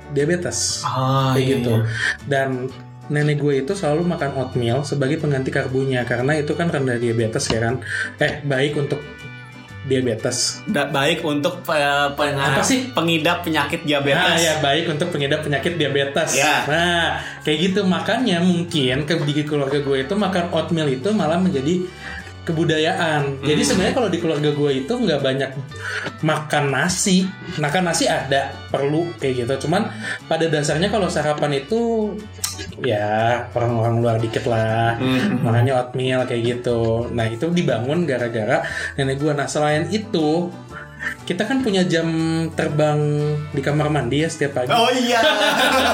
diabetes 0.07 0.81
Ah, 0.81 1.35
kayak 1.35 1.43
iya, 1.43 1.51
gitu. 1.59 1.73
iya. 1.73 1.83
Dan 2.23 2.49
nenek 3.07 3.37
gue 3.37 3.53
itu 3.61 3.71
selalu 3.71 4.07
makan 4.07 4.31
oatmeal 4.35 4.81
sebagai 4.81 5.19
pengganti 5.19 5.47
karbonya 5.47 6.03
karena 6.03 6.35
itu 6.35 6.55
kan 6.55 6.67
rendah 6.67 6.95
diabetes 6.95 7.43
ya 7.47 7.59
kan. 7.61 7.83
Eh 8.17 8.39
baik 8.41 8.75
untuk 8.77 8.99
diabetes. 9.87 10.61
Da- 10.63 10.85
baik 10.85 11.23
untuk 11.23 11.63
eh, 11.65 12.07
peng- 12.13 12.35
Apa 12.35 12.61
sih? 12.61 12.91
pengidap 12.91 13.41
penyakit 13.41 13.81
Nah, 13.81 13.87
diabetes. 13.89 14.37
ya 14.37 14.53
baik 14.59 14.85
untuk 14.89 15.07
pengidap 15.09 15.41
penyakit 15.41 15.73
diabetes. 15.73 16.29
Ya. 16.33 16.67
Nah, 16.67 17.07
kayak 17.41 17.57
gitu 17.65 17.81
makanya 17.83 18.37
mungkin 18.39 19.03
ke 19.03 19.15
di 19.23 19.41
keluarga 19.41 19.79
gue 19.79 19.97
itu 19.99 20.13
makan 20.13 20.51
oatmeal 20.51 20.85
itu 20.85 21.09
malah 21.09 21.39
menjadi 21.39 21.87
kebudayaan. 22.47 23.43
Jadi 23.43 23.61
Hmm. 23.61 23.69
sebenarnya 23.69 23.95
kalau 23.95 24.09
di 24.09 24.19
keluarga 24.23 24.49
gue 24.49 24.71
itu 24.79 24.93
nggak 24.95 25.21
banyak 25.21 25.51
makan 26.23 26.65
nasi. 26.71 27.27
Makan 27.59 27.83
nasi 27.83 28.07
ada, 28.07 28.55
perlu 28.71 29.11
kayak 29.19 29.43
gitu. 29.43 29.67
Cuman 29.67 29.91
pada 30.25 30.47
dasarnya 30.47 30.87
kalau 30.87 31.11
sarapan 31.11 31.59
itu 31.59 32.13
ya 32.79 33.45
orang-orang 33.51 33.95
luar 33.99 34.17
dikit 34.17 34.47
lah. 34.47 34.95
Hmm. 34.95 35.43
Makanya 35.43 35.83
oatmeal 35.83 36.23
kayak 36.23 36.63
gitu. 36.63 37.11
Nah 37.11 37.27
itu 37.27 37.51
dibangun 37.51 38.07
gara-gara 38.07 38.63
nenek 38.95 39.19
gue. 39.19 39.35
Nah 39.35 39.45
selain 39.45 39.91
itu 39.91 40.47
kita 41.29 41.45
kan 41.45 41.61
punya 41.61 41.85
jam 41.85 42.07
terbang 42.57 42.97
di 43.53 43.61
kamar 43.61 43.91
mandi 43.91 44.25
ya 44.25 44.29
setiap 44.31 44.57
pagi. 44.63 44.73
Oh 44.73 44.89
iya. 44.89 45.21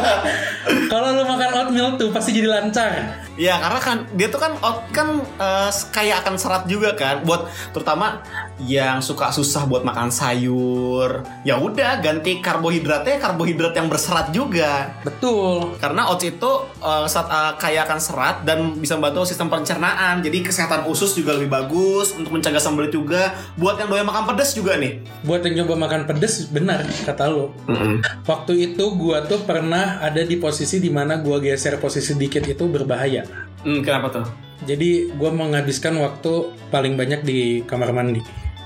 Kalau 0.92 1.10
lu 1.12 1.24
makan 1.26 1.50
oatmeal 1.54 2.00
tuh 2.00 2.10
pasti 2.13 2.32
jadi 2.32 2.48
lancar. 2.50 2.92
Ya 3.34 3.58
karena 3.58 3.82
kan 3.82 3.98
dia 4.13 4.30
tuh 4.30 4.38
kan 4.38 4.54
oat 4.62 4.93
kan 4.93 5.17
eh, 5.41 5.72
kayak 5.89 6.22
akan 6.22 6.36
serat 6.38 6.63
juga 6.69 6.93
kan 6.93 7.26
buat 7.26 7.50
terutama 7.74 8.22
yang 8.62 9.02
suka 9.02 9.34
susah 9.34 9.65
buat 9.65 9.82
makan 9.82 10.13
sayur. 10.13 11.26
Ya 11.41 11.58
udah 11.58 11.98
ganti 11.98 12.38
karbohidratnya 12.46 13.17
karbohidrat 13.17 13.74
yang 13.74 13.89
berserat 13.89 14.30
juga. 14.30 14.93
Betul. 15.02 15.74
Karena 15.82 16.13
oats 16.13 16.30
itu 16.30 16.52
eh, 16.78 17.06
saat, 17.10 17.28
eh, 17.34 17.54
kaya 17.58 17.89
akan 17.89 18.00
serat 18.00 18.36
dan 18.46 18.78
bisa 18.78 19.02
membantu 19.02 19.26
sistem 19.26 19.50
pencernaan. 19.50 20.22
Jadi 20.22 20.46
kesehatan 20.46 20.86
usus 20.86 21.17
juga 21.17 21.34
lebih 21.34 21.50
bagus 21.50 22.13
untuk 22.13 22.38
mencegah 22.38 22.62
sembelit 22.62 22.93
juga. 22.93 23.34
Buat 23.58 23.82
yang 23.82 23.89
doyan 23.89 24.06
makan 24.06 24.30
pedas 24.30 24.54
juga 24.54 24.78
nih. 24.78 25.02
Buat 25.26 25.41
yang 25.50 25.65
coba 25.65 25.89
makan 25.89 26.06
pedes 26.06 26.46
benar 26.54 26.86
kata 26.86 27.34
lu. 27.34 27.50
Waktu 28.30 28.54
itu 28.72 28.93
gua 28.93 29.26
tuh 29.26 29.41
pernah 29.41 29.98
ada 30.06 30.22
di 30.22 30.38
posisi 30.38 30.78
di 30.78 30.93
mana 30.93 31.17
gua 31.17 31.41
geser 31.41 31.82
posisi 31.82 32.13
dikit 32.13 32.46
itu 32.46 32.69
berbahaya. 32.69 33.26
Hmm, 33.63 33.80
kenapa 33.82 34.08
tuh? 34.12 34.26
Jadi 34.63 35.12
gua 35.19 35.32
menghabiskan 35.32 35.95
waktu 35.99 36.52
paling 36.71 36.95
banyak 36.95 37.23
di 37.23 37.39
kamar 37.67 37.92
mandi. 37.92 38.23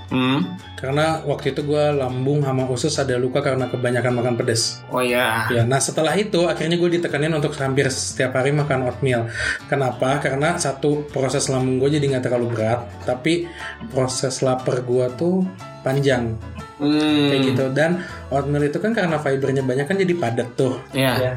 Hmm. 0.07 0.55
Karena 0.79 1.19
waktu 1.25 1.51
itu 1.51 1.67
gua 1.67 1.91
lambung 1.91 2.39
sama 2.45 2.63
usus 2.69 2.95
ada 2.95 3.19
luka 3.19 3.43
karena 3.43 3.67
kebanyakan 3.67 4.13
makan 4.21 4.35
pedes. 4.39 4.79
Oh 4.87 5.03
ya. 5.03 5.49
Ya, 5.51 5.67
nah 5.67 5.81
setelah 5.83 6.15
itu 6.15 6.47
akhirnya 6.47 6.79
gue 6.79 7.01
ditekanin 7.01 7.33
untuk 7.33 7.51
hampir 7.59 7.91
setiap 7.91 8.37
hari 8.37 8.55
makan 8.55 8.87
oatmeal. 8.87 9.27
Kenapa? 9.67 10.21
Karena 10.23 10.55
satu 10.55 11.03
proses 11.11 11.51
lambung 11.51 11.81
gue 11.83 11.99
jadi 11.99 12.07
nggak 12.07 12.23
terlalu 12.29 12.55
berat, 12.55 12.87
tapi 13.03 13.51
proses 13.91 14.39
lapar 14.39 14.85
gue 14.85 15.05
tuh 15.19 15.43
panjang. 15.83 16.39
Hmm. 16.77 17.33
kayak 17.33 17.41
gitu 17.53 17.65
dan 17.73 18.05
oatmeal 18.29 18.61
itu 18.61 18.77
kan 18.77 18.93
karena 18.93 19.17
fibernya 19.17 19.65
banyak 19.65 19.89
kan 19.89 19.97
jadi 19.97 20.13
padat 20.13 20.53
tuh 20.53 20.77
Iya. 20.93 21.13
ya 21.17 21.33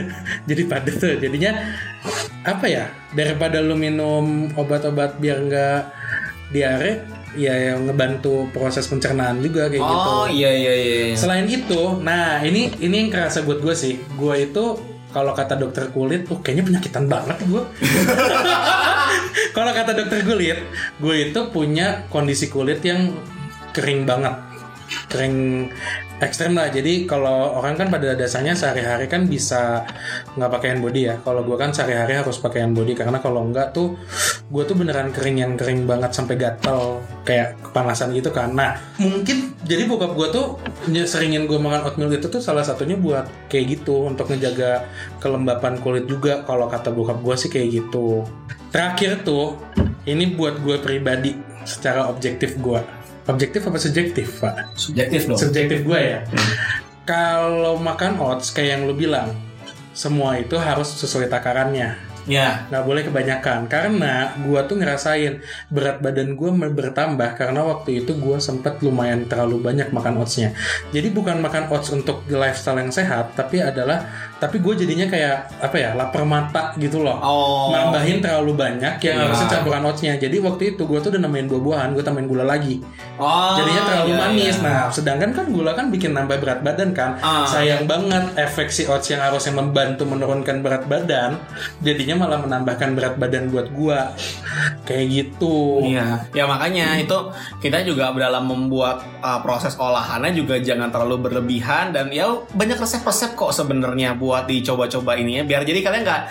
jadi 0.48 0.62
padat 0.70 0.94
tuh 1.02 1.18
jadinya 1.18 1.50
apa 2.46 2.66
ya 2.70 2.86
daripada 3.10 3.58
lu 3.58 3.74
minum 3.74 4.54
obat-obat 4.54 5.18
biar 5.18 5.42
nggak 5.42 5.80
diare 6.54 7.02
ya 7.34 7.74
yang 7.74 7.90
ngebantu 7.90 8.46
proses 8.54 8.86
pencernaan 8.86 9.42
juga 9.42 9.66
kayak 9.66 9.82
gitu 9.82 10.06
Oh 10.14 10.26
iya 10.30 10.54
iya 10.54 10.72
iya. 10.78 10.96
iya. 11.10 11.16
Selain 11.18 11.50
itu, 11.50 11.98
nah 11.98 12.38
ini 12.38 12.70
ini 12.78 12.94
yang 12.94 13.10
kerasa 13.10 13.42
buat 13.42 13.58
gue 13.58 13.74
sih. 13.74 13.98
Gue 14.14 14.46
itu 14.46 14.78
kalau 15.10 15.34
kata 15.34 15.58
dokter 15.58 15.90
kulit, 15.90 16.30
oh 16.30 16.38
kayaknya 16.38 16.62
penyakitan 16.70 17.10
banget 17.10 17.38
gue. 17.42 17.58
kalau 19.56 19.70
kata 19.74 19.92
dokter 19.94 20.22
kulit, 20.22 20.58
gue 20.98 21.14
itu 21.30 21.40
punya 21.50 22.06
kondisi 22.06 22.46
kulit 22.46 22.82
yang 22.86 23.14
kering 23.74 24.06
banget, 24.06 24.34
kering 25.14 25.70
ekstrem 26.18 26.58
lah. 26.58 26.70
Jadi 26.70 27.06
kalau 27.06 27.54
orang 27.58 27.78
kan 27.78 27.88
pada 27.90 28.18
dasarnya 28.18 28.58
sehari-hari 28.58 29.06
kan 29.06 29.30
bisa 29.30 29.86
nggak 30.34 30.50
pakai 30.50 30.68
hand 30.74 30.82
body 30.82 31.00
ya. 31.06 31.14
Kalau 31.22 31.46
gue 31.46 31.54
kan 31.54 31.70
sehari-hari 31.70 32.18
harus 32.18 32.42
pakai 32.42 32.66
hand 32.66 32.74
body 32.74 32.98
karena 32.98 33.22
kalau 33.22 33.46
enggak 33.46 33.70
tuh 33.70 33.94
gue 34.50 34.62
tuh 34.66 34.74
beneran 34.74 35.14
kering 35.14 35.38
yang 35.38 35.52
kering 35.54 35.86
banget 35.86 36.10
sampai 36.10 36.34
gatel 36.34 36.98
kayak 37.22 37.58
kepanasan 37.62 38.10
gitu 38.10 38.34
kan. 38.34 38.50
Nah 38.54 38.74
mungkin 38.98 39.54
jadi 39.62 39.86
bokap 39.86 40.18
gue 40.18 40.28
tuh 40.34 40.46
seringin 41.06 41.46
gue 41.46 41.58
makan 41.58 41.86
oatmeal 41.86 42.10
itu 42.10 42.26
tuh 42.26 42.42
salah 42.42 42.66
satunya 42.66 42.98
buat 42.98 43.30
kayak 43.46 43.80
gitu 43.80 44.10
untuk 44.10 44.30
ngejaga 44.30 44.86
kelembapan 45.22 45.78
kulit 45.78 46.10
juga 46.10 46.42
kalau 46.42 46.66
kata 46.66 46.90
bokap 46.90 47.22
gue 47.22 47.34
sih 47.38 47.50
kayak 47.50 47.68
gitu. 47.70 48.26
Terakhir 48.74 49.22
tuh 49.22 49.54
ini 50.04 50.34
buat 50.34 50.58
gue 50.60 50.82
pribadi 50.82 51.34
secara 51.64 52.06
objektif 52.12 52.60
gue. 52.60 52.93
Objektif 53.24 53.64
apa 53.64 53.80
subjektif 53.80 54.28
pak? 54.44 54.76
Subjektif 54.76 55.24
dong. 55.24 55.40
subjektif 55.40 55.78
gue 55.80 56.00
ya. 56.00 56.20
Kalau 57.08 57.80
makan 57.80 58.20
oats 58.20 58.52
kayak 58.52 58.68
yang 58.76 58.82
lu 58.84 58.92
bilang, 58.96 59.32
semua 59.96 60.36
itu 60.36 60.60
harus 60.60 60.92
sesuai 60.92 61.32
takarannya. 61.32 61.96
Ya. 62.24 62.64
Nggak 62.72 62.84
boleh 62.88 63.02
kebanyakan 63.04 63.68
karena 63.68 64.32
gue 64.40 64.60
tuh 64.64 64.76
ngerasain 64.80 65.44
berat 65.68 66.00
badan 66.00 66.32
gue 66.32 66.50
bertambah 66.72 67.36
karena 67.36 67.60
waktu 67.60 68.00
itu 68.00 68.16
gue 68.16 68.40
sempet 68.40 68.80
lumayan 68.80 69.28
terlalu 69.28 69.60
banyak 69.60 69.92
makan 69.92 70.24
oatsnya. 70.24 70.56
Jadi 70.88 71.12
bukan 71.12 71.44
makan 71.44 71.68
oats 71.68 71.92
untuk 71.92 72.24
lifestyle 72.32 72.80
yang 72.80 72.92
sehat, 72.92 73.36
tapi 73.36 73.60
adalah 73.60 74.08
tapi 74.44 74.60
gue 74.60 74.84
jadinya 74.84 75.08
kayak 75.08 75.56
apa 75.64 75.76
ya 75.80 75.90
lapar 75.96 76.28
mata 76.28 76.76
gitu 76.76 77.00
loh. 77.00 77.16
Oh. 77.24 77.72
Nambahin 77.72 78.20
terlalu 78.20 78.52
banyak 78.52 79.00
yang 79.00 79.16
Iya. 79.16 79.24
harusnya 79.24 79.48
campuran 79.48 79.82
oatsnya. 79.88 80.20
Jadi 80.20 80.36
waktu 80.44 80.76
itu 80.76 80.84
gue 80.84 80.98
tuh 81.00 81.08
udah 81.16 81.22
nambahin 81.24 81.48
buah-buahan, 81.48 81.96
gue 81.96 82.04
tambahin 82.04 82.28
gula 82.28 82.44
lagi 82.44 82.84
Oh. 83.16 83.56
jadinya 83.56 83.82
terlalu 83.88 84.12
iya, 84.12 84.20
manis. 84.20 84.56
iya. 84.60 84.66
Nah, 84.68 84.82
sedangkan 84.92 85.30
kan 85.32 85.46
gula 85.48 85.72
kan 85.72 85.88
bikin 85.88 86.12
nambah 86.12 86.36
berat 86.44 86.60
badan 86.60 86.92
kan. 86.92 87.16
Ah. 87.24 87.48
Sayang 87.48 87.88
banget 87.88 88.36
efek 88.36 88.68
si 88.68 88.84
oats 88.84 89.08
yang 89.08 89.24
harusnya 89.24 89.56
membantu 89.56 90.04
menurunkan 90.04 90.60
berat 90.60 90.84
badan, 90.84 91.40
jadinya 91.80 92.28
malah 92.28 92.44
menambahkan 92.44 92.92
berat 92.92 93.16
badan 93.16 93.48
buat 93.48 93.72
gua. 93.72 94.12
Kayak 94.84 95.06
gitu. 95.08 95.80
Iya, 95.80 96.28
ya 96.36 96.44
makanya 96.44 97.00
itu 97.00 97.16
kita 97.64 97.80
juga 97.86 98.12
dalam 98.12 98.44
membuat 98.44 99.00
uh, 99.22 99.40
proses 99.40 99.78
olahannya 99.78 100.34
juga 100.34 100.58
jangan 100.60 100.90
terlalu 100.90 101.30
berlebihan 101.30 101.94
dan 101.94 102.10
ya 102.10 102.26
banyak 102.52 102.76
resep-resep 102.76 103.38
kok 103.38 103.54
sebenarnya 103.54 104.18
buat 104.18 104.33
dicoba-coba 104.42 105.14
ini 105.14 105.38
ya 105.38 105.42
biar 105.46 105.62
jadi 105.62 105.78
kalian 105.78 106.02
nggak 106.02 106.22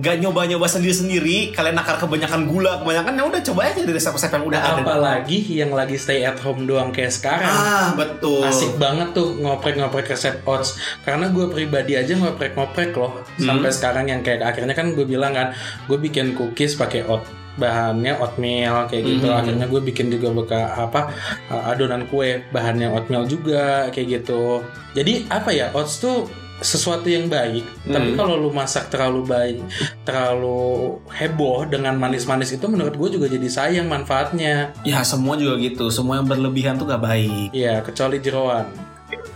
nggak 0.00 0.16
nyoba-nyoba 0.24 0.64
sendiri-sendiri 0.64 1.52
kalian 1.52 1.76
nakar 1.76 2.00
kebanyakan 2.00 2.48
gula 2.48 2.80
kebanyakan 2.80 3.12
ya 3.12 3.24
udah 3.28 3.40
coba 3.44 3.60
aja 3.68 3.80
dari 3.84 3.92
resep-resep 3.92 4.32
yang 4.32 4.44
udah 4.48 4.60
ada. 4.64 4.80
Apalagi 4.80 5.38
yang 5.52 5.76
lagi 5.76 6.00
stay 6.00 6.24
at 6.24 6.40
home 6.40 6.64
doang 6.64 6.88
kayak 6.88 7.12
sekarang. 7.12 7.52
Ah 7.52 7.92
betul. 7.92 8.40
Asik 8.40 8.80
banget 8.80 9.12
tuh 9.12 9.36
ngoprek-ngoprek 9.36 10.08
resep 10.08 10.40
oats 10.46 10.78
Karena 11.02 11.28
gue 11.28 11.50
pribadi 11.50 11.98
aja 11.98 12.14
ngoprek-ngoprek 12.14 12.94
loh 12.94 13.20
Sampai 13.36 13.74
sekarang 13.74 14.06
yang 14.06 14.22
kayak 14.22 14.46
akhirnya 14.46 14.72
kan 14.72 14.94
gue 14.94 15.02
bilang 15.02 15.34
kan 15.34 15.50
Gue 15.84 15.98
bikin 15.98 16.38
cookies 16.38 16.78
pakai 16.78 17.02
oat 17.04 17.26
bahannya 17.50 18.16
oatmeal 18.16 18.86
kayak 18.88 19.04
gitu 19.04 19.26
Mhm. 19.26 19.36
akhirnya 19.36 19.66
gue 19.66 19.80
bikin 19.82 20.06
juga 20.08 20.32
beka 20.32 20.60
apa 20.80 21.12
uh, 21.50 21.68
adonan 21.68 22.06
kue 22.08 22.40
bahannya 22.48 22.88
oatmeal 22.88 23.26
juga 23.26 23.90
kayak 23.90 24.22
gitu 24.22 24.64
jadi 24.94 25.26
apa 25.28 25.50
ya 25.50 25.66
oats 25.74 25.98
tuh 26.00 26.30
sesuatu 26.60 27.06
yang 27.06 27.26
baik 27.26 27.64
tapi 27.84 28.12
Hmm. 28.12 28.16
kalau 28.16 28.36
lu 28.36 28.50
masak 28.50 28.88
terlalu 28.88 29.24
baik 29.24 29.58
terlalu 30.04 30.96
heboh 31.08 31.64
dengan 31.64 31.96
manis-manis 31.96 32.52
itu 32.52 32.64
menurut 32.64 32.94
gue 32.94 33.16
juga 33.16 33.26
jadi 33.26 33.48
sayang 33.48 33.86
manfaatnya 33.86 34.72
Ya 34.82 35.00
semua 35.02 35.36
juga 35.36 35.56
gitu, 35.56 35.88
semua 35.88 36.20
yang 36.20 36.26
berlebihan 36.26 36.76
tuh 36.76 36.86
gak 36.86 37.00
baik. 37.00 37.52
Iya 37.52 37.80
kecuali 37.80 38.20
jeroan 38.20 38.66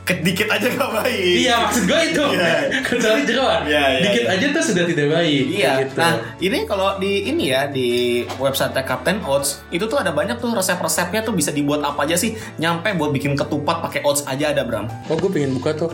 Kedikit 0.04 0.48
aja 0.52 0.68
gak 0.68 0.90
baik. 1.00 1.34
Iya 1.44 1.54
maksud 1.64 1.84
gue 1.88 2.00
itu 2.12 2.24
Iya. 2.36 2.52
kecuali 2.88 3.22
jeroan. 3.24 3.60
Iya, 3.64 3.84
iya, 3.88 4.02
Dikit 4.04 4.24
iya. 4.24 4.34
aja 4.36 4.46
tuh 4.52 4.62
sudah 4.72 4.84
tidak 4.84 5.06
baik. 5.12 5.44
Iya. 5.48 5.72
Gitu. 5.84 5.98
Nah, 6.00 6.14
ini 6.40 6.58
kalau 6.68 6.88
di 7.00 7.12
ini 7.28 7.44
ya 7.50 7.68
di 7.68 7.88
website 8.36 8.76
Captain 8.84 9.20
Oats 9.24 9.64
itu 9.72 9.84
tuh 9.88 9.98
ada 10.00 10.12
banyak 10.12 10.36
tuh 10.40 10.52
resep-resepnya 10.52 11.24
tuh 11.24 11.32
bisa 11.32 11.50
dibuat 11.50 11.80
apa 11.80 12.04
aja 12.04 12.16
sih? 12.20 12.36
Nyampe 12.60 12.92
buat 12.96 13.10
bikin 13.12 13.34
ketupat 13.34 13.80
pakai 13.80 14.00
oats 14.04 14.24
aja 14.28 14.52
ada, 14.52 14.62
Bram. 14.64 14.86
Oh 15.08 15.16
gue 15.16 15.30
pengen 15.32 15.56
buka 15.56 15.72
tuh 15.72 15.90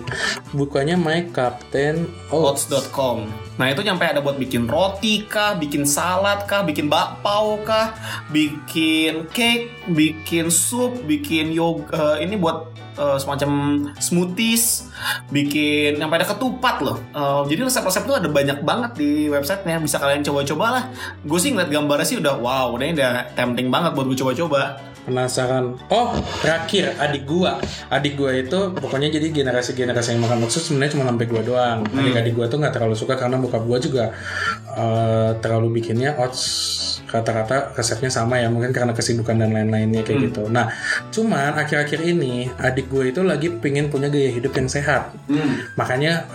Bukanya 0.51 0.99
My 0.99 1.31
Captain 1.31 2.11
Oats 2.31 2.51
Oats.com. 2.71 3.31
Nah, 3.57 3.67
itu 3.71 3.81
nyampe 3.85 4.05
ada 4.05 4.19
buat 4.19 4.37
bikin 4.41 4.67
roti 4.67 5.25
kah, 5.29 5.55
bikin 5.55 5.87
salad 5.87 6.45
kah, 6.49 6.65
bikin 6.67 6.89
bakpao 6.91 7.61
kah, 7.63 7.93
bikin 8.35 9.29
cake, 9.31 9.71
bikin 9.91 10.49
sup, 10.49 11.05
bikin 11.07 11.53
yoga 11.55 12.19
ini 12.19 12.35
buat 12.35 12.69
eh, 13.01 13.17
semacam 13.17 13.51
smoothies, 13.97 14.93
bikin 15.33 15.97
sampai 15.97 16.17
ada 16.21 16.29
ketupat 16.29 16.77
loh. 16.85 17.01
Eh, 17.17 17.43
jadi 17.49 17.65
resep-resep 17.65 18.05
tuh 18.05 18.17
ada 18.21 18.29
banyak 18.29 18.61
banget 18.61 18.93
di 19.01 19.33
websitenya. 19.33 19.81
Bisa 19.81 19.97
kalian 19.97 20.21
coba-coba 20.21 20.67
lah. 20.77 20.85
Gue 21.25 21.41
sih 21.41 21.51
ngeliat 21.57 21.73
gambarnya 21.73 22.07
sih 22.07 22.21
udah 22.21 22.37
wow, 22.37 22.77
udah 22.77 22.85
ini 22.85 22.95
udah 23.01 23.33
tempting 23.33 23.73
banget 23.73 23.97
buat 23.97 24.07
gue 24.07 24.19
coba-coba. 24.21 24.91
Penasaran 25.01 25.81
Oh 25.89 26.13
terakhir 26.45 26.93
adik 27.01 27.25
gua 27.25 27.57
Adik 27.89 28.21
gua 28.21 28.37
itu 28.37 28.69
pokoknya 28.77 29.09
jadi 29.09 29.33
generasi-generasi 29.33 30.13
yang 30.13 30.29
makan 30.29 30.45
tuh 30.45 30.61
sebenarnya 30.61 30.93
cuma 30.93 31.09
sampai 31.09 31.25
gua 31.25 31.41
doang 31.41 31.79
Hmm. 31.89 32.05
Adik-adik 32.05 32.37
gua 32.37 32.47
tuh 32.53 32.61
nggak 32.61 32.75
terlalu 32.77 32.93
suka 32.93 33.17
Karena 33.17 33.41
bokap 33.41 33.65
gua 33.65 33.81
juga 33.81 34.13
eh, 34.77 35.31
Terlalu 35.41 35.81
bikinnya 35.81 36.21
oats 36.21 36.45
Rata-rata 37.11 37.75
resepnya 37.75 38.09
sama 38.09 38.39
ya 38.39 38.47
Mungkin 38.47 38.71
karena 38.71 38.95
kesibukan 38.95 39.35
dan 39.35 39.51
lain-lainnya 39.51 40.03
kayak 40.03 40.19
Hmm. 40.19 40.27
gitu. 40.31 40.43
Nah 40.47 40.71
cuman 41.11 41.59
akhir-akhir 41.59 42.01
ini 42.01 42.49
Adik 42.57 42.87
gue 42.87 43.11
itu 43.11 43.21
lagi 43.21 43.51
pengen 43.51 43.91
punya 43.91 44.07
gaya 44.09 44.31
hidup 44.31 44.55
yang 44.55 44.67
sehat. 44.67 45.11
Makanya 45.75 46.27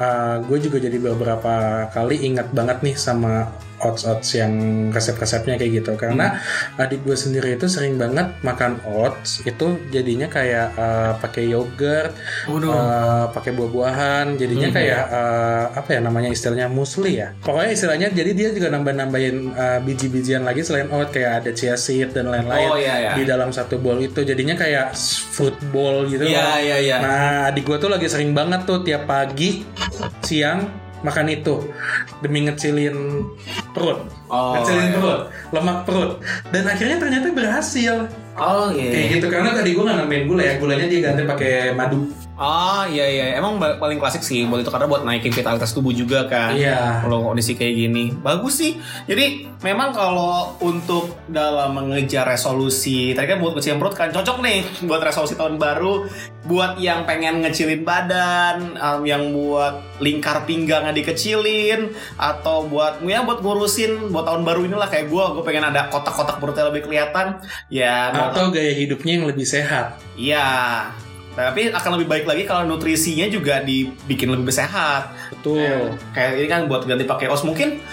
gue 0.45 0.57
juga 0.59 0.77
jadi 0.77 0.97
beberapa 0.99 1.53
kali 1.89 2.27
ingat 2.27 2.51
banget 2.51 2.83
nih 2.83 2.95
sama 2.95 3.49
oats 3.77 4.03
oats 4.03 4.29
yang 4.33 4.51
resep-resepnya 4.89 5.55
kayak 5.55 5.71
gitu 5.79 5.91
karena 5.95 6.39
adik 6.75 7.01
gue 7.01 7.13
sendiri 7.13 7.53
itu 7.53 7.65
sering 7.65 7.95
banget 7.95 8.31
makan 8.39 8.79
oats 8.85 9.41
itu 9.41 9.79
jadinya 9.89 10.25
kayak 10.25 10.67
eh, 10.73 11.11
pakai 11.17 11.43
yogurt 11.47 12.11
Waduh. 12.45 12.71
eh, 12.71 13.25
pakai 13.31 13.51
buah-buahan 13.51 14.35
jadinya 14.35 14.63
Hmm. 14.65 14.75
kayak 14.75 15.03
eh, 15.07 15.63
apa 15.75 15.89
ya 15.89 15.99
namanya 15.99 16.29
istilahnya 16.29 16.67
musli 16.67 17.17
ya 17.17 17.33
pokoknya 17.37 17.71
istilahnya 17.71 18.07
jadi 18.09 18.31
dia 18.31 18.49
juga 18.49 18.67
nambah-nambahin 18.69 19.35
eh, 19.51 19.79
biji-bijian 19.81 20.41
lagi 20.41 20.61
selain 20.61 20.87
oat 20.89 21.09
kayak 21.09 21.41
ada 21.41 21.51
chia 21.51 21.75
seed 21.75 22.11
dan 22.11 22.27
lain-lain 22.27 22.67
Oh 22.67 22.75
iya 22.75 22.95
ya. 22.97 23.11
di 23.13 23.23
dalam 23.23 23.49
satu 23.49 23.77
bowl 23.77 23.99
itu 23.99 24.21
jadinya 24.21 24.53
kayak 24.53 24.95
fruit 25.29 25.55
bowl 25.69 26.05
gitu 26.05 26.23
Iya 26.23 26.39
loh. 26.39 26.57
iya 26.57 26.77
iya. 26.79 26.95
Nah, 26.97 27.13
adik 27.47 27.63
gue 27.63 27.77
tuh 27.77 27.87
lagi 27.87 28.05
sering 28.05 28.31
banget 28.31 28.63
tuh 28.63 28.81
tiap 28.81 29.05
pagi, 29.05 29.61
siang 30.21 30.84
makan 31.05 31.29
itu 31.29 31.55
demi 32.25 32.49
ngecilin 32.49 32.97
perut, 33.71 34.09
Oh, 34.25 34.57
ngecilin 34.57 34.89
iya. 34.89 34.95
perut, 34.97 35.21
lemak 35.53 35.77
perut. 35.85 36.11
Dan 36.49 36.65
akhirnya 36.65 36.97
ternyata 36.97 37.29
berhasil. 37.29 38.09
Oh 38.35 38.73
iya. 38.73 38.89
Kayak 38.89 39.07
gitu 39.21 39.25
karena 39.29 39.49
tadi 39.53 39.69
gue 39.77 39.83
nggak 39.85 39.97
nambahin 40.01 40.25
gula 40.25 40.41
ya, 40.43 40.53
gulanya 40.57 40.85
dia 40.89 40.99
ganti 41.05 41.21
pakai 41.23 41.53
madu. 41.77 42.09
Ah 42.35 42.83
iya 42.91 43.07
iya 43.07 43.25
emang 43.39 43.55
paling 43.55 43.95
klasik 43.95 44.19
sih 44.19 44.43
buat 44.43 44.59
itu 44.59 44.67
karena 44.67 44.91
buat 44.91 45.07
naikin 45.07 45.31
vitalitas 45.31 45.71
tubuh 45.71 45.95
juga 45.95 46.27
kan. 46.27 46.51
Iya. 46.51 46.99
Kalau 47.07 47.31
kondisi 47.31 47.55
kayak 47.55 47.75
gini 47.75 48.11
bagus 48.11 48.59
sih. 48.59 48.75
Jadi 49.07 49.47
memang 49.63 49.95
kalau 49.95 50.59
untuk 50.59 51.15
dalam 51.31 51.79
mengejar 51.79 52.27
resolusi 52.27 53.15
tadi 53.15 53.31
kan 53.31 53.39
buat 53.39 53.55
ngecilin 53.55 53.79
perut 53.79 53.95
kan 53.95 54.11
cocok 54.11 54.43
nih 54.43 54.59
buat 54.83 54.99
resolusi 54.99 55.39
tahun 55.39 55.55
baru. 55.55 56.11
Buat 56.45 56.77
yang 56.77 57.09
pengen 57.09 57.41
ngecilin 57.41 57.81
badan, 57.81 58.77
um, 58.77 59.01
yang 59.01 59.33
buat 59.33 59.97
lingkar 59.97 60.45
pinggangnya 60.45 60.93
dikecilin, 60.93 61.89
atau 62.21 62.69
buat 62.69 63.01
ya 63.01 63.25
buat 63.25 63.41
ngurusin 63.41 64.13
buat 64.13 64.29
tahun 64.29 64.45
baru 64.45 64.69
inilah 64.69 64.85
kayak 64.85 65.09
gue, 65.09 65.23
gue 65.39 65.41
pengen 65.41 65.73
ada 65.73 65.89
kotak-kotak 65.89 66.37
perutnya 66.37 66.69
lebih 66.69 66.85
kelihatan. 66.85 67.41
Ya 67.73 68.13
Atau 68.13 68.53
gaya 68.53 68.77
hidupnya 68.77 69.17
yang 69.17 69.25
lebih 69.25 69.47
sehat. 69.47 69.97
Iya. 70.13 70.45
Tapi 71.35 71.69
akan 71.69 71.91
lebih 71.99 72.07
baik 72.07 72.25
lagi 72.25 72.43
kalau 72.47 72.63
nutrisinya 72.63 73.27
juga 73.27 73.59
dibikin 73.59 74.31
lebih 74.31 74.55
sehat. 74.55 75.11
Betul. 75.35 75.99
Kayak 76.15 76.31
ini 76.39 76.47
kan 76.47 76.61
buat 76.71 76.87
ganti 76.87 77.03
pakai 77.03 77.27
os 77.27 77.43
mungkin 77.43 77.83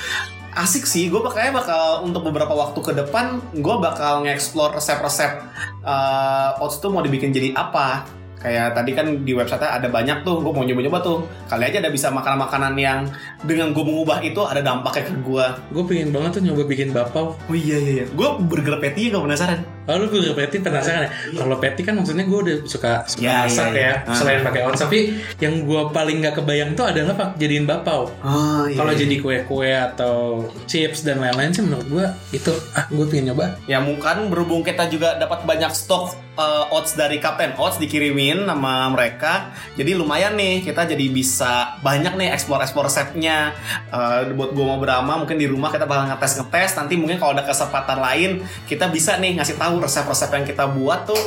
asik 0.55 0.87
sih. 0.87 1.11
Gue 1.11 1.21
bakal 1.21 1.51
bakal 1.51 2.07
untuk 2.07 2.23
beberapa 2.31 2.55
waktu 2.55 2.79
ke 2.79 2.93
depan 2.95 3.43
gue 3.51 3.77
bakal 3.83 4.23
nge-explore 4.23 4.79
resep-resep 4.79 5.43
uh, 5.83 6.63
oats 6.63 6.79
tuh 6.79 6.95
mau 6.95 7.03
dibikin 7.03 7.35
jadi 7.35 7.51
apa. 7.59 8.07
Kayak 8.43 8.75
tadi 8.75 8.91
kan 8.91 9.07
di 9.23 9.39
website 9.39 9.63
ada 9.63 9.87
banyak 9.87 10.27
tuh, 10.27 10.43
gue 10.43 10.51
mau 10.51 10.67
nyoba-nyoba 10.67 10.99
tuh. 10.99 11.23
Kali 11.47 11.63
aja 11.63 11.79
ada 11.79 11.95
bisa 11.95 12.11
makanan-makanan 12.11 12.75
yang 12.75 13.07
dengan 13.47 13.71
gue 13.71 13.87
mengubah 13.87 14.19
itu 14.19 14.43
ada 14.43 14.59
dampaknya 14.59 15.07
ke 15.07 15.15
gue. 15.23 15.47
Gue 15.71 15.83
pengen 15.87 16.11
banget 16.11 16.31
tuh 16.39 16.43
nyoba 16.43 16.67
bikin 16.67 16.91
bapau. 16.91 17.39
Oh 17.39 17.55
iya 17.55 17.79
iya 17.79 17.93
iya. 18.03 18.05
Gue 18.11 18.43
burger 18.43 18.83
patty 18.83 19.15
gak 19.15 19.23
penasaran. 19.23 19.63
Oh, 19.83 19.99
lu 19.99 20.07
burger 20.07 20.39
patty 20.39 20.63
penasaran 20.63 21.07
ya? 21.07 21.11
Kalau 21.35 21.59
patty 21.59 21.83
kan 21.83 21.99
maksudnya 21.99 22.23
gue 22.23 22.39
udah 22.39 22.57
suka, 22.71 23.03
suka 23.03 23.19
Ya, 23.19 23.51
masak 23.51 23.75
ya, 23.75 23.75
ya, 23.75 23.83
ya. 23.83 23.95
Ah. 24.07 24.15
selain 24.15 24.41
pakai 24.47 24.61
oats. 24.63 24.79
Tapi 24.79 24.99
yang 25.43 25.67
gue 25.67 25.83
paling 25.91 26.23
nggak 26.23 26.35
kebayang 26.39 26.71
tuh 26.79 26.87
adalah 26.87 27.19
pak 27.19 27.35
jadiin 27.35 27.67
bapau. 27.67 28.07
Oh 28.23 28.63
iya. 28.71 28.79
Kalau 28.79 28.93
jadi 28.95 29.15
kue-kue 29.19 29.73
atau 29.75 30.47
chips 30.71 31.03
dan 31.03 31.19
lain-lain 31.19 31.51
sih 31.51 31.67
menurut 31.67 31.87
gue 31.91 32.07
itu 32.31 32.55
ah 32.79 32.87
gue 32.87 33.05
pengen 33.11 33.35
nyoba. 33.35 33.59
Ya 33.67 33.83
mungkin 33.83 34.31
berhubung 34.31 34.63
kita 34.63 34.87
juga 34.87 35.19
dapat 35.19 35.43
banyak 35.43 35.75
stok 35.75 36.15
uh, 36.37 36.73
oats 36.73 36.95
dari 36.97 37.21
Captain 37.21 37.53
Oats 37.59 37.77
dikirimin 37.77 38.45
sama 38.47 38.89
mereka. 38.93 39.53
Jadi 39.77 39.97
lumayan 39.97 40.37
nih 40.37 40.65
kita 40.65 40.89
jadi 40.89 41.07
bisa 41.13 41.77
banyak 41.81 42.17
nih 42.17 42.33
explore-explore 42.33 42.89
resepnya. 42.89 43.53
Uh, 43.93 44.33
buat 44.37 44.55
gue 44.57 44.65
mau 44.65 44.79
berama 44.81 45.21
mungkin 45.21 45.37
di 45.37 45.49
rumah 45.49 45.73
kita 45.73 45.85
bakal 45.85 46.09
ngetes-ngetes. 46.09 46.79
Nanti 46.79 46.95
mungkin 46.97 47.19
kalau 47.21 47.37
ada 47.37 47.45
kesempatan 47.45 47.99
lain 48.01 48.31
kita 48.69 48.89
bisa 48.89 49.17
nih 49.19 49.37
ngasih 49.41 49.57
tahu 49.59 49.72
resep-resep 49.81 50.31
yang 50.35 50.45
kita 50.45 50.65
buat 50.69 51.07
tuh 51.09 51.23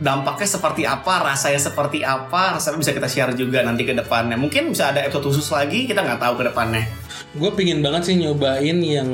dampaknya 0.00 0.48
seperti 0.48 0.82
apa, 0.88 1.20
rasanya 1.20 1.60
seperti 1.60 2.00
apa, 2.00 2.56
resepnya 2.56 2.80
bisa 2.80 2.92
kita 2.96 3.08
share 3.08 3.32
juga 3.36 3.60
nanti 3.60 3.84
ke 3.84 3.92
depannya. 3.92 4.34
Mungkin 4.40 4.72
bisa 4.72 4.90
ada 4.90 5.04
episode 5.04 5.28
khusus 5.28 5.52
lagi, 5.52 5.84
kita 5.84 6.00
nggak 6.00 6.18
tahu 6.18 6.40
ke 6.40 6.44
depannya. 6.48 6.88
Gue 7.36 7.52
pingin 7.52 7.84
banget 7.84 8.08
sih 8.10 8.16
nyobain 8.16 8.80
yang 8.80 9.06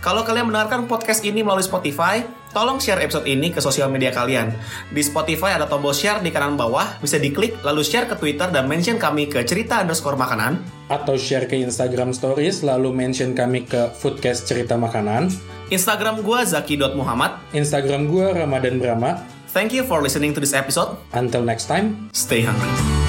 Kalau 0.04 0.28
kalian 0.28 0.52
mendengarkan 0.52 0.84
podcast 0.92 1.24
ini 1.24 1.48
melalui 1.48 1.64
Spotify, 1.64 2.28
tolong 2.52 2.84
share 2.84 3.00
episode 3.00 3.24
ini 3.24 3.56
ke 3.56 3.64
sosial 3.64 3.88
media 3.88 4.12
kalian. 4.12 4.52
Di 4.92 5.00
Spotify 5.00 5.56
ada 5.56 5.64
tombol 5.64 5.96
share 5.96 6.20
di 6.20 6.28
kanan 6.28 6.60
bawah, 6.60 7.00
bisa 7.00 7.16
diklik, 7.16 7.56
lalu 7.64 7.88
share 7.88 8.04
ke 8.04 8.20
Twitter 8.20 8.52
dan 8.52 8.68
mention 8.68 9.00
kami 9.00 9.32
ke 9.32 9.48
cerita 9.48 9.80
underscore 9.80 10.20
makanan. 10.20 10.60
atau 10.92 11.16
share 11.16 11.48
ke 11.48 11.56
Instagram 11.58 12.12
Stories 12.12 12.62
lalu 12.68 12.92
mention 12.92 13.32
kami 13.32 13.64
ke 13.64 13.96
Foodcast 13.96 14.46
Cerita 14.46 14.76
Makanan. 14.76 15.32
Instagram 15.72 16.20
gua 16.20 16.44
zaki.muhammad. 16.44 17.40
Instagram 17.56 18.12
gue 18.12 18.28
Ramadan 18.30 18.78
Brahma. 18.78 19.33
Thank 19.54 19.72
you 19.72 19.84
for 19.84 20.02
listening 20.02 20.34
to 20.34 20.40
this 20.40 20.52
episode. 20.54 20.98
Until 21.14 21.44
next 21.44 21.66
time. 21.68 22.10
Stay 22.12 22.42
hungry. 22.42 23.03